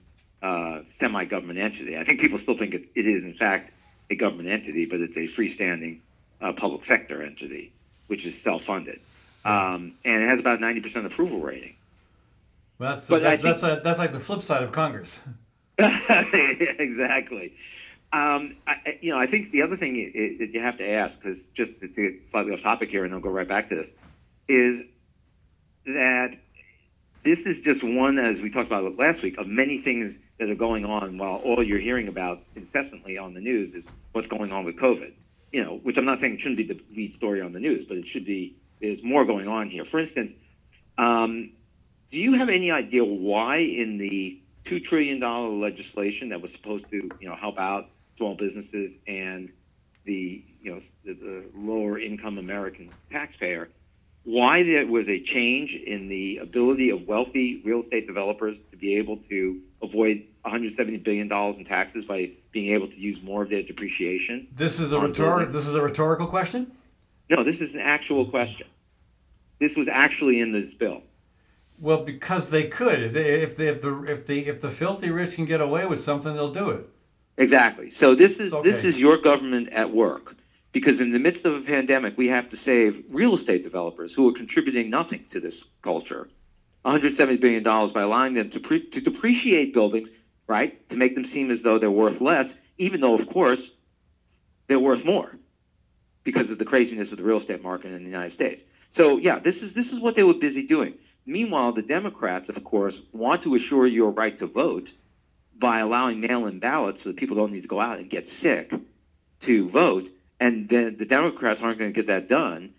uh, 0.42 0.80
semi 0.98 1.24
government 1.26 1.58
entity. 1.58 1.96
I 1.96 2.04
think 2.04 2.20
people 2.20 2.38
still 2.42 2.56
think 2.56 2.74
it, 2.74 2.84
it 2.94 3.06
is, 3.06 3.22
in 3.24 3.34
fact, 3.34 3.72
a 4.10 4.16
government 4.16 4.48
entity, 4.48 4.86
but 4.86 5.00
it's 5.00 5.16
a 5.16 5.28
freestanding 5.38 5.98
uh, 6.40 6.52
public 6.52 6.86
sector 6.88 7.22
entity, 7.22 7.72
which 8.06 8.24
is 8.24 8.34
self 8.42 8.62
funded. 8.64 9.00
Um, 9.44 9.94
and 10.04 10.22
it 10.22 10.28
has 10.28 10.38
about 10.38 10.60
90% 10.60 11.04
approval 11.04 11.40
rating. 11.40 11.74
Well, 12.78 12.94
that's, 12.96 13.08
But 13.08 13.22
that's, 13.22 13.42
think- 13.42 13.60
that's, 13.60 13.80
a, 13.80 13.82
that's 13.82 13.98
like 13.98 14.12
the 14.12 14.20
flip 14.20 14.42
side 14.42 14.62
of 14.62 14.72
Congress. 14.72 15.20
exactly. 15.78 17.54
Um, 18.12 18.56
I, 18.66 18.98
you 19.00 19.10
know, 19.10 19.18
I 19.18 19.26
think 19.26 19.52
the 19.52 19.62
other 19.62 19.76
thing 19.76 20.36
that 20.38 20.52
you 20.52 20.60
have 20.60 20.76
to 20.78 20.88
ask, 20.88 21.14
because 21.20 21.38
just 21.56 21.72
to 21.80 22.20
slightly 22.30 22.52
off 22.52 22.62
topic 22.62 22.90
here, 22.90 23.04
and 23.04 23.14
I'll 23.14 23.20
go 23.20 23.30
right 23.30 23.48
back 23.48 23.70
to 23.70 23.76
this, 23.76 23.86
is 24.48 24.86
that 25.86 26.36
this 27.24 27.38
is 27.46 27.64
just 27.64 27.82
one, 27.82 28.18
as 28.18 28.40
we 28.42 28.50
talked 28.50 28.66
about 28.66 28.98
last 28.98 29.22
week, 29.22 29.38
of 29.38 29.46
many 29.46 29.80
things 29.80 30.14
that 30.38 30.50
are 30.50 30.54
going 30.54 30.84
on. 30.84 31.16
While 31.16 31.36
all 31.36 31.62
you're 31.62 31.80
hearing 31.80 32.08
about 32.08 32.42
incessantly 32.54 33.16
on 33.16 33.32
the 33.32 33.40
news 33.40 33.74
is 33.74 33.84
what's 34.12 34.28
going 34.28 34.52
on 34.52 34.64
with 34.64 34.76
COVID. 34.76 35.12
You 35.52 35.64
know, 35.64 35.80
which 35.82 35.96
I'm 35.96 36.04
not 36.04 36.20
saying 36.20 36.38
shouldn't 36.38 36.56
be 36.58 36.66
the 36.66 36.80
lead 36.94 37.14
story 37.16 37.40
on 37.40 37.52
the 37.52 37.60
news, 37.60 37.86
but 37.88 37.96
it 37.96 38.04
should 38.12 38.26
be. 38.26 38.56
There's 38.80 39.02
more 39.02 39.24
going 39.24 39.46
on 39.48 39.70
here. 39.70 39.84
For 39.90 40.00
instance, 40.00 40.32
um, 40.98 41.52
do 42.10 42.18
you 42.18 42.34
have 42.38 42.48
any 42.48 42.70
idea 42.70 43.04
why 43.04 43.58
in 43.58 43.98
the 43.98 44.41
two 44.66 44.80
trillion 44.80 45.20
dollar 45.20 45.48
legislation 45.50 46.28
that 46.30 46.40
was 46.40 46.50
supposed 46.56 46.84
to, 46.90 46.96
you 47.20 47.28
know, 47.28 47.36
help 47.36 47.58
out 47.58 47.88
small 48.16 48.34
businesses 48.36 48.92
and 49.06 49.50
the, 50.04 50.44
you 50.60 50.74
know, 50.74 50.82
the, 51.04 51.14
the 51.14 51.44
lower 51.54 51.98
income 51.98 52.38
American 52.38 52.90
taxpayer, 53.10 53.68
why 54.24 54.62
there 54.62 54.86
was 54.86 55.06
a 55.08 55.22
change 55.32 55.70
in 55.86 56.08
the 56.08 56.38
ability 56.38 56.90
of 56.90 57.06
wealthy 57.08 57.60
real 57.64 57.82
estate 57.82 58.06
developers 58.06 58.56
to 58.70 58.76
be 58.76 58.96
able 58.96 59.18
to 59.28 59.60
avoid 59.82 60.22
170 60.42 60.98
billion 60.98 61.28
dollars 61.28 61.56
in 61.58 61.64
taxes 61.64 62.04
by 62.06 62.30
being 62.52 62.74
able 62.74 62.86
to 62.88 62.96
use 62.96 63.18
more 63.22 63.42
of 63.42 63.50
their 63.50 63.62
depreciation? 63.62 64.46
This 64.54 64.78
is 64.78 64.92
a 64.92 65.00
rhetor- 65.00 65.46
This 65.46 65.66
is 65.66 65.74
a 65.74 65.82
rhetorical 65.82 66.26
question. 66.26 66.70
No, 67.30 67.42
this 67.44 67.56
is 67.56 67.72
an 67.74 67.80
actual 67.80 68.26
question. 68.26 68.66
This 69.60 69.70
was 69.76 69.86
actually 69.90 70.40
in 70.40 70.52
this 70.52 70.72
bill. 70.78 71.02
Well, 71.82 72.04
because 72.04 72.50
they 72.50 72.68
could. 72.68 73.02
If, 73.02 73.12
they, 73.12 73.42
if, 73.42 73.56
they, 73.56 73.66
if 73.66 73.82
the 73.82 74.02
if 74.04 74.24
the 74.24 74.46
if 74.46 74.60
the 74.60 74.70
filthy 74.70 75.10
rich 75.10 75.34
can 75.34 75.46
get 75.46 75.60
away 75.60 75.84
with 75.84 76.00
something, 76.00 76.32
they'll 76.32 76.52
do 76.52 76.70
it. 76.70 76.88
Exactly. 77.36 77.92
So 77.98 78.14
this 78.14 78.30
is 78.38 78.52
okay. 78.52 78.70
this 78.70 78.84
is 78.84 78.94
your 78.94 79.20
government 79.20 79.72
at 79.72 79.92
work. 79.92 80.36
Because 80.70 81.00
in 81.00 81.12
the 81.12 81.18
midst 81.18 81.44
of 81.44 81.54
a 81.54 81.60
pandemic, 81.62 82.16
we 82.16 82.28
have 82.28 82.48
to 82.50 82.56
save 82.64 83.04
real 83.10 83.36
estate 83.36 83.64
developers 83.64 84.12
who 84.14 84.28
are 84.28 84.32
contributing 84.32 84.90
nothing 84.90 85.24
to 85.32 85.40
this 85.40 85.54
culture, 85.82 86.28
170 86.82 87.36
billion 87.38 87.64
dollars 87.64 87.92
by 87.92 88.02
allowing 88.02 88.34
them 88.34 88.52
to 88.52 88.60
pre- 88.60 88.88
to 88.90 89.00
depreciate 89.00 89.74
buildings, 89.74 90.08
right, 90.46 90.88
to 90.88 90.96
make 90.96 91.16
them 91.16 91.26
seem 91.34 91.50
as 91.50 91.58
though 91.64 91.80
they're 91.80 91.90
worth 91.90 92.20
less, 92.20 92.46
even 92.78 93.00
though 93.00 93.18
of 93.18 93.28
course 93.28 93.60
they're 94.68 94.78
worth 94.78 95.04
more, 95.04 95.36
because 96.22 96.48
of 96.48 96.58
the 96.58 96.64
craziness 96.64 97.10
of 97.10 97.16
the 97.16 97.24
real 97.24 97.40
estate 97.40 97.60
market 97.60 97.88
in 97.88 98.04
the 98.04 98.08
United 98.08 98.34
States. 98.34 98.62
So 98.96 99.18
yeah, 99.18 99.40
this 99.40 99.56
is 99.56 99.74
this 99.74 99.86
is 99.86 99.98
what 99.98 100.14
they 100.14 100.22
were 100.22 100.34
busy 100.34 100.64
doing. 100.64 100.94
Meanwhile, 101.24 101.74
the 101.74 101.82
Democrats, 101.82 102.48
of 102.48 102.62
course, 102.64 102.94
want 103.12 103.44
to 103.44 103.54
assure 103.54 103.86
your 103.86 104.10
right 104.10 104.36
to 104.38 104.46
vote 104.46 104.88
by 105.58 105.80
allowing 105.80 106.20
mail-in 106.20 106.58
ballots 106.58 106.98
so 107.02 107.10
that 107.10 107.16
people 107.16 107.36
don't 107.36 107.52
need 107.52 107.62
to 107.62 107.68
go 107.68 107.80
out 107.80 107.98
and 107.98 108.10
get 108.10 108.26
sick 108.42 108.72
to 109.46 109.70
vote. 109.70 110.04
And 110.40 110.68
then 110.68 110.96
the 110.98 111.04
Democrats 111.04 111.60
aren't 111.62 111.78
going 111.78 111.92
to 111.92 111.96
get 111.96 112.08
that 112.08 112.28
done 112.28 112.70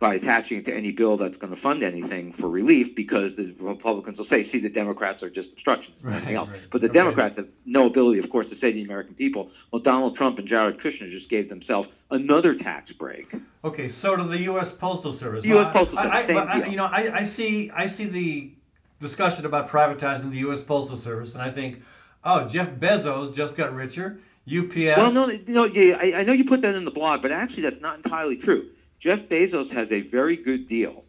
by 0.00 0.14
attaching 0.14 0.58
it 0.58 0.66
to 0.66 0.72
any 0.72 0.92
bill 0.92 1.16
that's 1.16 1.36
going 1.38 1.52
to 1.54 1.60
fund 1.60 1.82
anything 1.82 2.32
for 2.38 2.48
relief 2.48 2.94
because 2.94 3.34
the 3.36 3.52
Republicans 3.58 4.16
will 4.16 4.28
say, 4.30 4.48
see, 4.52 4.60
the 4.60 4.68
Democrats 4.68 5.24
are 5.24 5.30
just 5.30 5.48
obstructionists 5.56 6.04
Right, 6.04 6.34
else. 6.36 6.48
right. 6.50 6.60
But 6.70 6.82
the 6.82 6.86
Okay. 6.88 6.98
Democrats 7.00 7.36
have 7.36 7.48
no 7.66 7.86
ability, 7.86 8.20
of 8.20 8.30
course, 8.30 8.46
to 8.50 8.54
say 8.60 8.68
to 8.70 8.74
the 8.74 8.84
American 8.84 9.14
people, 9.14 9.50
well, 9.72 9.82
Donald 9.82 10.16
Trump 10.16 10.38
and 10.38 10.46
Jared 10.46 10.78
Kushner 10.78 11.10
just 11.10 11.28
gave 11.28 11.48
themselves 11.48 11.88
another 12.12 12.54
tax 12.54 12.92
break. 12.92 13.26
Okay, 13.64 13.88
so 13.88 14.14
to 14.14 14.22
the 14.22 14.38
U.S. 14.42 14.70
Postal 14.70 15.12
Service. 15.12 15.42
The 15.42 15.58
US 15.58 15.72
Postal 15.72 15.96
Service, 15.96 16.12
I, 16.12 16.26
same 16.26 16.34
but 16.36 16.48
I- 16.48 16.66
you 16.66 16.76
know, 16.76 16.84
I, 16.86 17.18
I 17.18 17.24
see 17.24 17.70
I 17.74 17.86
see 17.86 18.04
the 18.04 18.52
discussion 19.00 19.46
about 19.46 19.68
privatizing 19.68 20.30
the 20.30 20.38
U.S. 20.38 20.62
Postal 20.62 20.96
Service, 20.96 21.32
and 21.34 21.42
I 21.42 21.50
think, 21.50 21.82
oh, 22.24 22.46
Jeff 22.46 22.70
Bezos 22.70 23.34
just 23.34 23.56
got 23.56 23.74
richer. 23.74 24.20
UPS. 24.50 24.76
Well, 24.96 25.12
no, 25.12 25.26
no, 25.46 25.64
yeah, 25.66 25.96
I, 26.00 26.20
I 26.20 26.22
know 26.22 26.32
you 26.32 26.44
put 26.46 26.62
that 26.62 26.74
in 26.74 26.86
the 26.86 26.90
blog, 26.90 27.20
but 27.20 27.30
actually 27.30 27.64
that's 27.64 27.82
not 27.82 27.96
entirely 27.96 28.36
true. 28.36 28.70
Jeff 29.00 29.20
Bezos 29.30 29.72
has 29.72 29.88
a 29.90 30.00
very 30.08 30.36
good 30.36 30.68
deal 30.68 31.04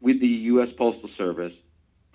with 0.00 0.20
the 0.20 0.26
U.S. 0.26 0.68
Postal 0.76 1.10
Service 1.18 1.52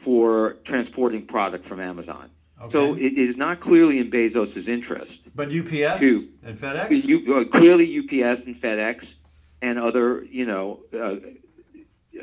for 0.04 0.58
transporting 0.66 1.26
product 1.28 1.68
from 1.68 1.80
Amazon. 1.80 2.30
So 2.72 2.94
it 2.94 3.20
is 3.20 3.36
not 3.36 3.60
clearly 3.60 4.00
in 4.00 4.10
Bezos' 4.10 4.68
interest. 4.68 5.12
But 5.36 5.50
UPS 5.50 6.00
Two. 6.00 6.30
and 6.44 6.58
FedEx. 6.58 7.06
You, 7.06 7.36
uh, 7.36 7.58
clearly, 7.58 8.00
UPS 8.00 8.42
and 8.46 8.56
FedEx 8.62 9.06
and 9.62 9.78
other, 9.78 10.24
you 10.24 10.46
know, 10.46 10.80
uh, 10.94 11.16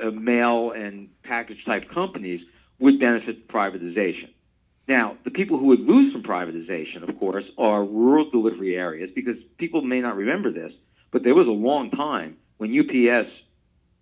uh, 0.03 0.11
mail 0.11 0.73
and 0.73 1.11
package 1.23 1.65
type 1.67 1.91
companies 1.91 2.41
would 2.79 2.99
benefit 2.99 3.47
from 3.47 3.61
privatization. 3.61 4.31
Now, 4.89 5.17
the 5.25 5.31
people 5.31 5.59
who 5.59 5.67
would 5.67 5.81
lose 5.81 6.13
from 6.13 6.23
privatization, 6.23 7.09
of 7.09 7.19
course, 7.19 7.45
are 7.59 7.85
rural 7.85 8.31
delivery 8.31 8.75
areas 8.75 9.11
because 9.15 9.37
people 9.59 9.83
may 9.83 10.01
not 10.01 10.17
remember 10.17 10.51
this, 10.51 10.73
but 11.13 11.23
there 11.23 11.35
was 11.35 11.47
a 11.47 11.51
long 11.51 11.91
time 11.91 12.37
when 12.63 12.79
UPS 12.79 13.29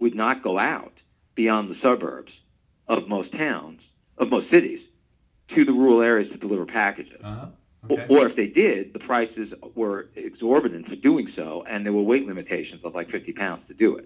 would 0.00 0.14
not 0.14 0.42
go 0.42 0.58
out 0.58 0.92
beyond 1.34 1.70
the 1.70 1.76
suburbs 1.80 2.30
of 2.88 3.08
most 3.08 3.32
towns, 3.32 3.80
of 4.18 4.28
most 4.28 4.50
cities, 4.50 4.80
to 5.54 5.64
the 5.64 5.72
rural 5.72 6.02
areas 6.02 6.30
to 6.30 6.36
deliver 6.36 6.66
packages. 6.66 7.18
Uh-huh. 7.24 7.46
Okay. 7.90 8.06
Or 8.10 8.28
if 8.28 8.36
they 8.36 8.48
did, 8.48 8.92
the 8.92 8.98
prices 8.98 9.54
were 9.74 10.10
exorbitant 10.14 10.88
for 10.88 10.96
doing 10.96 11.32
so, 11.34 11.64
and 11.66 11.86
there 11.86 11.94
were 11.94 12.02
weight 12.02 12.26
limitations 12.26 12.82
of 12.84 12.94
like 12.94 13.10
50 13.10 13.32
pounds 13.32 13.62
to 13.68 13.74
do 13.74 13.96
it. 13.96 14.04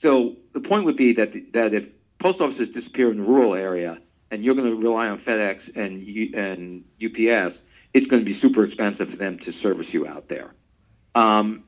So 0.00 0.36
the 0.54 0.60
point 0.60 0.84
would 0.84 0.96
be 0.96 1.12
that 1.14 1.32
that 1.52 1.74
if 1.74 1.82
post 2.20 2.40
offices 2.40 2.68
disappear 2.72 3.10
in 3.10 3.16
the 3.16 3.24
rural 3.24 3.54
area, 3.54 3.98
and 4.30 4.44
you're 4.44 4.54
going 4.54 4.70
to 4.70 4.76
rely 4.76 5.08
on 5.08 5.18
FedEx 5.26 5.58
and 5.74 6.04
U, 6.04 6.32
and 6.36 6.84
UPS, 7.04 7.56
it's 7.94 8.06
going 8.06 8.24
to 8.24 8.30
be 8.32 8.38
super 8.40 8.64
expensive 8.64 9.10
for 9.10 9.16
them 9.16 9.40
to 9.40 9.52
service 9.60 9.88
you 9.90 10.06
out 10.06 10.28
there. 10.28 10.54
Um, 11.16 11.64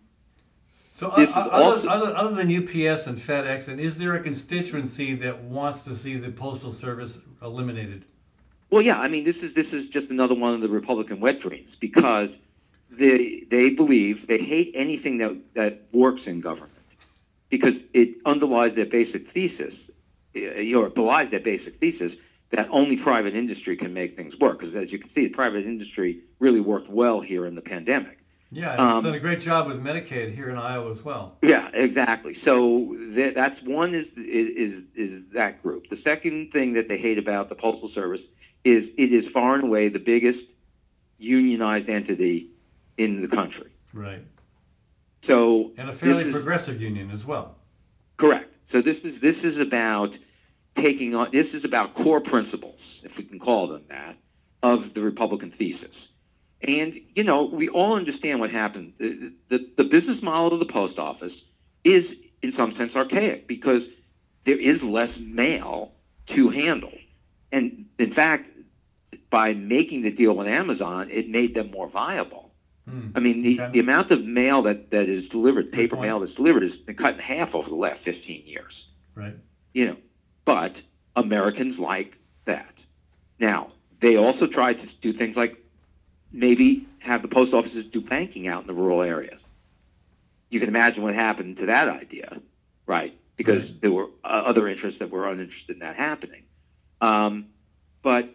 So 0.94 1.08
uh, 1.08 1.26
other, 1.50 1.88
other, 1.88 2.16
other 2.16 2.36
than 2.36 2.56
UPS 2.56 3.08
and 3.08 3.18
FedEx, 3.18 3.66
and 3.66 3.80
is 3.80 3.98
there 3.98 4.14
a 4.14 4.22
constituency 4.22 5.16
that 5.16 5.42
wants 5.42 5.82
to 5.86 5.96
see 5.96 6.16
the 6.16 6.30
postal 6.30 6.72
service 6.72 7.18
eliminated? 7.42 8.04
Well, 8.70 8.80
yeah, 8.80 8.98
I 9.00 9.08
mean, 9.08 9.24
this 9.24 9.34
is 9.42 9.52
this 9.56 9.66
is 9.72 9.88
just 9.88 10.08
another 10.10 10.36
one 10.36 10.54
of 10.54 10.60
the 10.60 10.68
Republican 10.68 11.18
wet 11.18 11.40
dreams 11.40 11.74
because 11.80 12.28
they 12.96 13.42
they 13.50 13.70
believe 13.70 14.28
they 14.28 14.38
hate 14.38 14.72
anything 14.76 15.18
that 15.18 15.36
that 15.56 15.80
works 15.92 16.22
in 16.26 16.40
government 16.40 16.70
because 17.50 17.74
it 17.92 18.10
underlies 18.24 18.76
their 18.76 18.86
basic 18.86 19.32
thesis, 19.32 19.74
eh, 20.36 20.74
or 20.76 20.90
belies 20.90 21.28
their 21.32 21.40
basic 21.40 21.80
thesis 21.80 22.12
that 22.52 22.68
only 22.70 22.98
private 22.98 23.34
industry 23.34 23.76
can 23.76 23.92
make 23.92 24.14
things 24.14 24.32
work. 24.38 24.60
Because 24.60 24.76
as 24.76 24.92
you 24.92 25.00
can 25.00 25.10
see, 25.12 25.26
the 25.26 25.34
private 25.34 25.66
industry 25.66 26.20
really 26.38 26.60
worked 26.60 26.88
well 26.88 27.20
here 27.20 27.46
in 27.46 27.56
the 27.56 27.62
pandemic. 27.62 28.18
Yeah, 28.50 28.72
it's 28.74 28.80
Um, 28.80 29.04
done 29.04 29.14
a 29.14 29.20
great 29.20 29.40
job 29.40 29.66
with 29.66 29.82
Medicaid 29.82 30.34
here 30.34 30.48
in 30.48 30.56
Iowa 30.56 30.90
as 30.90 31.04
well. 31.04 31.36
Yeah, 31.42 31.68
exactly. 31.74 32.36
So 32.44 32.94
th- 33.14 33.34
that's 33.34 33.60
one 33.62 33.94
is, 33.94 34.06
is 34.16 34.48
is 34.56 34.82
is 34.94 35.22
that 35.32 35.62
group. 35.62 35.88
The 35.88 35.96
second 36.04 36.52
thing 36.52 36.74
that 36.74 36.86
they 36.88 36.98
hate 36.98 37.18
about 37.18 37.48
the 37.48 37.54
postal 37.56 37.90
service 37.94 38.20
is 38.64 38.84
it 38.96 39.12
is 39.12 39.24
far 39.32 39.54
and 39.56 39.64
away 39.64 39.88
the 39.88 39.98
biggest 39.98 40.38
unionized 41.18 41.88
entity 41.88 42.50
in 42.96 43.22
the 43.22 43.28
country. 43.28 43.70
Right. 43.92 44.22
So 45.26 45.72
And 45.76 45.88
a 45.88 45.92
fairly 45.92 46.24
is- 46.24 46.32
progressive 46.32 46.80
union 46.80 47.10
as 47.10 47.24
well. 47.26 47.56
Correct. 48.18 48.52
So 48.70 48.82
this 48.82 48.98
is 49.04 49.20
this 49.20 49.36
is 49.42 49.58
about 49.58 50.10
taking 50.76 51.14
on 51.14 51.28
this 51.32 51.46
is 51.54 51.64
about 51.64 51.94
core 51.94 52.20
principles, 52.20 52.78
if 53.02 53.16
we 53.16 53.24
can 53.24 53.38
call 53.38 53.66
them 53.68 53.82
that, 53.88 54.16
of 54.62 54.94
the 54.94 55.00
Republican 55.00 55.50
thesis. 55.58 55.94
And 56.66 56.94
you 57.14 57.24
know, 57.24 57.44
we 57.44 57.68
all 57.68 57.94
understand 57.96 58.40
what 58.40 58.50
happened. 58.50 58.94
The, 58.98 59.32
the, 59.50 59.68
the 59.76 59.84
business 59.84 60.22
model 60.22 60.54
of 60.60 60.66
the 60.66 60.72
post 60.72 60.98
office 60.98 61.32
is, 61.84 62.04
in 62.42 62.54
some 62.56 62.74
sense, 62.76 62.94
archaic 62.96 63.46
because 63.46 63.82
there 64.46 64.58
is 64.58 64.82
less 64.82 65.10
mail 65.18 65.92
to 66.34 66.48
handle. 66.48 66.92
And 67.52 67.86
in 67.98 68.14
fact, 68.14 68.48
by 69.30 69.52
making 69.52 70.02
the 70.02 70.10
deal 70.10 70.34
with 70.34 70.46
Amazon, 70.46 71.10
it 71.10 71.28
made 71.28 71.54
them 71.54 71.70
more 71.70 71.88
viable. 71.88 72.50
Hmm. 72.88 73.08
I 73.14 73.20
mean, 73.20 73.42
the, 73.42 73.60
Okay. 73.60 73.72
the 73.72 73.80
amount 73.80 74.10
of 74.10 74.24
mail 74.24 74.62
that, 74.62 74.90
that 74.90 75.08
is 75.08 75.28
delivered, 75.28 75.72
paper 75.72 75.96
point. 75.96 76.06
mail 76.08 76.20
that's 76.20 76.34
delivered, 76.34 76.62
has 76.62 76.72
been 76.72 76.96
cut 76.96 77.14
in 77.14 77.20
half 77.20 77.54
over 77.54 77.68
the 77.68 77.74
last 77.74 78.00
15 78.04 78.46
years. 78.46 78.72
Right. 79.14 79.34
You 79.72 79.86
know, 79.86 79.96
but 80.44 80.74
Americans 81.16 81.78
like 81.78 82.14
that. 82.46 82.72
Now, 83.38 83.72
they 84.00 84.16
also 84.16 84.46
tried 84.46 84.74
to 84.74 84.88
do 85.00 85.12
things 85.16 85.36
like 85.36 85.56
maybe 86.34 86.86
have 86.98 87.22
the 87.22 87.28
post 87.28 87.54
offices 87.54 87.86
do 87.92 88.00
banking 88.00 88.48
out 88.48 88.62
in 88.62 88.66
the 88.66 88.74
rural 88.74 89.02
areas. 89.02 89.40
You 90.50 90.60
can 90.60 90.68
imagine 90.68 91.02
what 91.02 91.14
happened 91.14 91.58
to 91.58 91.66
that 91.66 91.88
idea, 91.88 92.40
right? 92.86 93.16
Because 93.36 93.62
Right. 93.62 93.80
there 93.80 93.92
were 93.92 94.08
uh, 94.24 94.28
other 94.28 94.68
interests 94.68 94.98
that 94.98 95.10
were 95.10 95.28
uninterested 95.28 95.76
in 95.76 95.78
that 95.80 95.96
happening. 95.96 96.42
Um, 97.00 97.46
but 98.02 98.34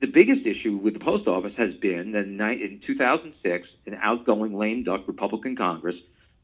the 0.00 0.06
biggest 0.06 0.46
issue 0.46 0.76
with 0.76 0.94
the 0.94 1.00
post 1.00 1.26
office 1.28 1.52
has 1.56 1.74
been 1.74 2.12
that 2.12 2.24
in 2.24 2.40
in 2.40 2.80
2006, 2.86 3.68
an 3.86 3.98
outgoing 4.00 4.56
lame 4.56 4.82
duck 4.84 5.02
Republican 5.06 5.56
Congress 5.56 5.96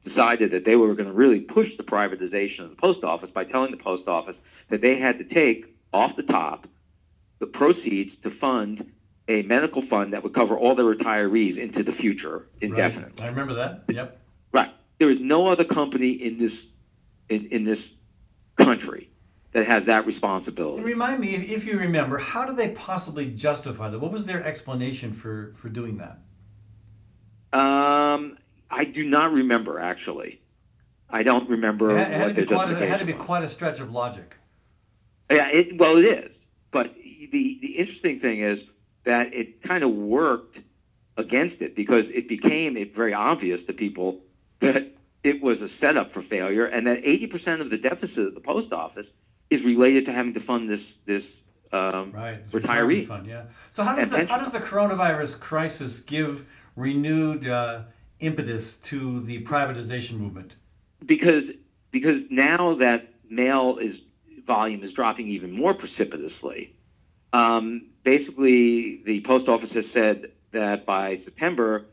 decided 0.04 0.52
that 0.52 0.64
they 0.64 0.76
were 0.76 0.94
going 0.94 1.08
to 1.08 1.12
really 1.12 1.40
push 1.40 1.68
the 1.76 1.82
privatization 1.82 2.60
of 2.60 2.70
the 2.70 2.76
post 2.76 3.04
office 3.04 3.30
by 3.34 3.44
telling 3.44 3.70
the 3.70 3.76
post 3.76 4.08
office 4.08 4.36
that 4.70 4.80
they 4.80 4.98
had 4.98 5.18
to 5.18 5.24
take 5.24 5.66
off 5.92 6.16
the 6.16 6.22
top 6.22 6.66
the 7.38 7.46
proceeds 7.46 8.12
to 8.22 8.30
fund 8.38 8.92
a 9.30 9.42
medical 9.42 9.86
fund 9.86 10.12
that 10.12 10.24
would 10.24 10.34
cover 10.34 10.58
all 10.58 10.74
their 10.74 10.84
retirees 10.84 11.56
into 11.56 11.84
the 11.84 11.92
future 11.92 12.46
indefinitely. 12.60 13.12
Right. 13.18 13.22
I 13.22 13.26
remember 13.28 13.54
that. 13.54 13.84
Yep. 13.88 14.18
Right. 14.52 14.70
There 14.98 15.10
is 15.10 15.18
no 15.20 15.46
other 15.46 15.64
company 15.64 16.10
in 16.10 16.38
this 16.38 16.52
in, 17.28 17.46
in 17.52 17.64
this 17.64 17.78
country 18.60 19.08
that 19.52 19.66
has 19.66 19.86
that 19.86 20.06
responsibility. 20.06 20.82
remind 20.82 21.20
me, 21.20 21.34
if, 21.34 21.48
if 21.48 21.64
you 21.64 21.78
remember, 21.78 22.18
how 22.18 22.44
did 22.44 22.56
they 22.56 22.70
possibly 22.70 23.26
justify 23.30 23.88
that? 23.88 23.98
What 23.98 24.12
was 24.12 24.24
their 24.24 24.44
explanation 24.44 25.12
for, 25.12 25.52
for 25.56 25.68
doing 25.68 25.98
that? 25.98 26.18
Um, 27.52 28.36
I 28.70 28.84
do 28.84 29.04
not 29.04 29.32
remember 29.32 29.78
actually. 29.78 30.40
I 31.08 31.22
don't 31.22 31.48
remember 31.48 31.96
It 31.98 32.08
had, 32.08 32.28
to 32.28 32.34
be 32.34 32.46
quite 32.46 32.70
a, 32.70 32.82
it 32.82 32.88
had 32.88 33.00
to 33.00 33.06
be 33.06 33.12
quite 33.12 33.42
a 33.44 33.48
stretch 33.48 33.80
of 33.80 33.92
logic. 33.92 34.36
Yeah, 35.30 35.48
it, 35.52 35.78
well, 35.78 35.96
it 35.96 36.04
is. 36.04 36.32
But 36.72 36.94
the 36.94 37.58
the 37.60 37.78
interesting 37.78 38.20
thing 38.20 38.42
is 38.42 38.60
that 39.10 39.34
it 39.34 39.62
kind 39.62 39.82
of 39.82 39.90
worked 39.90 40.56
against 41.16 41.60
it 41.60 41.74
because 41.74 42.04
it 42.08 42.28
became 42.28 42.76
it 42.76 42.94
very 42.94 43.12
obvious 43.12 43.60
to 43.66 43.72
people 43.72 44.20
that 44.60 44.82
it 45.24 45.42
was 45.42 45.58
a 45.60 45.68
setup 45.80 46.12
for 46.14 46.22
failure, 46.22 46.64
and 46.64 46.86
that 46.86 47.02
80% 47.02 47.60
of 47.60 47.68
the 47.70 47.76
deficit 47.76 48.18
of 48.18 48.34
the 48.34 48.40
post 48.40 48.72
office 48.72 49.06
is 49.50 49.62
related 49.64 50.06
to 50.06 50.12
having 50.12 50.32
to 50.34 50.40
fund 50.40 50.70
this 50.70 50.80
this 51.06 51.24
um, 51.72 52.12
Right. 52.12 52.38
this 52.50 52.62
retiree. 52.62 53.06
fund, 53.06 53.26
yeah. 53.26 53.42
So 53.70 53.82
how 53.82 53.94
does 53.96 54.10
the, 54.10 54.26
how 54.26 54.38
does 54.38 54.52
the 54.52 54.60
coronavirus 54.60 55.38
crisis 55.40 56.00
give 56.00 56.46
renewed 56.76 57.46
uh, 57.48 57.82
impetus 58.20 58.74
to 58.90 59.20
the 59.22 59.42
privatization 59.44 60.14
movement? 60.18 60.54
because 61.06 61.44
because 61.90 62.18
now 62.30 62.76
that 62.76 63.08
mail 63.28 63.78
is 63.80 63.96
volume 64.46 64.82
is 64.84 64.92
dropping 64.92 65.28
even 65.28 65.50
more 65.52 65.74
precipitously. 65.74 66.72
Um, 67.32 67.86
basically, 68.04 69.02
the 69.04 69.22
post 69.26 69.48
office 69.48 69.70
has 69.72 69.84
said 69.92 70.32
that 70.52 70.86
by 70.86 71.20
September 71.24 71.86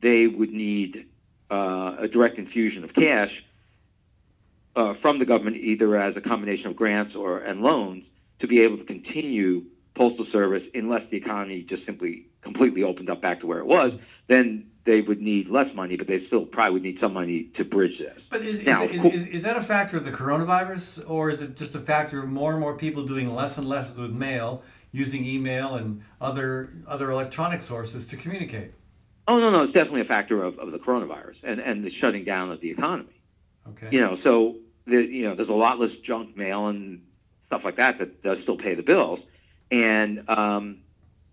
they 0.00 0.26
would 0.26 0.52
need 0.52 1.06
uh, 1.50 1.96
a 2.00 2.08
direct 2.08 2.38
infusion 2.38 2.84
of 2.84 2.94
cash 2.94 3.30
uh, 4.74 4.94
from 5.02 5.18
the 5.18 5.24
government, 5.24 5.56
either 5.56 5.96
as 5.96 6.16
a 6.16 6.20
combination 6.20 6.66
of 6.66 6.76
grants 6.76 7.14
or 7.14 7.38
and 7.38 7.60
loans, 7.60 8.04
to 8.40 8.46
be 8.46 8.60
able 8.60 8.78
to 8.78 8.84
continue 8.84 9.64
postal 9.94 10.26
service 10.32 10.62
unless 10.74 11.02
the 11.10 11.16
economy 11.16 11.62
just 11.62 11.84
simply 11.84 12.26
completely 12.42 12.82
opened 12.82 13.10
up 13.10 13.20
back 13.20 13.40
to 13.40 13.46
where 13.46 13.58
it 13.58 13.66
was. 13.66 13.92
Then 14.28 14.66
they 14.84 15.00
would 15.00 15.20
need 15.20 15.48
less 15.48 15.72
money, 15.74 15.96
but 15.96 16.08
they 16.08 16.26
still 16.26 16.44
probably 16.44 16.72
would 16.72 16.82
need 16.82 16.98
some 17.00 17.12
money 17.12 17.50
to 17.56 17.64
bridge 17.64 17.98
this. 17.98 18.18
But 18.30 18.42
is, 18.42 18.60
is, 18.60 18.66
Now, 18.66 18.84
is, 18.84 19.04
is, 19.04 19.26
is 19.26 19.42
that 19.44 19.56
a 19.56 19.62
factor 19.62 19.96
of 19.96 20.04
the 20.04 20.10
coronavirus, 20.10 21.08
or 21.08 21.30
is 21.30 21.40
it 21.40 21.56
just 21.56 21.74
a 21.74 21.80
factor 21.80 22.22
of 22.22 22.28
more 22.28 22.52
and 22.52 22.60
more 22.60 22.76
people 22.76 23.06
doing 23.06 23.32
less 23.32 23.58
and 23.58 23.68
less 23.68 23.94
with 23.96 24.10
mail, 24.10 24.62
using 24.92 25.24
email 25.24 25.74
and 25.74 26.02
other 26.20 26.72
other 26.86 27.10
electronic 27.10 27.60
sources 27.60 28.06
to 28.06 28.16
communicate? 28.16 28.72
Oh 29.26 29.38
no, 29.38 29.50
no, 29.50 29.62
it's 29.64 29.72
definitely 29.72 30.02
a 30.02 30.06
factor 30.06 30.42
of, 30.42 30.58
of 30.58 30.72
the 30.72 30.78
coronavirus 30.78 31.36
and, 31.42 31.60
and 31.60 31.84
the 31.84 31.90
shutting 31.90 32.24
down 32.24 32.50
of 32.50 32.60
the 32.60 32.70
economy. 32.70 33.20
Okay. 33.68 33.88
You 33.90 34.00
know, 34.00 34.18
so 34.24 34.56
the, 34.86 34.96
you 34.96 35.28
know, 35.28 35.34
there's 35.34 35.48
a 35.48 35.52
lot 35.52 35.78
less 35.78 35.92
junk 36.04 36.36
mail 36.36 36.66
and 36.68 37.02
stuff 37.46 37.62
like 37.64 37.76
that 37.76 37.98
that 37.98 38.22
does 38.22 38.38
still 38.42 38.56
pay 38.56 38.74
the 38.74 38.82
bills, 38.82 39.20
and 39.70 40.28
um, 40.28 40.78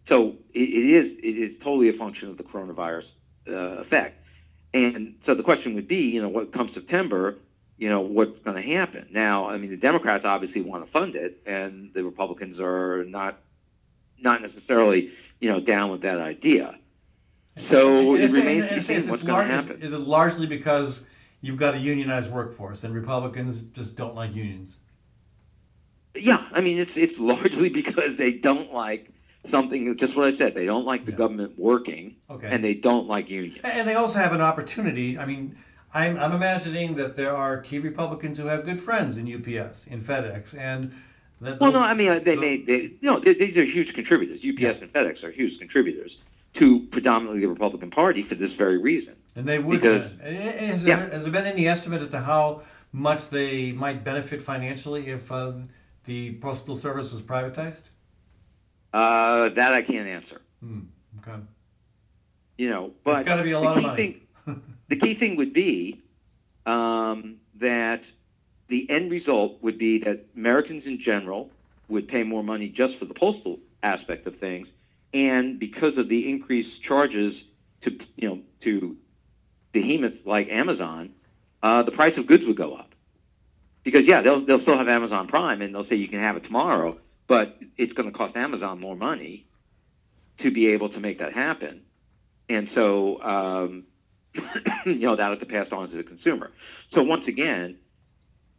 so 0.07 0.35
it, 0.53 0.61
it 0.61 1.05
is 1.05 1.17
it 1.23 1.51
is 1.51 1.57
totally 1.63 1.89
a 1.89 1.93
function 1.93 2.29
of 2.29 2.37
the 2.37 2.43
coronavirus 2.43 3.05
uh, 3.47 3.81
effect. 3.81 4.15
And 4.71 5.15
so 5.25 5.33
the 5.33 5.41
question 5.41 5.73
would 5.73 5.87
be, 5.87 5.95
you 5.95 6.21
know, 6.21 6.29
what 6.29 6.53
comes 6.53 6.75
September, 6.75 7.37
you 7.79 7.89
know, 7.89 8.01
what's 8.01 8.37
going 8.43 8.55
to 8.55 8.75
happen? 8.77 9.07
Now, 9.11 9.49
I 9.49 9.57
mean, 9.57 9.71
the 9.71 9.77
Democrats 9.77 10.25
obviously 10.25 10.61
want 10.61 10.85
to 10.85 10.91
fund 10.91 11.15
it, 11.15 11.41
and 11.45 11.91
the 11.95 12.03
Republicans 12.03 12.59
are 12.59 13.03
not 13.05 13.39
not 14.21 14.41
necessarily, 14.41 15.11
you 15.39 15.49
know, 15.49 15.59
down 15.59 15.91
with 15.91 16.01
that 16.01 16.17
idea. 16.19 16.75
So 17.69 18.15
it 18.15 18.31
remains 18.31 18.69
to 18.69 18.75
be 18.75 18.81
seen 18.81 19.07
what's 19.09 19.21
going 19.23 19.47
to 19.47 19.53
is- 19.57 19.65
happen. 19.65 19.81
Is 19.81 19.93
it 19.93 19.99
largely 19.99 20.47
because 20.47 21.03
you've 21.41 21.57
got 21.57 21.75
a 21.75 21.77
unionized 21.77 22.31
workforce 22.31 22.83
and 22.83 22.93
Republicans 22.93 23.61
just 23.61 23.95
don't 23.95 24.15
like 24.15 24.33
unions? 24.35 24.77
Yeah, 26.15 26.47
I 26.53 26.61
mean 26.61 26.79
it's 26.79 26.91
it's 26.95 27.13
largely 27.19 27.69
because 27.81 28.17
they 28.17 28.31
don't 28.31 28.73
like 28.73 29.11
something. 29.51 29.95
Just 29.99 30.15
what 30.15 30.33
I 30.33 30.37
said. 30.37 30.53
They 30.55 30.65
don't 30.65 30.85
like 30.85 31.05
the 31.05 31.11
Yeah. 31.11 31.17
government 31.17 31.57
working, 31.57 32.15
Okay. 32.29 32.47
and 32.47 32.63
they 32.63 32.73
don't 32.73 33.07
like 33.07 33.29
unions. 33.29 33.59
And 33.63 33.87
they 33.87 33.95
also 33.95 34.19
have 34.19 34.33
an 34.33 34.41
opportunity. 34.41 35.17
I 35.17 35.25
mean, 35.25 35.55
I'm, 35.93 36.17
I'm 36.17 36.31
imagining 36.33 36.95
that 36.95 37.15
there 37.15 37.35
are 37.35 37.59
key 37.61 37.79
Republicans 37.79 38.37
who 38.37 38.47
have 38.47 38.63
good 38.65 38.79
friends 38.81 39.17
in 39.17 39.25
UPS, 39.33 39.87
in 39.87 40.01
FedEx, 40.01 40.57
and 40.57 40.93
that. 41.41 41.59
Well, 41.59 41.71
those- 41.71 41.79
no, 41.81 41.85
I 41.85 41.93
mean 41.93 42.09
uh, 42.09 42.19
they 42.23 42.35
made 42.35 42.65
they 42.67 42.91
no. 43.01 43.19
They, 43.19 43.33
these 43.33 43.55
are 43.57 43.63
huge 43.65 43.93
contributors. 43.93 44.39
UPS 44.39 44.59
Yeah. 44.61 44.69
and 44.71 44.93
FedEx 44.93 45.23
are 45.23 45.31
huge 45.31 45.57
contributors 45.59 46.17
to 46.55 46.87
predominantly 46.91 47.41
the 47.41 47.47
Republican 47.47 47.91
Party 47.91 48.23
for 48.23 48.35
this 48.35 48.51
very 48.53 48.77
reason. 48.77 49.15
And 49.35 49.47
they 49.47 49.59
would. 49.59 49.81
because- 49.81 50.11
uh, 50.21 50.25
has, 50.25 50.83
there, 50.83 50.97
Yeah. 50.97 51.09
has 51.13 51.23
there 51.23 51.31
been 51.31 51.45
any 51.45 51.67
estimate 51.67 52.01
as 52.01 52.07
to 52.09 52.19
how 52.19 52.63
much 52.91 53.29
they 53.29 53.71
might 53.71 54.03
benefit 54.03 54.41
financially 54.41 55.07
if 55.07 55.31
uh, 55.31 55.53
the 56.05 56.33
postal 56.41 56.75
service 56.75 57.13
was 57.13 57.21
privatized? 57.21 57.83
Uh, 58.93 59.49
that 59.49 59.73
I 59.73 59.83
can't 59.83 60.07
answer. 60.07 60.41
Hmm. 60.61 60.79
Okay. 61.19 61.39
You 62.57 62.69
know, 62.71 62.91
but 63.03 63.19
it's 63.19 63.27
got 63.27 63.35
to 63.37 63.43
be 63.43 63.51
a 63.51 63.59
lot 63.59 63.77
of 63.77 63.83
money. 63.83 64.19
Thing, 64.45 64.61
the 64.89 64.95
key 64.95 65.13
thing 65.15 65.37
would 65.37 65.53
be 65.53 66.01
um, 66.65 67.35
that 67.59 68.01
the 68.69 68.87
end 68.89 69.11
result 69.11 69.61
would 69.61 69.77
be 69.77 69.99
that 69.99 70.25
Americans 70.35 70.83
in 70.85 71.01
general 71.03 71.49
would 71.87 72.07
pay 72.07 72.23
more 72.23 72.43
money 72.43 72.69
just 72.69 72.97
for 72.99 73.05
the 73.05 73.13
postal 73.13 73.59
aspect 73.81 74.27
of 74.27 74.37
things, 74.39 74.67
and 75.13 75.59
because 75.59 75.97
of 75.97 76.07
the 76.07 76.29
increased 76.29 76.81
charges 76.87 77.33
to 77.81 77.91
you 78.15 78.29
know 78.29 78.39
to 78.61 78.95
behemoths 79.71 80.17
like 80.25 80.49
Amazon, 80.49 81.11
uh, 81.63 81.83
the 81.83 81.91
price 81.91 82.17
of 82.17 82.27
goods 82.27 82.43
would 82.45 82.57
go 82.57 82.75
up. 82.75 82.93
Because 83.83 84.01
yeah, 84.05 84.21
they'll 84.21 84.45
they'll 84.45 84.61
still 84.61 84.77
have 84.77 84.87
Amazon 84.87 85.27
Prime, 85.27 85.61
and 85.61 85.73
they'll 85.73 85.87
say 85.87 85.95
you 85.95 86.07
can 86.07 86.19
have 86.19 86.37
it 86.37 86.43
tomorrow, 86.43 86.97
but 87.27 87.57
it's 87.77 87.93
going 87.93 88.11
to 88.11 88.17
cost 88.17 88.35
Amazon 88.35 88.79
more 88.79 88.95
money 88.95 89.45
to 90.39 90.51
be 90.51 90.67
able 90.67 90.89
to 90.89 90.99
make 90.99 91.19
that 91.19 91.33
happen, 91.33 91.81
and 92.47 92.69
so 92.75 93.21
um, 93.21 93.83
you 94.85 95.07
know 95.07 95.15
that 95.15 95.29
has 95.31 95.39
to 95.39 95.45
pass 95.45 95.67
on 95.71 95.89
to 95.89 95.97
the 95.97 96.03
consumer. 96.03 96.51
So 96.93 97.01
once 97.01 97.27
again, 97.27 97.77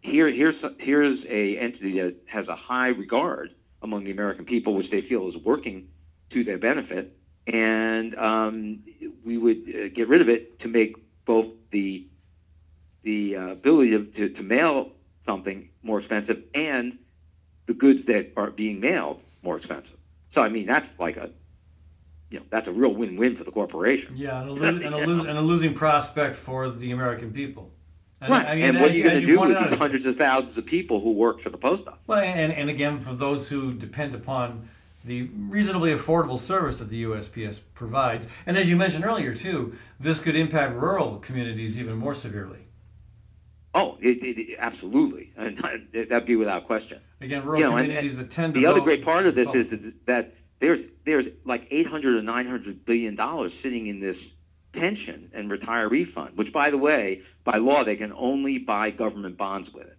here 0.01 0.31
here's 0.31 0.57
here's 0.79 1.19
a 1.29 1.59
entity 1.59 2.01
that 2.01 2.17
has 2.27 2.49
a 2.49 2.57
high 2.57 2.89
regard 2.89 3.51
among 3.83 4.05
the 4.05 4.11
American 4.11 4.45
people, 4.45 4.75
which 4.75 4.91
they 4.91 5.03
feel 5.03 5.29
is 5.29 5.37
working 5.45 5.89
to 6.31 6.45
their 6.45 6.59
benefit, 6.59 7.17
and 7.47 8.15
um, 8.17 8.81
we 9.25 9.37
would 9.37 9.59
uh, 9.69 9.89
get 9.95 10.09
rid 10.09 10.21
of 10.21 10.29
it 10.29 10.61
to 10.61 10.69
make 10.69 10.97
both 11.27 11.47
the 11.71 12.07
the 13.03 13.37
uh, 13.37 13.41
ability 13.49 13.91
to, 13.91 14.29
to, 14.29 14.43
mail 14.43 14.93
something 15.25 15.71
more 15.83 16.01
expensive 16.01 16.37
and 16.55 16.99
the 17.67 17.73
goods 17.73 18.01
that 18.07 18.31
are 18.37 18.51
being 18.51 18.79
mailed 18.79 19.23
more 19.43 19.57
expensive. 19.57 19.97
So 20.35 20.43
I 20.43 20.51
mean 20.51 20.67
that's 20.67 20.87
like 20.99 21.17
a 21.17 21.31
you 22.31 22.39
know 22.39 22.45
that's 22.51 22.69
a 22.69 22.73
real 22.73 22.95
win-win 22.95 23.37
for 23.37 23.45
the 23.45 23.51
corporation. 23.51 24.17
Yeah, 24.17 24.41
and 24.41 24.51
a, 24.51 24.53
lo- 24.53 24.69
and 24.69 24.95
a, 24.95 25.07
lo- 25.07 25.25
and 25.25 25.39
a 25.39 25.43
losing 25.43 25.75
prospect 25.75 26.37
for 26.37 26.71
the 26.71 26.93
American 26.93 27.33
people. 27.33 27.73
And, 28.21 28.31
right. 28.31 28.47
I 28.47 28.55
mean, 28.57 28.65
and 28.65 28.81
what 28.81 28.91
as 28.91 28.97
are 28.97 28.99
you 28.99 29.05
you- 29.29 29.37
going 29.37 29.49
to 29.49 29.55
do 29.55 29.55
with 29.55 29.57
out, 29.57 29.71
these 29.71 29.79
hundreds 29.79 30.07
of 30.07 30.17
thousands 30.17 30.57
of 30.59 30.67
people 30.67 31.01
who 31.01 31.13
work 31.13 31.41
for 31.41 31.49
the 31.51 31.57
post 31.57 31.87
office? 31.87 32.01
Well, 32.07 32.21
and, 32.21 32.53
and 32.53 32.69
again, 32.69 33.01
for 33.01 33.15
those 33.15 33.49
who 33.49 33.73
depend 33.73 34.15
upon 34.15 34.69
the 35.05 35.23
reasonably 35.49 35.95
affordable 35.95 36.39
service 36.39 36.79
that 36.79 36.91
the 36.91 37.05
USPS 37.05 37.61
provides, 37.75 38.27
and 38.45 38.59
as 38.59 38.69
you 38.69 38.77
mentioned 38.77 39.05
earlier 39.07 39.35
too, 39.35 39.75
this 39.99 40.21
could 40.21 40.37
impact 40.37 40.75
rural 40.75 41.19
communities 41.19 41.79
even 41.79 41.97
more 41.97 42.13
severely. 42.13 42.59
Oh, 43.75 43.97
it, 44.01 44.23
it, 44.23 44.39
it- 44.39 44.57
absolutely, 44.59 45.33
and 45.39 45.59
that'd 46.11 46.27
be 46.27 46.37
without 46.37 46.67
question. 46.67 47.01
Again, 47.23 47.45
rural 47.45 47.61
You 47.61 47.67
know, 47.69 47.77
and- 47.77 47.87
communities 47.87 48.19
that 48.19 48.31
tend 48.31 48.53
to 48.55 48.61
The 48.61 48.67
other 48.67 48.81
great 48.83 49.03
part 49.03 49.25
of 49.27 49.35
this 49.35 49.49
oh. 49.49 49.59
is 49.59 49.67
that 50.07 50.35
there's 50.61 50.81
there's 51.07 51.25
like 51.47 51.67
800 51.71 52.17
or 52.17 52.23
900 52.23 52.85
billion 52.85 53.15
dollars 53.17 53.53
sitting 53.63 53.87
in 53.87 54.01
this 54.01 54.17
pension 54.73 55.31
and 55.35 55.51
retiree 55.51 56.13
fund, 56.13 56.37
which, 56.37 56.53
by 56.53 56.71
the 56.71 56.79
way, 56.79 57.23
by 57.45 57.59
law 57.59 57.85
they 57.85 57.97
can 57.97 58.13
only 58.13 58.59
buy 58.59 58.91
government 58.91 59.37
bonds 59.37 59.69
with 59.73 59.87
it. 59.87 59.97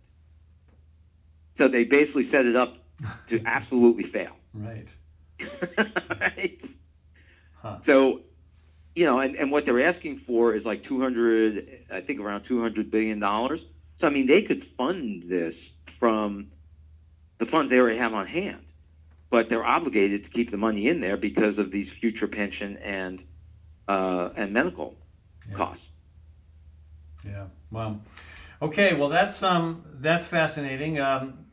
So 1.57 1.67
they 1.67 1.83
basically 1.83 2.29
set 2.31 2.45
it 2.45 2.55
up 2.55 2.77
to 3.29 3.41
absolutely 3.45 4.11
fail. 4.11 4.35
right. 4.53 4.87
right? 6.19 6.59
Huh. 7.61 7.77
So, 7.85 8.21
you 8.95 9.05
know, 9.05 9.19
and, 9.19 9.35
and 9.35 9.51
what 9.51 9.65
they're 9.65 9.87
asking 9.87 10.21
for 10.27 10.55
is 10.55 10.63
like 10.65 10.83
200, 10.85 11.85
I 11.91 12.01
think 12.01 12.19
around 12.19 12.45
200 12.47 12.91
billion 12.91 13.19
dollars. 13.19 13.59
So, 13.99 14.07
I 14.07 14.09
mean, 14.09 14.27
they 14.27 14.41
could 14.41 14.65
fund 14.77 15.23
this 15.29 15.53
from 15.99 16.47
the 17.39 17.45
funds 17.45 17.69
they 17.71 17.77
already 17.77 17.99
have 17.99 18.13
on 18.13 18.27
hand, 18.27 18.61
but 19.29 19.47
they're 19.49 19.65
obligated 19.65 20.23
to 20.25 20.29
keep 20.29 20.51
the 20.51 20.57
money 20.57 20.87
in 20.87 21.01
there 21.01 21.17
because 21.17 21.57
of 21.57 21.71
these 21.71 21.87
future 21.99 22.27
pension 22.27 22.77
and 22.77 23.19
uh, 23.87 24.29
and 24.35 24.53
medical 24.53 24.95
Yeah. 25.49 25.55
costs. 25.57 25.85
Yeah. 27.25 27.45
Wow. 27.71 27.99
Okay. 28.61 28.93
Well, 28.93 29.09
that's 29.09 29.41
um 29.43 29.83
that's 29.99 30.27
fascinating. 30.27 30.99
Um, 30.99 31.45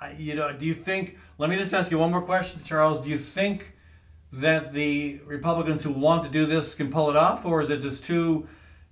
I, 0.00 0.12
you 0.12 0.34
know, 0.34 0.52
do 0.52 0.66
you 0.66 0.74
think? 0.74 1.18
Let 1.38 1.50
me 1.50 1.56
just 1.56 1.72
ask 1.74 1.90
you 1.90 1.98
one 1.98 2.10
more 2.10 2.22
question, 2.22 2.62
Charles. 2.64 3.04
Do 3.04 3.10
you 3.10 3.18
think 3.18 3.72
that 4.32 4.72
the 4.72 5.20
Republicans 5.26 5.82
who 5.82 5.90
want 5.90 6.24
to 6.24 6.30
do 6.30 6.46
this 6.46 6.74
can 6.74 6.90
pull 6.90 7.10
it 7.10 7.16
off, 7.16 7.44
or 7.44 7.60
is 7.60 7.70
it 7.70 7.80
just 7.80 8.04
too 8.04 8.48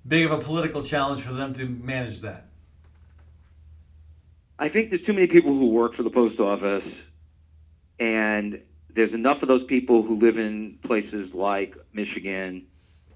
big 0.06 0.24
of 0.24 0.32
a 0.32 0.38
political 0.38 0.82
challenge 0.82 1.20
for 1.22 1.32
them 1.32 1.54
to 1.54 1.66
manage 1.66 2.20
that? 2.20 2.46
I 4.58 4.68
think 4.68 4.90
there's 4.90 5.02
too 5.02 5.12
many 5.12 5.28
people 5.28 5.52
who 5.52 5.66
work 5.70 5.94
for 5.94 6.02
the 6.02 6.10
post 6.10 6.40
office, 6.40 6.84
and 8.00 8.60
there's 8.94 9.12
enough 9.12 9.42
of 9.42 9.48
those 9.48 9.64
people 9.64 10.02
who 10.02 10.18
live 10.18 10.38
in 10.38 10.78
places 10.84 11.32
like 11.34 11.74
Michigan, 11.92 12.66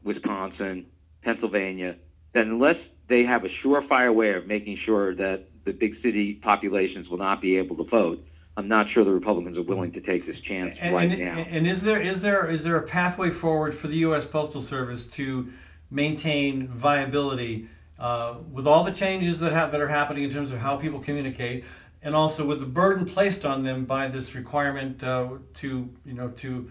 Wisconsin, 0.04 0.86
Pennsylvania, 1.22 1.96
that 2.34 2.44
unless 2.44 2.76
they 3.08 3.24
have 3.24 3.44
a 3.44 3.48
surefire 3.62 4.14
way 4.14 4.32
of 4.34 4.46
making 4.46 4.78
sure 4.84 5.14
that 5.14 5.48
the 5.64 5.72
big 5.72 5.94
city 6.02 6.34
populations 6.34 7.08
will 7.08 7.18
not 7.18 7.40
be 7.40 7.56
able 7.56 7.76
to 7.76 7.84
vote, 7.84 8.24
I'm 8.56 8.68
not 8.68 8.86
sure 8.90 9.04
the 9.04 9.10
Republicans 9.10 9.56
are 9.56 9.62
willing 9.62 9.92
to 9.92 10.00
take 10.00 10.26
this 10.26 10.38
chance 10.40 10.76
And, 10.80 10.94
right 10.94 11.10
and, 11.10 11.18
now. 11.18 11.38
and 11.38 11.66
is 11.66 11.82
there 11.82 12.00
is 12.00 12.20
there 12.20 12.50
is 12.50 12.64
there 12.64 12.76
a 12.76 12.82
pathway 12.82 13.30
forward 13.30 13.74
for 13.74 13.88
the 13.88 13.96
U.S. 13.98 14.24
Postal 14.26 14.60
Service 14.60 15.06
to 15.08 15.50
maintain 15.90 16.68
viability 16.68 17.68
uh, 17.98 18.34
with 18.52 18.66
all 18.66 18.84
the 18.84 18.92
changes 18.92 19.40
that 19.40 19.52
have 19.52 19.72
that 19.72 19.80
are 19.80 19.88
happening 19.88 20.24
in 20.24 20.30
terms 20.30 20.50
of 20.50 20.58
how 20.58 20.76
people 20.76 21.00
communicate, 21.00 21.64
and 22.02 22.14
also 22.14 22.44
with 22.44 22.60
the 22.60 22.66
burden 22.66 23.06
placed 23.06 23.44
on 23.44 23.62
them 23.62 23.84
by 23.84 24.08
this 24.08 24.34
requirement 24.34 25.02
uh, 25.02 25.28
to 25.54 25.88
you 26.04 26.12
know 26.14 26.28
to 26.28 26.70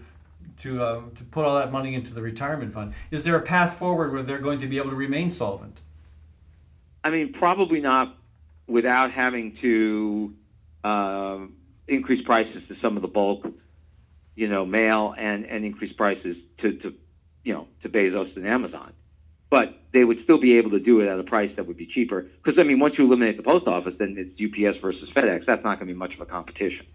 to 0.58 0.82
uh, 0.82 1.00
to 1.16 1.24
put 1.30 1.44
all 1.44 1.58
that 1.58 1.72
money 1.72 1.94
into 1.94 2.14
the 2.14 2.22
retirement 2.22 2.72
fund? 2.72 2.94
Is 3.10 3.24
there 3.24 3.36
a 3.36 3.42
path 3.42 3.78
forward 3.78 4.12
where 4.12 4.22
they're 4.22 4.38
going 4.38 4.60
to 4.60 4.66
be 4.66 4.78
able 4.78 4.90
to 4.90 4.96
remain 4.96 5.30
solvent? 5.30 5.78
I 7.04 7.10
mean, 7.10 7.32
probably 7.32 7.80
not 7.80 8.16
without 8.66 9.10
having 9.10 9.56
to 9.60 10.34
um, 10.84 11.54
increase 11.88 12.24
prices 12.24 12.62
to 12.68 12.76
some 12.80 12.96
of 12.96 13.02
the 13.02 13.08
bulk, 13.08 13.46
you 14.34 14.48
know, 14.48 14.64
mail 14.64 15.14
and, 15.18 15.44
and 15.44 15.64
increase 15.64 15.92
prices 15.92 16.36
to, 16.58 16.72
to, 16.78 16.94
you 17.44 17.54
know, 17.54 17.66
to 17.82 17.88
Bezos 17.88 18.36
and 18.36 18.46
Amazon. 18.46 18.92
But 19.52 19.78
they 19.92 20.02
would 20.02 20.24
still 20.24 20.38
be 20.40 20.56
able 20.56 20.70
to 20.70 20.80
do 20.80 21.00
it 21.00 21.08
at 21.08 21.20
a 21.20 21.22
price 21.22 21.50
that 21.56 21.66
would 21.66 21.76
be 21.76 21.84
cheaper. 21.84 22.22
Because, 22.42 22.58
I 22.58 22.62
mean, 22.62 22.80
once 22.80 22.94
you 22.96 23.04
eliminate 23.04 23.36
the 23.36 23.42
post 23.42 23.66
office, 23.66 23.92
then 23.98 24.16
it's 24.16 24.32
UPS 24.40 24.78
versus 24.80 25.10
FedEx. 25.14 25.44
That's 25.44 25.62
not 25.62 25.78
going 25.78 25.88
to 25.88 25.92
be 25.92 25.98
much 25.98 26.14
of 26.14 26.22
a 26.22 26.24
competition. 26.24 26.86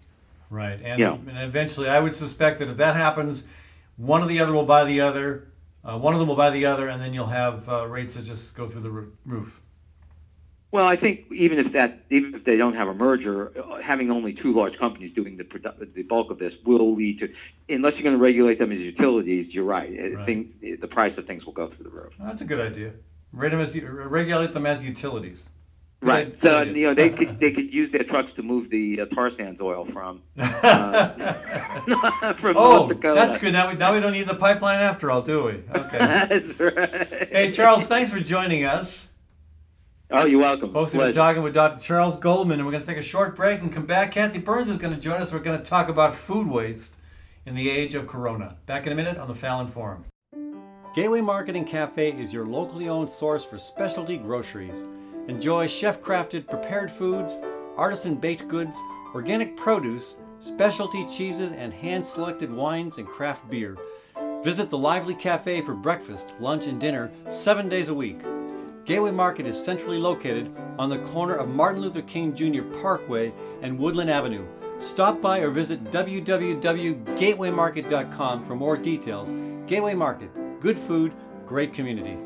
Right, 0.49 0.79
and, 0.83 0.99
Yeah. 0.99 1.13
and 1.13 1.37
eventually, 1.37 1.87
I 1.87 1.99
would 1.99 2.15
suspect 2.15 2.57
that 2.57 2.67
if 2.67 2.77
that 2.77 2.95
happens, 2.95 3.43
one 3.97 4.23
or 4.23 4.25
the 4.25 4.39
other 4.39 4.53
will 4.53 4.65
buy 4.65 4.85
the 4.85 5.01
other, 5.01 5.49
uh, 5.83 5.99
one 5.99 6.15
of 6.15 6.19
them 6.19 6.29
will 6.29 6.35
buy 6.35 6.49
the 6.49 6.65
other, 6.65 6.87
and 6.87 6.99
then 6.99 7.13
you'll 7.13 7.27
have 7.27 7.69
uh, 7.69 7.85
rates 7.85 8.15
that 8.15 8.25
just 8.25 8.55
go 8.55 8.65
through 8.65 8.81
the 8.81 8.89
roof. 9.23 9.61
Well, 10.77 10.85
I 10.85 10.95
think 10.95 11.31
even 11.31 11.57
if 11.57 11.73
that, 11.73 12.03
even 12.11 12.35
if 12.35 12.43
they 12.43 12.55
don't 12.55 12.75
have 12.75 12.87
a 12.87 12.93
merger, 12.93 13.51
uh, 13.57 13.81
having 13.81 14.11
only 14.11 14.31
two 14.31 14.53
large 14.53 14.77
companies 14.77 15.11
doing 15.15 15.35
the 15.35 15.43
produ- 15.43 15.91
the 15.95 16.03
bulk 16.03 16.29
of 16.29 16.37
this 16.37 16.53
will 16.67 16.95
lead 16.95 17.17
to, 17.17 17.33
unless 17.67 17.93
you're 17.93 18.03
going 18.03 18.15
to 18.15 18.21
regulate 18.21 18.59
them 18.59 18.71
as 18.71 18.77
utilities, 18.77 19.51
you're 19.55 19.63
right. 19.63 19.89
Uh, 19.89 20.17
Right. 20.17 20.25
Thing, 20.27 20.77
the 20.79 20.87
price 20.87 21.17
of 21.17 21.25
things 21.25 21.47
will 21.47 21.53
go 21.53 21.69
through 21.69 21.85
the 21.85 21.89
roof. 21.89 22.13
That's 22.19 22.43
a 22.43 22.45
good 22.45 22.59
idea. 22.59 22.89
As, 22.89 22.93
regulate 23.33 24.53
them 24.53 24.67
as 24.67 24.83
utilities. 24.83 25.49
Good 26.01 26.09
Right. 26.09 26.27
idea. 26.27 26.37
So 26.43 26.61
you 26.61 26.85
know 26.85 26.93
they 26.93 27.09
could 27.17 27.39
they 27.39 27.53
could 27.53 27.73
use 27.73 27.91
their 27.91 28.03
trucks 28.03 28.31
to 28.35 28.43
move 28.43 28.69
the 28.69 29.01
uh, 29.01 29.05
tar 29.15 29.31
sands 29.35 29.59
oil 29.59 29.87
from 29.91 30.21
idea. 30.37 32.35
from 32.41 32.55
oh, 32.55 32.93
that's 32.93 33.37
good. 33.37 33.51
Now 33.51 33.71
we, 33.71 33.77
now 33.77 33.95
we 33.95 33.99
don't 33.99 34.11
need 34.11 34.27
the 34.27 34.35
pipeline 34.35 34.81
after 34.81 35.09
all, 35.09 35.23
do 35.23 35.45
we? 35.45 35.53
Okay. 35.75 35.97
That's 35.97 36.59
right. 36.59 37.29
hey, 37.29 37.51
Charles, 37.51 37.87
thanks 37.87 38.11
for 38.11 38.19
joining 38.19 38.63
us. 38.63 39.06
Oh, 40.09 40.23
you're 40.23 40.39
welcome. 40.39 40.71
Folks, 40.71 40.93
we've 40.93 41.01
been 41.01 41.13
talking 41.13 41.43
with 41.43 41.53
Dr. 41.53 41.81
Charles 41.81 42.15
Goldman, 42.15 42.59
and 42.59 42.65
we're 42.65 42.71
going 42.71 42.83
to 42.83 42.87
take 42.87 42.97
a 42.97 43.01
short 43.01 43.35
break 43.35 43.59
and 43.59 43.73
come 43.73 43.85
back. 43.85 44.13
Kathy 44.13 44.39
Byrnes 44.39 44.69
is 44.69 44.77
going 44.77 44.95
to 44.95 44.99
join 44.99 45.21
us. 45.21 45.33
We're 45.33 45.39
going 45.39 45.59
to 45.59 45.65
talk 45.65 45.89
about 45.89 46.15
food 46.15 46.47
waste 46.47 46.95
in 47.45 47.55
the 47.55 47.69
age 47.69 47.93
of 47.93 48.07
Corona. 48.07 48.55
Back 48.67 48.87
in 48.87 48.93
a 48.93 48.95
minute 48.95 49.17
on 49.17 49.27
the 49.27 49.35
Fallon 49.35 49.67
Forum. 49.67 50.05
Gateway 50.95 51.19
Market 51.19 51.57
and 51.57 51.67
Cafe 51.67 52.13
is 52.13 52.33
your 52.33 52.45
locally 52.45 52.87
owned 52.87 53.09
source 53.09 53.43
for 53.43 53.59
specialty 53.59 54.15
groceries. 54.15 54.85
Enjoy 55.27 55.67
chef 55.67 55.99
crafted 55.99 56.47
prepared 56.47 56.89
foods, 56.89 57.37
artisan 57.75 58.15
baked 58.15 58.47
goods, 58.47 58.77
organic 59.13 59.57
produce, 59.57 60.15
specialty 60.39 61.05
cheeses, 61.05 61.51
and 61.51 61.73
hand 61.73 62.07
selected 62.07 62.49
wines 62.49 62.97
and 62.97 63.09
craft 63.09 63.49
beer. 63.49 63.77
Visit 64.41 64.69
the 64.69 64.77
lively 64.77 65.15
cafe 65.15 65.59
for 65.59 65.73
breakfast, 65.73 66.33
lunch, 66.39 66.65
and 66.65 66.79
dinner 66.79 67.11
seven 67.27 67.67
days 67.67 67.89
a 67.89 67.93
week. 67.93 68.21
Gateway 68.87 69.11
Market 69.11 69.45
is 69.47 69.61
centrally 69.61 69.99
located 69.99 70.55
on 70.79 70.89
the 70.89 70.99
corner 70.99 71.35
of 71.35 71.49
Martin 71.49 71.81
Luther 71.81 72.03
King 72.03 72.33
Jr. 72.33 72.61
Parkway 72.81 73.33
and 73.61 73.77
Woodland 73.77 74.09
Avenue. 74.09 74.47
Stop 74.77 75.21
by 75.21 75.39
or 75.39 75.49
visit 75.49 75.83
www.gatewaymarket.com 75.91 78.45
for 78.45 78.55
more 78.55 78.77
details. 78.77 79.33
Gateway 79.67 79.93
Market, 79.93 80.29
good 80.61 80.79
food, 80.79 81.11
great 81.45 81.73
community. 81.73 82.17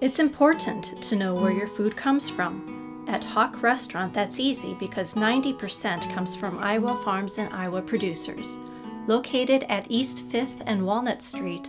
It's 0.00 0.20
important 0.20 1.02
to 1.02 1.16
know 1.16 1.34
where 1.34 1.50
your 1.50 1.66
food 1.66 1.96
comes 1.96 2.30
from. 2.30 3.04
At 3.08 3.22
HoQ 3.22 3.60
Restaurant, 3.62 4.14
that's 4.14 4.38
easy 4.38 4.74
because 4.74 5.14
90% 5.14 6.14
comes 6.14 6.36
from 6.36 6.60
Iowa 6.60 7.02
farms 7.04 7.38
and 7.38 7.52
Iowa 7.52 7.82
producers. 7.82 8.58
Located 9.08 9.66
at 9.68 9.90
East 9.90 10.28
5th 10.28 10.62
and 10.66 10.86
Walnut 10.86 11.20
Street, 11.20 11.68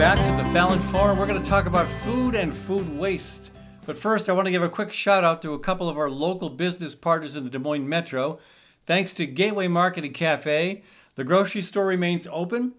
back 0.00 0.16
to 0.16 0.42
the 0.42 0.50
Fallon 0.50 0.78
Forum. 0.78 1.18
We're 1.18 1.26
going 1.26 1.42
to 1.42 1.46
talk 1.46 1.66
about 1.66 1.86
food 1.86 2.34
and 2.34 2.54
food 2.54 2.88
waste. 2.96 3.50
But 3.84 3.98
first, 3.98 4.30
I 4.30 4.32
want 4.32 4.46
to 4.46 4.50
give 4.50 4.62
a 4.62 4.68
quick 4.70 4.94
shout 4.94 5.24
out 5.24 5.42
to 5.42 5.52
a 5.52 5.58
couple 5.58 5.90
of 5.90 5.98
our 5.98 6.08
local 6.08 6.48
business 6.48 6.94
partners 6.94 7.36
in 7.36 7.44
the 7.44 7.50
Des 7.50 7.58
Moines 7.58 7.86
Metro. 7.86 8.38
Thanks 8.86 9.12
to 9.12 9.26
Gateway 9.26 9.68
Market 9.68 10.06
and 10.06 10.14
Cafe, 10.14 10.82
the 11.16 11.24
grocery 11.24 11.60
store 11.60 11.86
remains 11.86 12.26
open, 12.32 12.72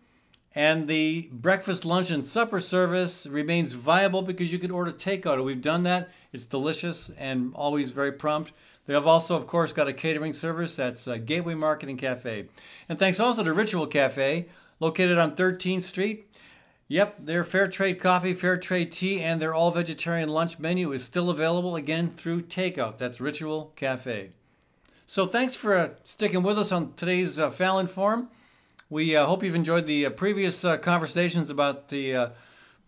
and 0.55 0.87
the 0.87 1.29
breakfast, 1.31 1.85
lunch, 1.85 2.09
and 2.09 2.25
supper 2.25 2.59
service 2.59 3.27
remains 3.27 3.73
viable 3.73 4.23
because 4.23 4.51
you 4.51 4.57
can 4.57 4.71
order 4.71 4.91
takeout. 4.91 5.43
We've 5.43 5.61
done 5.61 5.83
that. 5.83 6.09
It's 6.33 6.47
delicious 6.47 7.11
and 7.19 7.53
always 7.53 7.91
very 7.91 8.13
prompt. 8.13 8.51
They 8.87 8.95
have 8.95 9.05
also, 9.05 9.35
of 9.35 9.45
course, 9.45 9.73
got 9.73 9.87
a 9.87 9.93
catering 9.93 10.33
service. 10.33 10.75
That's 10.75 11.07
uh, 11.07 11.17
Gateway 11.17 11.53
Market 11.53 11.87
and 11.87 11.99
Cafe. 11.99 12.47
And 12.89 12.97
thanks 12.97 13.19
also 13.19 13.43
to 13.43 13.53
Ritual 13.53 13.85
Cafe, 13.85 14.47
located 14.79 15.19
on 15.19 15.35
13th 15.35 15.83
Street. 15.83 16.30
Yep, 16.91 17.23
their 17.23 17.45
fair 17.45 17.67
trade 17.67 18.01
coffee, 18.01 18.33
fair 18.33 18.57
trade 18.57 18.91
tea, 18.91 19.21
and 19.21 19.41
their 19.41 19.53
all 19.53 19.71
vegetarian 19.71 20.27
lunch 20.27 20.59
menu 20.59 20.91
is 20.91 21.05
still 21.05 21.29
available 21.29 21.77
again 21.77 22.11
through 22.17 22.41
takeout. 22.41 22.97
That's 22.97 23.21
Ritual 23.21 23.71
Cafe. 23.77 24.31
So 25.05 25.25
thanks 25.25 25.55
for 25.55 25.73
uh, 25.73 25.89
sticking 26.03 26.43
with 26.43 26.59
us 26.59 26.69
on 26.69 26.91
today's 26.95 27.39
uh, 27.39 27.49
Fallon 27.49 27.87
Forum. 27.87 28.27
We 28.89 29.15
uh, 29.15 29.25
hope 29.25 29.41
you've 29.41 29.55
enjoyed 29.55 29.87
the 29.87 30.07
uh, 30.07 30.09
previous 30.09 30.65
uh, 30.65 30.79
conversations 30.79 31.49
about 31.49 31.87
the 31.87 32.13
uh, 32.13 32.29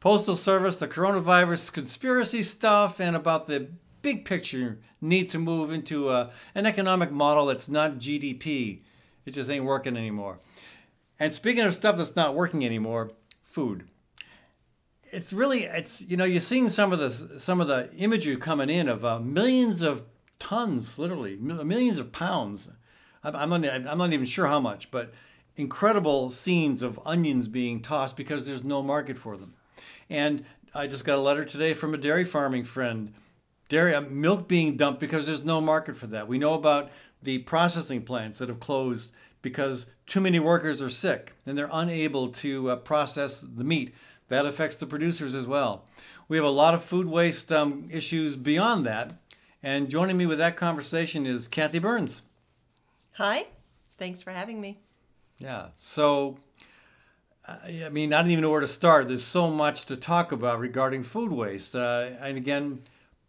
Postal 0.01 0.35
Service, 0.35 0.75
the 0.75 0.89
coronavirus 0.89 1.71
conspiracy 1.71 2.43
stuff, 2.43 2.99
and 2.99 3.15
about 3.15 3.47
the 3.47 3.69
big 4.01 4.25
picture 4.25 4.79
need 4.99 5.29
to 5.29 5.39
move 5.39 5.71
into 5.71 6.09
an 6.09 6.65
economic 6.65 7.09
model 7.09 7.45
that's 7.45 7.69
not 7.69 7.99
GDP. 7.99 8.81
It 9.25 9.31
just 9.31 9.49
ain't 9.49 9.63
working 9.63 9.95
anymore. 9.95 10.39
And 11.17 11.31
speaking 11.31 11.63
of 11.63 11.73
stuff 11.73 11.95
that's 11.95 12.17
not 12.17 12.35
working 12.35 12.65
anymore, 12.65 13.13
food 13.45 13.85
it's 15.13 15.31
really 15.31 15.63
it's 15.63 16.01
you 16.01 16.17
know 16.17 16.25
you're 16.25 16.39
seeing 16.39 16.69
some 16.69 16.91
of 16.91 16.99
the 16.99 17.39
some 17.39 17.61
of 17.61 17.67
the 17.67 17.91
imagery 17.93 18.35
coming 18.37 18.69
in 18.69 18.89
of 18.89 19.05
uh, 19.05 19.19
millions 19.19 19.81
of 19.81 20.03
tons 20.39 20.99
literally 20.99 21.35
millions 21.37 21.99
of 21.99 22.11
pounds. 22.11 22.69
I'm, 23.23 23.49
not 23.49 23.65
i'm 23.65 23.97
not 23.97 24.11
even 24.11 24.25
sure 24.25 24.47
how 24.47 24.59
much 24.59 24.91
but 24.91 25.13
incredible 25.55 26.29
scenes 26.29 26.81
of 26.81 26.99
onions 27.05 27.47
being 27.47 27.81
tossed 27.81 28.17
because 28.17 28.45
there's 28.45 28.63
no 28.63 28.81
market 28.81 29.17
for 29.17 29.37
them. 29.37 29.53
And 30.09 30.43
i 30.73 30.87
just 30.87 31.05
got 31.05 31.17
a 31.17 31.21
letter 31.21 31.45
today 31.45 31.73
from 31.73 31.93
a 31.93 31.97
dairy 31.97 32.25
farming 32.25 32.65
friend. 32.65 33.13
Dairy 33.69 33.95
uh, 33.95 34.01
milk 34.01 34.47
being 34.47 34.75
dumped 34.75 34.99
because 34.99 35.25
there's 35.25 35.45
no 35.45 35.61
market 35.61 35.95
for 35.95 36.07
that. 36.07 36.27
We 36.27 36.37
know 36.37 36.53
about 36.53 36.91
the 37.21 37.39
processing 37.39 38.01
plants 38.01 38.39
that 38.39 38.49
have 38.49 38.59
closed 38.59 39.13
because 39.41 39.87
too 40.05 40.19
many 40.19 40.39
workers 40.39 40.81
are 40.81 40.89
sick 40.89 41.33
and 41.45 41.57
they're 41.57 41.69
unable 41.71 42.29
to 42.29 42.71
uh, 42.71 42.75
process 42.77 43.39
the 43.39 43.63
meat 43.63 43.93
that 44.27 44.45
affects 44.45 44.75
the 44.77 44.85
producers 44.85 45.35
as 45.35 45.47
well. 45.47 45.85
We 46.27 46.37
have 46.37 46.45
a 46.45 46.49
lot 46.49 46.73
of 46.73 46.83
food 46.83 47.07
waste 47.07 47.51
um, 47.51 47.87
issues 47.91 48.35
beyond 48.35 48.85
that. 48.85 49.13
And 49.61 49.89
joining 49.89 50.17
me 50.17 50.25
with 50.25 50.39
that 50.39 50.57
conversation 50.57 51.25
is 51.25 51.47
Kathy 51.47 51.79
Byrnes. 51.79 52.21
Hi, 53.13 53.47
thanks 53.97 54.21
for 54.21 54.31
having 54.31 54.59
me. 54.59 54.79
Yeah. 55.37 55.67
So, 55.77 56.37
uh, 57.47 57.57
I 57.85 57.89
mean, 57.89 58.13
I 58.13 58.21
don't 58.21 58.31
even 58.31 58.41
know 58.41 58.51
where 58.51 58.59
to 58.59 58.67
start. 58.67 59.07
There's 59.07 59.23
so 59.23 59.49
much 59.49 59.85
to 59.85 59.95
talk 59.95 60.31
about 60.31 60.59
regarding 60.59 61.03
food 61.03 61.31
waste. 61.31 61.75
Uh, 61.75 62.09
and 62.19 62.37
again, 62.37 62.81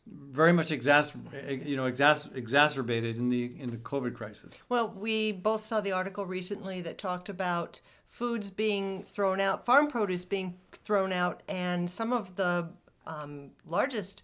very 0.07 0.53
much 0.53 0.71
you 0.71 0.77
know, 0.77 1.91
exacer- 1.91 2.35
exacerbated 2.37 3.17
in 3.17 3.31
the 3.31 3.59
in 3.59 3.71
the 3.71 3.79
COVID 3.79 4.15
crisis. 4.15 4.65
Well, 4.69 4.89
we 4.89 5.33
both 5.33 5.65
saw 5.65 5.81
the 5.81 5.93
article 5.93 6.27
recently 6.27 6.81
that 6.83 6.99
talked 6.99 7.29
about 7.29 7.81
foods 8.15 8.49
being 8.49 9.03
thrown 9.03 9.41
out, 9.41 9.67
farm 9.67 9.89
produce 9.89 10.25
being 10.25 10.55
thrown 10.71 11.13
out, 11.13 11.43
and 11.49 11.91
some 11.91 12.13
of 12.13 12.37
the 12.37 12.69
um, 13.09 13.51
largest 13.67 14.23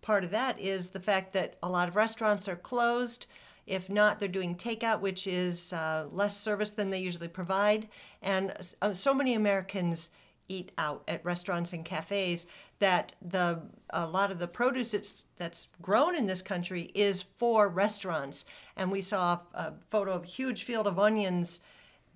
part 0.00 0.22
of 0.22 0.30
that 0.30 0.60
is 0.60 0.90
the 0.90 1.00
fact 1.00 1.32
that 1.32 1.56
a 1.60 1.68
lot 1.68 1.88
of 1.88 1.96
restaurants 1.96 2.46
are 2.46 2.54
closed. 2.54 3.26
If 3.66 3.90
not, 3.90 4.20
they're 4.20 4.28
doing 4.28 4.54
takeout, 4.54 5.00
which 5.00 5.26
is 5.26 5.72
uh, 5.72 6.06
less 6.12 6.40
service 6.40 6.70
than 6.70 6.90
they 6.90 7.00
usually 7.00 7.26
provide. 7.26 7.88
And 8.22 8.52
uh, 8.80 8.94
so 8.94 9.12
many 9.12 9.34
Americans 9.34 10.10
eat 10.46 10.70
out 10.78 11.02
at 11.08 11.24
restaurants 11.24 11.72
and 11.72 11.84
cafes 11.84 12.46
that 12.78 13.12
the 13.20 13.62
a 13.90 14.06
lot 14.06 14.30
of 14.30 14.38
the 14.38 14.46
produce 14.46 14.92
that's 14.92 15.24
that's 15.36 15.66
grown 15.80 16.14
in 16.14 16.26
this 16.26 16.42
country 16.42 16.92
is 16.94 17.22
for 17.22 17.68
restaurants. 17.68 18.44
And 18.76 18.92
we 18.92 19.00
saw 19.00 19.40
a 19.52 19.72
photo 19.88 20.12
of 20.12 20.22
a 20.22 20.28
huge 20.28 20.62
field 20.62 20.86
of 20.86 21.00
onions 21.00 21.60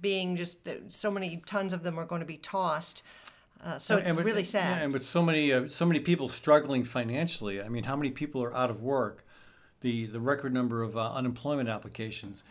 being 0.00 0.36
just 0.36 0.68
so 0.90 1.10
many 1.10 1.42
tons 1.46 1.72
of 1.72 1.82
them 1.82 1.98
are 1.98 2.04
going 2.04 2.20
to 2.20 2.26
be 2.26 2.36
tossed. 2.36 3.02
Uh, 3.64 3.78
so 3.78 3.96
it's 3.96 4.14
with, 4.14 4.26
really 4.26 4.44
sad. 4.44 4.78
Yeah, 4.78 4.84
and 4.84 4.92
with 4.92 5.04
so 5.04 5.22
many 5.22 5.52
uh, 5.52 5.68
so 5.68 5.86
many 5.86 6.00
people 6.00 6.28
struggling 6.28 6.84
financially, 6.84 7.60
I 7.62 7.68
mean, 7.68 7.84
how 7.84 7.96
many 7.96 8.10
people 8.10 8.42
are 8.42 8.54
out 8.54 8.70
of 8.70 8.82
work? 8.82 9.24
The 9.80 10.06
the 10.06 10.20
record 10.20 10.52
number 10.52 10.82
of 10.82 10.96
uh, 10.96 11.12
unemployment 11.12 11.68
applications. 11.68 12.44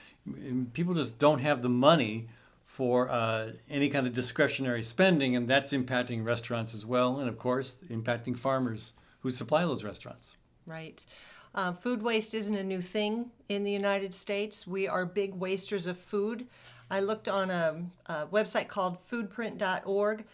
People 0.74 0.93
just 0.93 1.20
don't 1.20 1.39
have 1.39 1.62
the 1.62 1.70
money 1.70 2.28
for 2.64 3.10
uh, 3.10 3.52
any 3.70 3.89
kind 3.89 4.06
of 4.06 4.14
discretionary 4.14 4.84
spending, 4.84 5.36
and 5.36 5.48
that's 5.48 5.72
impacting 5.72 6.26
restaurants 6.26 6.74
as 6.74 6.86
well, 6.86 7.20
and 7.20 7.30
of 7.30 7.38
course, 7.38 7.78
impacting 7.89 8.38
farmers 8.38 8.93
who 9.22 9.32
supply 9.32 9.62
those 9.62 9.84
restaurants. 9.84 10.36
Right. 10.68 11.06
Uh, 11.56 11.72
food 11.72 12.03
waste 12.03 12.34
isn't 12.34 12.56
a 12.56 12.64
new 12.64 12.82
thing 12.82 13.32
in 13.47 13.64
the 13.64 13.72
United 13.72 14.14
States. 14.14 14.68
We 14.68 14.89
are 14.89 15.06
big 15.06 15.34
wasters 15.34 15.88
of 15.88 15.97
food. 15.97 16.47
I 16.91 16.99
looked 16.99 17.30
on 17.30 17.49
a, 17.49 17.86
a 18.08 18.28
website 18.28 18.68
called 18.68 18.99
foodprint.org. 18.99 20.26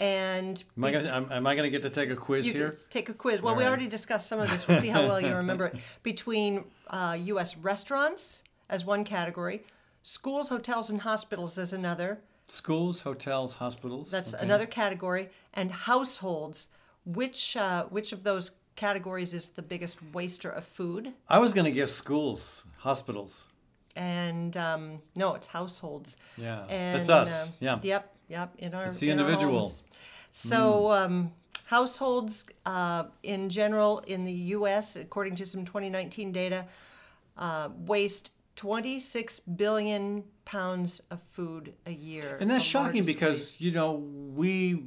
And 0.00 0.64
am 0.76 0.84
I 0.84 0.90
gonna, 0.90 1.26
am 1.30 1.46
I 1.46 1.54
gonna 1.54 1.70
get 1.70 1.82
to 1.82 1.90
take 1.90 2.10
a 2.10 2.16
quiz 2.16 2.44
you 2.44 2.52
here? 2.52 2.78
Take 2.90 3.08
a 3.08 3.14
quiz. 3.14 3.40
Well, 3.40 3.52
All 3.52 3.56
we 3.56 3.62
right. 3.62 3.68
already 3.68 3.86
discussed 3.86 4.26
some 4.26 4.40
of 4.40 4.50
this. 4.50 4.66
We'll 4.66 4.80
see 4.80 4.88
how 4.88 5.06
well 5.06 5.20
you 5.20 5.32
remember 5.32 5.66
it. 5.66 5.76
Between 6.02 6.64
uh, 6.88 7.16
U.S. 7.20 7.56
restaurants 7.56 8.42
as 8.68 8.84
one 8.84 9.04
category, 9.04 9.62
schools, 10.02 10.48
hotels, 10.48 10.90
and 10.90 11.02
hospitals 11.02 11.56
as 11.58 11.72
another. 11.72 12.18
Schools, 12.48 13.02
hotels, 13.02 13.54
hospitals. 13.54 14.10
That's 14.10 14.34
okay. 14.34 14.44
another 14.44 14.66
category, 14.66 15.30
and 15.54 15.70
households. 15.70 16.66
Which 17.06 17.56
uh, 17.56 17.84
which 17.84 18.12
of 18.12 18.24
those 18.24 18.50
categories 18.76 19.34
is 19.34 19.50
the 19.50 19.62
biggest 19.62 19.98
waster 20.12 20.50
of 20.50 20.64
food? 20.64 21.12
I 21.28 21.38
was 21.38 21.52
going 21.52 21.64
to 21.64 21.70
guess 21.70 21.92
schools, 21.92 22.64
hospitals. 22.78 23.48
And 23.96 24.56
um, 24.56 25.02
no, 25.14 25.34
it's 25.34 25.46
households. 25.46 26.16
Yeah, 26.36 26.64
and, 26.68 26.96
that's 26.96 27.08
us. 27.08 27.44
Uh, 27.44 27.48
yeah. 27.60 27.78
Yep, 27.82 28.16
yep. 28.28 28.54
In 28.58 28.74
our 28.74 28.86
it's 28.86 28.98
the 28.98 29.10
in 29.10 29.20
individual. 29.20 29.72
So 30.32 30.56
mm. 30.56 31.04
um, 31.04 31.32
households 31.66 32.44
uh, 32.66 33.04
in 33.22 33.48
general 33.48 34.00
in 34.00 34.24
the 34.24 34.32
U.S., 34.32 34.96
according 34.96 35.36
to 35.36 35.46
some 35.46 35.64
2019 35.64 36.32
data, 36.32 36.66
uh, 37.38 37.68
waste 37.86 38.32
26 38.56 39.40
billion 39.40 40.24
pounds 40.44 41.00
of 41.10 41.22
food 41.22 41.74
a 41.86 41.92
year. 41.92 42.36
And 42.40 42.50
that's 42.50 42.64
shocking 42.64 43.04
because 43.04 43.38
waste. 43.38 43.60
you 43.60 43.70
know 43.70 43.92
we 43.92 44.86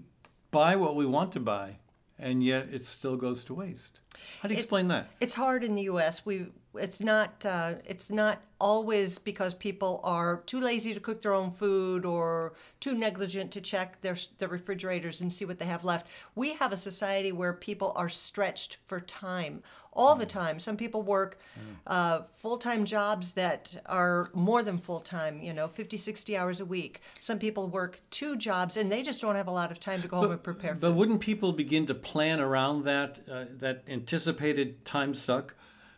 buy 0.51 0.75
what 0.75 0.95
we 0.95 1.05
want 1.05 1.31
to 1.33 1.39
buy 1.39 1.77
and 2.19 2.43
yet 2.43 2.67
it 2.71 2.83
still 2.83 3.15
goes 3.15 3.43
to 3.45 3.53
waste. 3.53 3.99
How 4.41 4.47
do 4.47 4.53
you 4.53 4.57
it, 4.57 4.61
explain 4.61 4.87
that? 4.87 5.09
It's 5.19 5.35
hard 5.35 5.63
in 5.63 5.75
the 5.75 5.83
U.S. 5.83 6.25
We 6.25 6.47
it's 6.75 7.01
not 7.01 7.45
uh, 7.45 7.75
it's 7.85 8.11
not 8.11 8.41
always 8.59 9.19
because 9.19 9.53
people 9.53 9.99
are 10.03 10.41
too 10.45 10.59
lazy 10.59 10.93
to 10.93 10.99
cook 10.99 11.21
their 11.21 11.33
own 11.33 11.51
food 11.51 12.05
or 12.05 12.53
too 12.79 12.93
negligent 12.93 13.51
to 13.51 13.61
check 13.61 14.01
their 14.01 14.17
their 14.37 14.47
refrigerators 14.47 15.21
and 15.21 15.31
see 15.31 15.45
what 15.45 15.59
they 15.59 15.65
have 15.65 15.83
left. 15.83 16.07
We 16.35 16.53
have 16.53 16.71
a 16.71 16.77
society 16.77 17.31
where 17.31 17.53
people 17.53 17.93
are 17.95 18.09
stretched 18.09 18.77
for 18.85 18.99
time 18.99 19.63
all 19.97 20.15
the 20.15 20.25
time. 20.25 20.59
Some 20.59 20.77
people 20.77 21.01
work 21.01 21.39
uh, 21.87 22.21
full 22.33 22.57
time 22.57 22.85
jobs 22.85 23.31
that 23.33 23.81
are 23.87 24.29
more 24.33 24.61
than 24.63 24.77
full 24.77 24.99
time, 24.99 25.41
you 25.41 25.53
know, 25.53 25.67
50, 25.67 25.97
60 25.97 26.37
hours 26.37 26.59
a 26.59 26.65
week. 26.65 27.01
Some 27.19 27.39
people 27.39 27.67
work 27.67 27.99
two 28.11 28.35
jobs 28.35 28.77
and 28.77 28.91
they 28.91 29.01
just 29.01 29.21
don't 29.21 29.35
have 29.35 29.47
a 29.47 29.51
lot 29.51 29.71
of 29.71 29.79
time 29.79 30.01
to 30.01 30.07
go 30.07 30.17
home 30.17 30.31
and 30.31 30.43
prepare 30.43 30.75
But 30.75 30.93
wouldn't 30.93 31.19
people 31.19 31.51
begin 31.51 31.85
to 31.87 31.95
plan 31.95 32.39
around 32.39 32.83
that 32.85 33.19
uh, 33.29 33.45
that 33.59 33.83
anticipated 33.87 34.85
time 34.85 35.15
suck 35.15 35.55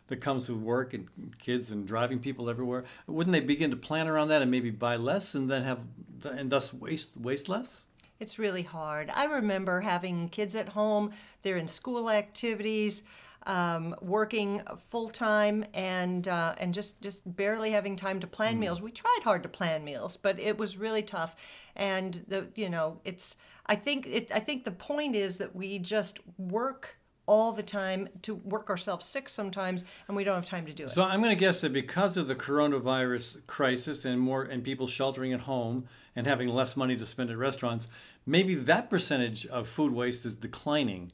that 0.08 0.16
comes 0.16 0.48
with 0.48 0.58
work 0.58 0.92
and 0.92 1.06
kids 1.38 1.70
and 1.70 1.86
driving 1.86 2.18
people 2.18 2.48
everywhere? 2.48 2.84
Wouldn't 3.06 3.32
they 3.32 3.40
begin 3.40 3.70
to 3.70 3.76
plan 3.76 4.08
around 4.08 4.28
that 4.28 4.42
and 4.42 4.50
maybe 4.50 4.70
buy 4.70 4.96
less 4.96 5.34
and 5.34 5.50
then 5.50 5.62
have 5.62 5.80
and 6.24 6.50
thus 6.50 6.72
waste 6.72 7.16
waste 7.16 7.48
less? 7.48 7.86
It's 8.18 8.38
really 8.38 8.62
hard. 8.62 9.10
I 9.14 9.24
remember 9.24 9.80
having 9.80 10.28
kids 10.28 10.54
at 10.54 10.68
home, 10.70 11.12
they're 11.42 11.56
in 11.56 11.68
school 11.68 12.10
activities. 12.10 13.02
Um, 13.46 13.96
working 14.02 14.62
full 14.78 15.08
time 15.08 15.64
and 15.72 16.28
uh, 16.28 16.54
and 16.58 16.74
just 16.74 17.00
just 17.00 17.22
barely 17.36 17.70
having 17.70 17.96
time 17.96 18.20
to 18.20 18.26
plan 18.26 18.58
meals. 18.58 18.82
We 18.82 18.90
tried 18.90 19.20
hard 19.24 19.42
to 19.44 19.48
plan 19.48 19.82
meals, 19.82 20.18
but 20.18 20.38
it 20.38 20.58
was 20.58 20.76
really 20.76 21.02
tough. 21.02 21.34
And 21.74 22.22
the 22.28 22.48
you 22.54 22.68
know 22.68 23.00
it's 23.04 23.36
I 23.64 23.76
think 23.76 24.06
it 24.06 24.30
I 24.34 24.40
think 24.40 24.64
the 24.64 24.70
point 24.70 25.16
is 25.16 25.38
that 25.38 25.56
we 25.56 25.78
just 25.78 26.20
work 26.36 27.00
all 27.30 27.52
the 27.52 27.62
time 27.62 28.08
to 28.22 28.34
work 28.34 28.68
ourselves 28.68 29.06
sick 29.06 29.28
sometimes, 29.28 29.84
and 30.08 30.16
we 30.16 30.24
don't 30.24 30.34
have 30.34 30.46
time 30.46 30.66
to 30.66 30.72
do 30.72 30.86
it. 30.86 30.90
So 30.90 31.04
I'm 31.04 31.20
going 31.20 31.30
to 31.30 31.38
guess 31.38 31.60
that 31.60 31.72
because 31.72 32.16
of 32.16 32.26
the 32.26 32.34
coronavirus 32.34 33.46
crisis 33.46 34.04
and 34.04 34.20
more 34.20 34.42
and 34.42 34.64
people 34.64 34.88
sheltering 34.88 35.32
at 35.32 35.42
home 35.42 35.86
and 36.16 36.26
having 36.26 36.48
less 36.48 36.76
money 36.76 36.96
to 36.96 37.06
spend 37.06 37.30
at 37.30 37.38
restaurants, 37.38 37.86
maybe 38.26 38.56
that 38.56 38.90
percentage 38.90 39.46
of 39.46 39.68
food 39.68 39.92
waste 39.92 40.26
is 40.26 40.34
declining. 40.34 41.12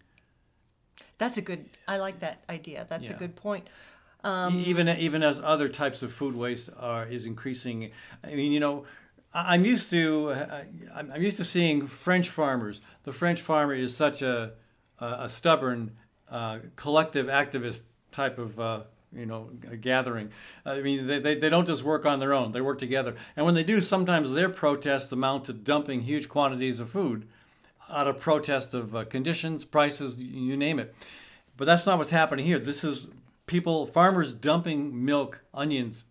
That's 1.18 1.36
a 1.38 1.42
good. 1.42 1.64
I 1.88 1.98
like 1.98 2.20
that 2.20 2.42
idea. 2.48 2.86
That's 2.88 3.08
Yeah. 3.08 3.16
a 3.16 3.18
good 3.18 3.36
point. 3.36 3.66
E- 4.24 4.64
even 4.66 4.88
even 4.88 5.22
as 5.22 5.38
other 5.40 5.68
types 5.68 6.02
of 6.02 6.12
food 6.12 6.34
waste 6.34 6.68
are 6.78 7.06
is 7.06 7.26
increasing. 7.26 7.90
I 8.24 8.34
mean, 8.34 8.52
you 8.52 8.60
know, 8.60 8.84
I'm 9.32 9.64
used 9.64 9.90
to 9.90 10.32
I- 10.32 10.66
I'm 10.94 11.10
I'm 11.12 11.22
used 11.22 11.36
to 11.36 11.44
seeing 11.44 11.86
French 11.86 12.28
farmers. 12.28 12.80
The 13.04 13.12
French 13.12 13.40
farmer 13.40 13.74
is 13.74 13.96
such 13.96 14.22
a 14.22 14.52
a, 14.98 15.06
a 15.20 15.28
stubborn 15.28 15.92
uh, 16.30 16.58
collective 16.76 17.26
activist 17.26 17.82
type 18.10 18.38
of. 18.38 18.58
Uh, 18.58 18.82
you 19.12 19.24
know, 19.24 19.48
a 19.70 19.76
gathering. 19.76 20.30
I 20.66 20.80
mean, 20.82 21.06
they, 21.06 21.18
they, 21.20 21.36
they 21.36 21.48
don't 21.48 21.64
just 21.66 21.84
work 21.84 22.04
on 22.04 22.18
their 22.18 22.34
own; 22.34 22.52
they 22.52 22.60
work 22.60 22.78
together. 22.78 23.14
And 23.34 23.46
when 23.46 23.54
they 23.54 23.62
do, 23.62 23.80
sometimes 23.80 24.34
their 24.34 24.50
protests 24.50 25.10
amount 25.12 25.44
to 25.46 25.54
dumping 25.54 26.02
huge 26.02 26.28
quantities 26.28 26.80
of 26.80 26.90
food 26.90 27.26
out 27.90 28.06
of 28.08 28.18
protest 28.20 28.74
of 28.74 28.94
uh, 28.94 29.04
conditions, 29.04 29.64
prices, 29.64 30.18
you 30.18 30.56
name 30.56 30.78
it. 30.78 30.94
But 31.56 31.64
that's 31.66 31.86
not 31.86 31.98
what's 31.98 32.10
happening 32.10 32.44
here. 32.46 32.58
This 32.58 32.84
is 32.84 33.06
people, 33.46 33.86
farmers 33.86 34.34
dumping 34.34 35.04
milk, 35.04 35.42
onions, 35.54 36.04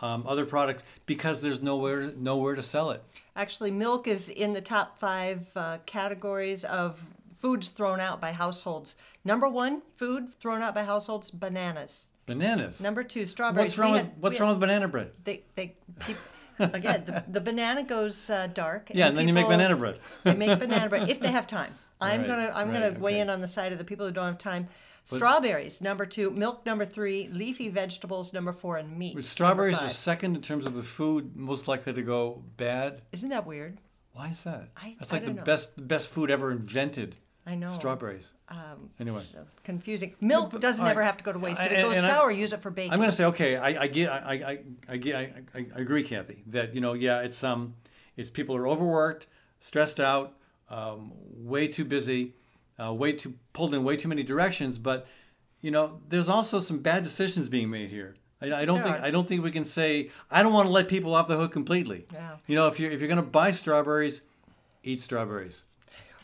um, 0.00 0.24
other 0.26 0.44
products 0.46 0.82
because 1.06 1.40
there's 1.40 1.62
nowhere 1.62 2.12
nowhere 2.16 2.54
to 2.54 2.62
sell 2.62 2.90
it. 2.90 3.02
Actually, 3.34 3.70
milk 3.70 4.06
is 4.06 4.28
in 4.28 4.52
the 4.52 4.60
top 4.60 4.98
five 4.98 5.48
uh, 5.56 5.78
categories 5.86 6.64
of 6.64 7.12
foods 7.34 7.70
thrown 7.70 7.98
out 8.00 8.20
by 8.20 8.32
households. 8.32 8.94
Number 9.24 9.48
one, 9.48 9.82
food 9.96 10.32
thrown 10.34 10.62
out 10.62 10.74
by 10.74 10.84
households: 10.84 11.30
bananas. 11.30 12.08
Bananas. 12.26 12.80
Number 12.80 13.04
two, 13.04 13.24
strawberries. 13.26 13.70
what's 13.70 13.78
wrong 13.78 13.92
We 13.92 13.98
with 14.00 14.10
what's 14.20 14.38
we 14.38 14.40
wrong 14.42 14.48
had- 14.50 14.60
with 14.60 14.68
banana 14.68 14.88
bread? 14.88 15.10
They 15.24 15.42
they 15.54 15.76
peop 16.00 16.16
again 16.58 17.04
the, 17.06 17.24
the 17.28 17.40
banana 17.40 17.82
goes 17.82 18.30
uh, 18.30 18.46
dark. 18.48 18.90
Yeah, 18.94 19.08
and 19.08 19.16
then 19.16 19.26
you 19.28 19.34
make 19.34 19.46
banana 19.48 19.76
bread. 19.76 19.98
they 20.24 20.34
make 20.34 20.58
banana 20.58 20.88
bread 20.88 21.08
if 21.10 21.20
they 21.20 21.30
have 21.32 21.46
time. 21.46 21.72
I'm 22.00 22.20
Right, 22.20 22.26
gonna 22.28 22.52
I'm 22.54 22.70
right, 22.70 22.80
gonna 22.92 23.00
weigh 23.00 23.12
okay. 23.14 23.20
in 23.20 23.30
on 23.30 23.40
the 23.40 23.48
side 23.48 23.72
of 23.72 23.78
the 23.78 23.84
people 23.84 24.06
who 24.06 24.12
don't 24.12 24.26
have 24.26 24.38
time. 24.38 24.68
Strawberries 25.04 25.80
number 25.80 26.04
two, 26.04 26.30
milk 26.30 26.66
number 26.66 26.84
three, 26.84 27.28
leafy 27.32 27.68
vegetables 27.68 28.32
number 28.32 28.52
four, 28.52 28.76
and 28.76 28.98
meat. 28.98 29.24
Strawberries 29.24 29.80
are 29.80 29.88
second 29.88 30.34
in 30.34 30.42
terms 30.42 30.66
of 30.66 30.74
the 30.74 30.82
food 30.82 31.36
most 31.36 31.68
likely 31.68 31.92
to 31.92 32.02
go 32.02 32.42
bad. 32.56 33.02
Isn't 33.12 33.28
that 33.28 33.46
weird? 33.46 33.78
Why 34.12 34.28
is 34.30 34.42
that? 34.44 34.70
I- 34.76 34.96
That's 34.98 35.12
like 35.12 35.24
the 35.24 35.34
know. 35.34 35.42
best 35.44 35.86
best 35.88 36.08
food 36.08 36.30
ever 36.30 36.50
invented. 36.50 37.16
I 37.46 37.54
know. 37.54 37.68
Strawberries. 37.68 38.32
Um, 38.48 38.90
Anyway. 38.98 39.22
so 39.22 39.46
confusing. 39.62 40.14
Milk 40.20 40.58
doesn't 40.60 40.84
all 40.84 40.90
ever 40.90 41.00
right. 41.00 41.06
have 41.06 41.16
to 41.18 41.24
go 41.24 41.32
to 41.32 41.38
waste. 41.38 41.60
If 41.60 41.66
it 41.70 41.72
And- 41.74 41.86
goes 41.86 41.96
and 41.96 42.06
I- 42.06 42.08
sour, 42.08 42.30
use 42.30 42.52
it 42.52 42.60
for 42.60 42.70
baking. 42.70 42.92
I'm 42.92 42.98
going 42.98 43.10
to 43.10 43.14
say, 43.16 43.24
okay, 43.26 43.56
I, 43.56 43.82
I 43.84 43.86
get, 43.86 44.10
I, 44.10 44.18
I, 44.32 44.58
I 44.88 44.96
get, 44.96 45.14
I, 45.14 45.20
I, 45.54 45.66
I 45.76 45.78
agree, 45.78 46.02
Kathy, 46.02 46.42
that 46.48 46.74
you 46.74 46.80
know, 46.80 46.92
yeah, 46.94 47.20
it's 47.20 47.42
um, 47.44 47.74
it's 48.16 48.30
people 48.30 48.56
are 48.56 48.66
overworked, 48.66 49.26
stressed 49.60 50.00
out, 50.00 50.34
um, 50.68 51.12
way 51.36 51.68
too 51.68 51.84
busy, 51.84 52.34
uh, 52.82 52.92
way 52.92 53.12
too 53.12 53.34
pulled 53.52 53.74
in 53.74 53.84
way 53.84 53.96
too 53.96 54.08
many 54.08 54.24
directions. 54.24 54.78
But 54.78 55.06
you 55.60 55.70
know, 55.70 56.00
there's 56.08 56.28
also 56.28 56.58
some 56.60 56.78
bad 56.80 57.02
decisions 57.04 57.48
being 57.48 57.70
made 57.70 57.90
here. 57.90 58.16
I, 58.42 58.46
I 58.52 58.64
don't 58.64 58.76
There 58.78 58.84
think 58.92 58.96
are. 59.00 59.04
I 59.06 59.10
don't 59.10 59.28
think 59.28 59.42
we 59.44 59.50
can 59.52 59.64
say 59.64 60.10
I 60.30 60.42
don't 60.42 60.52
want 60.52 60.66
to 60.66 60.72
let 60.72 60.88
people 60.88 61.14
off 61.14 61.28
the 61.28 61.36
hook 61.36 61.52
completely. 61.52 62.06
Yeah. 62.12 62.36
You 62.48 62.56
know, 62.56 62.66
if 62.66 62.80
you're 62.80 62.90
if 62.90 62.98
you're 63.00 63.08
going 63.08 63.16
to 63.22 63.30
buy 63.30 63.52
strawberries, 63.52 64.20
eat 64.82 65.00
strawberries. 65.00 65.64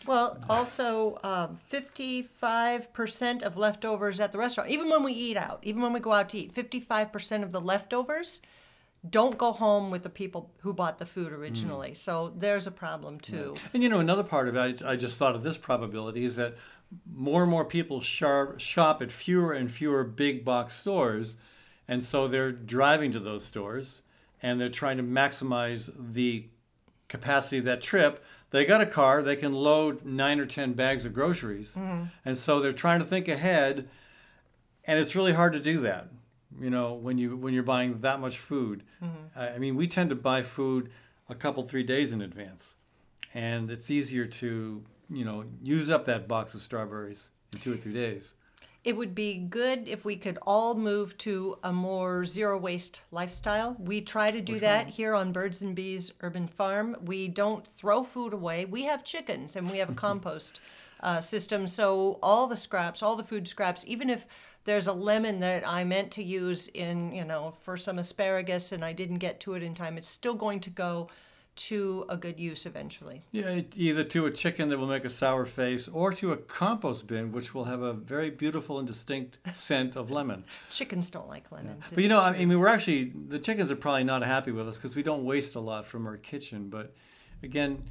Well, 0.07 0.42
also, 0.48 1.18
um, 1.22 1.59
55% 1.70 3.42
of 3.42 3.57
leftovers 3.57 4.20
at 4.20 4.32
the 4.32 4.38
restaurant, 4.38 4.70
even 4.70 4.90
when 4.90 5.03
we 5.03 5.12
eat 5.12 5.36
out, 5.36 5.61
even 5.62 5.82
when 5.82 5.92
we 5.92 6.00
go 6.00 6.12
out 6.12 6.28
to 6.30 6.38
eat, 6.38 6.55
55% 6.55 7.42
of 7.42 7.53
the 7.53 7.61
leftovers 7.61 8.40
don't 9.09 9.36
go 9.36 9.53
home 9.53 9.90
with 9.90 10.05
the 10.05 10.09
people 10.09 10.50
who 10.61 10.72
bought 10.72 10.98
the 10.98 11.07
food 11.07 11.32
originally. 11.32 11.90
Mm. 11.90 11.96
So 11.96 12.32
there's 12.36 12.66
a 12.66 12.70
problem 12.70 13.18
too. 13.18 13.55
And 13.74 13.82
you 13.82 13.88
know, 13.88 13.98
another 13.98 14.22
part 14.22 14.48
of 14.48 14.57
it, 14.57 14.82
I, 14.82 14.92
I 14.92 14.96
just 14.96 15.18
thought 15.18 15.34
of 15.34 15.42
this 15.42 15.59
probability 15.59 16.24
is 16.24 16.36
that 16.36 16.57
more 17.12 17.42
and 17.42 17.50
more 17.50 17.64
people 17.64 18.00
shop, 18.00 18.61
shop 18.61 19.03
at 19.03 19.11
fewer 19.11 19.53
and 19.53 19.70
fewer 19.70 20.05
big 20.05 20.44
box 20.44 20.74
stores. 20.74 21.36
And 21.88 22.05
so 22.05 22.28
they're 22.28 22.53
driving 22.53 23.11
to 23.12 23.18
those 23.18 23.44
stores 23.44 24.03
and 24.40 24.61
they're 24.61 24.68
trying 24.68 24.98
to 24.98 25.03
maximize 25.03 25.90
the 25.96 26.46
capacity 27.09 27.59
of 27.59 27.64
that 27.64 27.82
trip. 27.82 28.24
They 28.53 28.66
got 28.66 28.82
a 28.82 28.86
car, 28.86 29.22
they 29.22 29.34
can 29.34 29.55
load 29.55 30.05
nine 30.05 30.38
or 30.38 30.44
10 30.44 30.74
bags 30.74 31.07
of 31.07 31.14
groceries. 31.14 31.74
Mm-hmm. 31.74 32.05
And 32.24 32.36
so 32.36 32.61
they're 32.61 32.72
trying 32.72 33.00
to 33.00 33.07
think 33.07 33.26
ahead. 33.26 33.88
And 34.84 34.98
it's 34.98 35.16
really 35.16 35.32
hard 35.32 35.55
to 35.55 35.61
do 35.61 35.80
that. 35.80 36.09
You 36.61 36.68
know, 36.68 36.92
when 36.92 37.16
you 37.16 37.34
when 37.34 37.55
you're 37.55 37.62
buying 37.62 38.00
that 38.00 38.20
much 38.20 38.36
food, 38.36 38.82
mm-hmm. 39.03 39.38
I 39.38 39.55
I 39.55 39.59
mean, 39.59 39.74
we 39.74 39.88
tend 39.88 40.11
to 40.11 40.16
buy 40.16 40.42
food 40.42 40.90
a 41.28 41.34
couple 41.34 41.62
three 41.62 41.82
days 41.82 42.12
in 42.12 42.20
advance, 42.20 42.76
and 43.32 43.70
it's 43.70 43.90
easier 43.90 44.26
to 44.26 44.84
you 45.09 45.24
know 45.24 45.44
use 45.62 45.88
up 45.88 46.05
that 46.05 46.28
box 46.28 46.53
of 46.53 46.61
strawberries 46.61 47.30
in 47.55 47.61
two 47.61 47.72
or 47.72 47.78
three 47.78 47.94
days. 47.94 48.34
It 48.85 48.97
would 48.97 49.14
be 49.14 49.35
good 49.39 49.87
if 49.87 50.05
we 50.05 50.16
could 50.16 50.39
all 50.43 50.74
move 50.74 51.16
to 51.18 51.57
a 51.62 51.72
more 51.72 52.24
zero 52.24 52.59
waste 52.59 53.03
lifestyle. 53.12 53.76
We 53.78 54.01
try 54.01 54.33
to 54.33 54.41
do 54.41 54.59
that 54.59 54.89
here 54.89 55.14
on 55.14 55.30
Birds 55.30 55.62
and 55.62 55.74
Bees 55.76 56.12
Urban 56.20 56.49
Farm. 56.49 56.97
We 57.05 57.28
don't 57.28 57.64
throw 57.64 58.03
food 58.03 58.33
away. 58.33 58.64
We 58.64 58.83
have 58.85 59.05
chickens 59.05 59.55
and 59.55 59.70
we 59.70 59.78
have 59.78 59.91
a 59.91 59.95
compost 60.07 60.59
uh, 61.01 61.20
system. 61.20 61.68
So 61.68 62.18
all 62.24 62.49
the 62.49 62.57
scraps, 62.57 63.05
all 63.05 63.14
the 63.14 63.22
food 63.22 63.47
scraps, 63.47 63.85
even 63.87 64.11
if 64.11 64.26
there's 64.64 64.89
a 64.89 64.93
lemon 64.93 65.39
that 65.41 65.66
I 65.66 65.85
meant 65.85 66.11
to 66.12 66.22
use 66.24 66.68
in, 66.68 67.12
you 67.14 67.24
know, 67.24 67.55
for 67.61 67.76
some 67.76 68.01
asparagus 68.01 68.72
and 68.72 68.85
I 68.85 68.93
didn't 68.93 69.18
get 69.18 69.39
to 69.41 69.55
it 69.55 69.62
in 69.62 69.74
time, 69.74 69.97
it's 69.97 70.09
still 70.09 70.35
going 70.35 70.59
to 70.61 70.70
go 70.70 71.09
to 71.55 72.05
a 72.09 72.16
good 72.16 72.40
use 72.40 72.66
eventually. 72.66 73.22
Yeah, 73.30 73.61
either 73.74 74.05
to 74.05 74.26
a 74.26 74.30
chicken 74.30 74.68
that 74.70 74.78
will 74.78 74.86
make 74.86 75.05
a 75.05 75.11
sour 75.11 75.44
face, 75.44 75.88
or 75.88 76.12
to 76.14 76.32
a 76.32 76.36
compost 76.36 77.07
bin 77.07 77.32
which 77.32 77.55
will 77.55 77.64
have 77.64 77.82
a 77.82 77.92
very 77.92 78.30
beautiful 78.30 78.78
and 78.78 78.86
distinct 78.86 79.38
scent 79.55 79.96
of 79.96 80.11
lemon. 80.11 80.44
Chickens 80.70 81.11
don't 81.11 81.28
like 81.28 81.50
lemons. 81.53 81.84
But 81.92 82.03
you 82.03 82.09
know, 82.09 82.20
I 82.20 82.44
mean, 82.44 82.59
we're 82.59 82.68
actually 82.68 83.12
the 83.28 83.38
chickens 83.38 83.70
are 83.70 83.76
probably 83.76 84.05
not 84.05 84.22
happy 84.22 84.53
with 84.53 84.68
us 84.68 84.76
because 84.76 84.96
we 84.96 85.03
don't 85.03 85.24
waste 85.24 85.55
a 85.55 85.61
lot 85.61 85.86
from 85.86 86.07
our 86.07 86.16
kitchen. 86.16 86.68
But 86.68 86.94
again, 87.42 87.84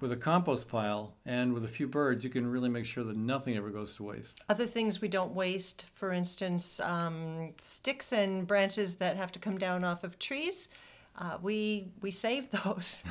with 0.00 0.12
a 0.12 0.16
compost 0.16 0.68
pile 0.68 1.16
and 1.26 1.52
with 1.52 1.64
a 1.64 1.68
few 1.68 1.86
birds, 1.86 2.24
you 2.24 2.30
can 2.30 2.46
really 2.46 2.68
make 2.68 2.84
sure 2.84 3.04
that 3.04 3.16
nothing 3.16 3.56
ever 3.56 3.70
goes 3.70 3.94
to 3.96 4.04
waste. 4.04 4.42
Other 4.48 4.66
things 4.66 5.00
we 5.00 5.08
don't 5.08 5.34
waste, 5.34 5.86
for 5.94 6.12
instance, 6.12 6.80
um, 6.80 7.54
sticks 7.60 8.12
and 8.12 8.46
branches 8.46 8.96
that 8.96 9.16
have 9.16 9.32
to 9.32 9.38
come 9.38 9.58
down 9.58 9.84
off 9.84 10.04
of 10.04 10.18
trees, 10.18 10.68
uh, 11.18 11.38
we 11.42 11.88
we 12.00 12.10
save 12.10 12.50
those, 12.64 13.02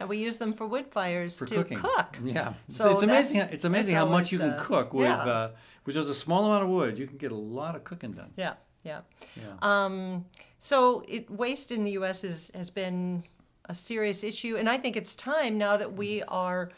and 0.00 0.08
we 0.08 0.18
use 0.18 0.38
them 0.38 0.52
for 0.52 0.66
wood 0.66 0.86
fires 0.90 1.38
for 1.38 1.46
to 1.46 1.54
cooking. 1.56 1.78
cook. 1.78 2.18
Yeah, 2.24 2.54
So 2.68 2.92
it's 2.92 3.02
amazing. 3.02 3.40
How, 3.42 3.48
it's 3.52 3.64
amazing 3.64 3.94
how 3.94 4.06
much 4.06 4.32
you 4.32 4.38
can 4.38 4.50
uh, 4.50 4.58
cook 4.64 4.92
with, 4.94 5.06
yeah. 5.06 5.16
uh, 5.16 5.50
with 5.84 5.94
just 5.94 6.10
a 6.10 6.14
small 6.14 6.46
amount 6.46 6.64
of 6.64 6.70
wood. 6.70 6.98
You 6.98 7.06
can 7.06 7.18
get 7.18 7.32
a 7.32 7.36
lot 7.36 7.76
of 7.76 7.84
cooking 7.84 8.12
done. 8.12 8.32
Yeah, 8.36 8.54
yeah. 8.82 9.00
Yeah. 9.36 9.54
Um, 9.62 10.26
so 10.58 11.04
it, 11.08 11.30
waste 11.30 11.70
in 11.70 11.84
the 11.84 11.92
U.S. 11.92 12.24
is, 12.24 12.50
has 12.54 12.70
been 12.70 13.24
a 13.66 13.74
serious 13.74 14.24
issue, 14.24 14.56
and 14.56 14.68
I 14.68 14.78
think 14.78 14.96
it's 14.96 15.14
time 15.14 15.58
now 15.58 15.76
that 15.76 15.92
we 15.94 16.22
are 16.24 16.70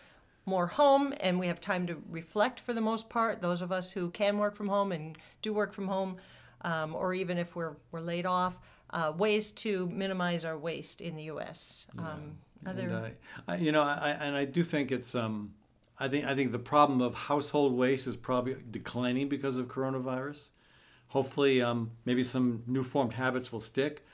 more 0.46 0.66
home 0.66 1.14
and 1.20 1.38
we 1.38 1.46
have 1.46 1.60
time 1.60 1.86
to 1.86 2.02
reflect 2.10 2.60
for 2.60 2.74
the 2.74 2.80
most 2.80 3.08
part. 3.08 3.40
Those 3.40 3.62
of 3.62 3.72
us 3.72 3.92
who 3.92 4.10
can 4.10 4.38
work 4.38 4.54
from 4.54 4.68
home 4.68 4.92
and 4.92 5.16
do 5.40 5.54
work 5.54 5.72
from 5.72 5.88
home, 5.88 6.16
um, 6.62 6.94
or 6.94 7.14
even 7.14 7.38
if 7.38 7.56
we're, 7.56 7.76
we're 7.92 8.00
laid 8.00 8.26
off, 8.26 8.58
uh, 8.94 9.12
ways 9.16 9.50
to 9.52 9.88
minimize 9.88 10.44
our 10.44 10.56
waste 10.56 11.00
in 11.00 11.16
the 11.16 11.24
U.S. 11.24 11.88
Um, 11.98 12.36
other, 12.64 12.82
And, 12.82 12.92
uh, 12.92 13.08
I, 13.48 13.56
you 13.56 13.72
know, 13.72 13.82
I, 13.82 14.10
and 14.20 14.34
I 14.36 14.46
do 14.46 14.62
think 14.62 14.90
it's. 14.90 15.14
Um, 15.14 15.54
I 15.98 16.08
think 16.08 16.24
I 16.24 16.34
think 16.34 16.52
the 16.52 16.58
problem 16.58 17.00
of 17.00 17.14
household 17.14 17.74
waste 17.74 18.06
is 18.06 18.16
probably 18.16 18.56
declining 18.70 19.28
because 19.28 19.56
of 19.56 19.66
coronavirus. 19.68 20.48
Hopefully, 21.08 21.60
um, 21.62 21.92
maybe 22.04 22.24
some 22.24 22.62
new 22.66 22.82
formed 22.82 23.12
habits 23.12 23.52
will 23.52 23.60
stick, 23.60 24.04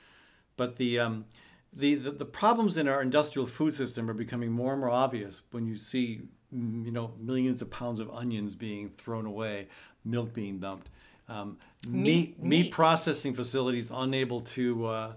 but 0.57 0.77
the, 0.77 0.99
um, 0.99 1.25
the 1.73 1.95
the 1.95 2.11
the 2.11 2.25
problems 2.25 2.77
in 2.77 2.87
our 2.87 3.01
industrial 3.01 3.47
food 3.47 3.73
system 3.73 4.09
are 4.09 4.13
becoming 4.13 4.51
more 4.51 4.73
and 4.73 4.81
more 4.81 4.91
obvious 4.91 5.41
when 5.51 5.65
you 5.65 5.75
see 5.75 6.21
mm, 6.53 6.85
you 6.85 6.91
know 6.91 7.13
millions 7.19 7.61
of 7.61 7.71
pounds 7.71 7.99
of 7.99 8.11
onions 8.11 8.53
being 8.53 8.89
thrown 8.89 9.25
away, 9.25 9.67
milk 10.05 10.33
being 10.33 10.59
dumped, 10.59 10.89
um, 11.31 11.57
meat, 11.87 12.39
meat 12.41 12.49
meat. 12.49 12.71
processing 12.71 13.33
facilities 13.33 13.91
unable 13.93 14.41
to 14.41 14.85
uh, 14.85 15.13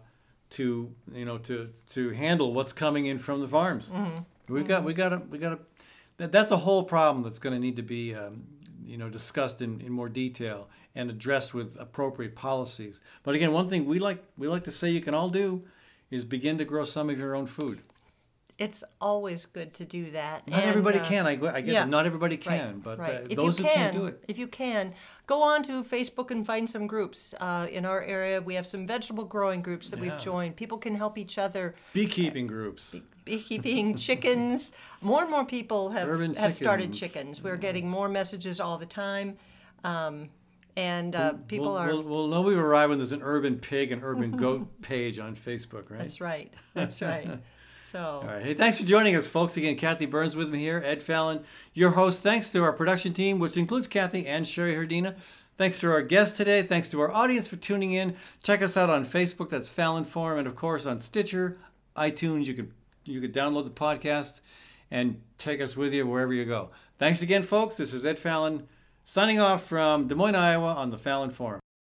to 0.50 0.92
you 1.12 1.24
know 1.24 1.38
to 1.38 1.72
to 1.90 2.10
handle 2.10 2.52
what's 2.52 2.72
coming 2.72 3.06
in 3.06 3.18
from 3.18 3.40
the 3.40 3.48
farms. 3.48 3.92
We've 4.48 4.66
got 4.68 4.84
we 4.84 4.94
got 4.94 5.10
to 5.10 5.18
we 5.30 5.38
got 5.38 5.50
to 5.50 5.58
that, 6.18 6.32
that's 6.32 6.50
a 6.50 6.58
whole 6.58 6.84
problem 6.84 7.24
that's 7.24 7.38
going 7.38 7.54
to 7.54 7.60
need 7.60 7.76
to 7.76 7.82
be 7.82 8.14
um, 8.14 8.44
you 8.84 8.96
know 8.96 9.08
discussed 9.08 9.60
in, 9.60 9.80
in 9.80 9.92
more 9.92 10.08
detail 10.08 10.68
and 10.94 11.10
addressed 11.10 11.54
with 11.54 11.76
appropriate 11.80 12.36
policies. 12.36 13.00
But 13.24 13.34
again, 13.34 13.52
one 13.52 13.68
thing 13.68 13.84
we 13.86 13.98
like 13.98 14.22
we 14.36 14.46
like 14.46 14.64
to 14.64 14.70
say 14.70 14.90
you 14.90 15.00
can 15.00 15.14
all 15.14 15.28
do 15.28 15.64
is 16.10 16.24
begin 16.24 16.58
to 16.58 16.64
grow 16.64 16.84
some 16.84 17.10
of 17.10 17.18
your 17.18 17.34
own 17.34 17.46
food. 17.46 17.80
It's 18.58 18.84
always 19.00 19.46
good 19.46 19.74
to 19.74 19.84
do 19.84 20.12
that. 20.12 20.46
Not 20.46 20.60
And, 20.60 20.68
everybody 20.68 21.00
uh, 21.00 21.04
can. 21.04 21.26
I, 21.26 21.32
I 21.32 21.60
get 21.60 21.66
yeah. 21.66 21.84
Not 21.84 22.06
everybody 22.06 22.36
Right, 22.36 22.42
can, 22.42 22.78
but 22.80 22.98
right. 22.98 23.14
uh, 23.22 23.26
if 23.28 23.36
those 23.36 23.58
you 23.58 23.64
who 23.64 23.70
can, 23.70 23.94
do 23.94 24.06
it. 24.06 24.24
if 24.28 24.38
you 24.38 24.46
can, 24.46 24.94
go 25.26 25.42
on 25.42 25.62
to 25.64 25.82
Facebook 25.82 26.30
and 26.30 26.46
find 26.46 26.68
some 26.68 26.86
groups. 26.86 27.34
Uh, 27.40 27.66
in 27.70 27.84
our 27.84 28.02
area, 28.02 28.40
we 28.40 28.54
have 28.54 28.66
some 28.66 28.86
vegetable 28.86 29.24
growing 29.24 29.60
groups 29.60 29.90
that 29.90 29.98
Yeah. 30.00 30.12
we've 30.12 30.20
joined. 30.20 30.56
People 30.56 30.78
can 30.78 30.94
help 30.94 31.18
each 31.18 31.36
other. 31.36 31.74
Beekeeping 31.92 32.46
groups. 32.46 32.94
Beekeeping, 33.24 33.94
chickens. 34.06 34.72
More 35.00 35.22
and 35.22 35.30
more 35.30 35.44
people 35.44 35.90
have 35.90 36.08
Urban 36.08 36.34
have 36.34 36.54
started 36.54 36.92
chickens. 36.92 37.00
chickens. 37.38 37.42
We're 37.42 37.56
getting 37.56 37.88
more 37.88 38.08
messages 38.08 38.60
all 38.60 38.78
the 38.78 38.86
time, 38.86 39.36
um, 39.82 40.28
and 40.76 41.16
uh, 41.16 41.32
people 41.48 41.66
we'll, 41.68 41.76
are. 41.78 41.88
We'll, 41.88 42.02
we'll 42.02 42.28
know 42.28 42.42
we've 42.42 42.58
arrived 42.58 42.90
when 42.90 42.98
there's 42.98 43.12
an 43.12 43.22
urban 43.22 43.58
pig 43.58 43.92
and 43.92 44.04
urban 44.04 44.32
goat 44.32 44.82
page 44.82 45.18
on 45.18 45.34
Facebook, 45.36 45.90
right? 45.90 45.98
That's 46.00 46.20
right. 46.20 46.52
That's 46.74 47.00
right. 47.02 47.40
So. 47.94 48.22
All 48.22 48.26
right. 48.26 48.42
Hey, 48.42 48.54
thanks 48.54 48.78
for 48.80 48.84
joining 48.84 49.14
us, 49.14 49.28
folks. 49.28 49.56
Again, 49.56 49.76
Kathy 49.76 50.04
Byrnes 50.04 50.34
with 50.34 50.48
me 50.48 50.58
here, 50.58 50.82
Ed 50.84 51.00
Fallon, 51.00 51.44
your 51.74 51.92
host. 51.92 52.24
Thanks 52.24 52.48
to 52.48 52.64
our 52.64 52.72
production 52.72 53.12
team, 53.12 53.38
which 53.38 53.56
includes 53.56 53.86
Kathy 53.86 54.26
and 54.26 54.48
Sherry 54.48 54.74
Herdina. 54.74 55.14
Thanks 55.58 55.78
to 55.78 55.92
our 55.92 56.02
guests 56.02 56.36
today. 56.36 56.62
Thanks 56.62 56.88
to 56.88 57.00
our 57.00 57.12
audience 57.12 57.46
for 57.46 57.54
tuning 57.54 57.92
in. 57.92 58.16
Check 58.42 58.62
us 58.62 58.76
out 58.76 58.90
on 58.90 59.06
Facebook. 59.06 59.50
That's 59.50 59.68
Fallon 59.68 60.04
Forum, 60.04 60.40
and 60.40 60.48
of 60.48 60.56
course 60.56 60.86
on 60.86 60.98
Stitcher, 60.98 61.56
iTunes. 61.96 62.46
You 62.46 62.54
can 62.54 62.72
you 63.04 63.20
could 63.20 63.32
download 63.32 63.62
the 63.62 63.70
podcast 63.70 64.40
and 64.90 65.20
take 65.38 65.60
us 65.60 65.76
with 65.76 65.92
you 65.92 66.04
wherever 66.04 66.32
you 66.32 66.44
go. 66.44 66.70
Thanks 66.98 67.22
again, 67.22 67.44
folks. 67.44 67.76
This 67.76 67.94
is 67.94 68.04
Ed 68.04 68.18
Fallon 68.18 68.66
signing 69.04 69.38
off 69.38 69.68
from 69.68 70.08
Des 70.08 70.16
Moines, 70.16 70.34
Iowa, 70.34 70.72
on 70.72 70.90
the 70.90 70.98
Fallon 70.98 71.30
Forum. 71.30 71.60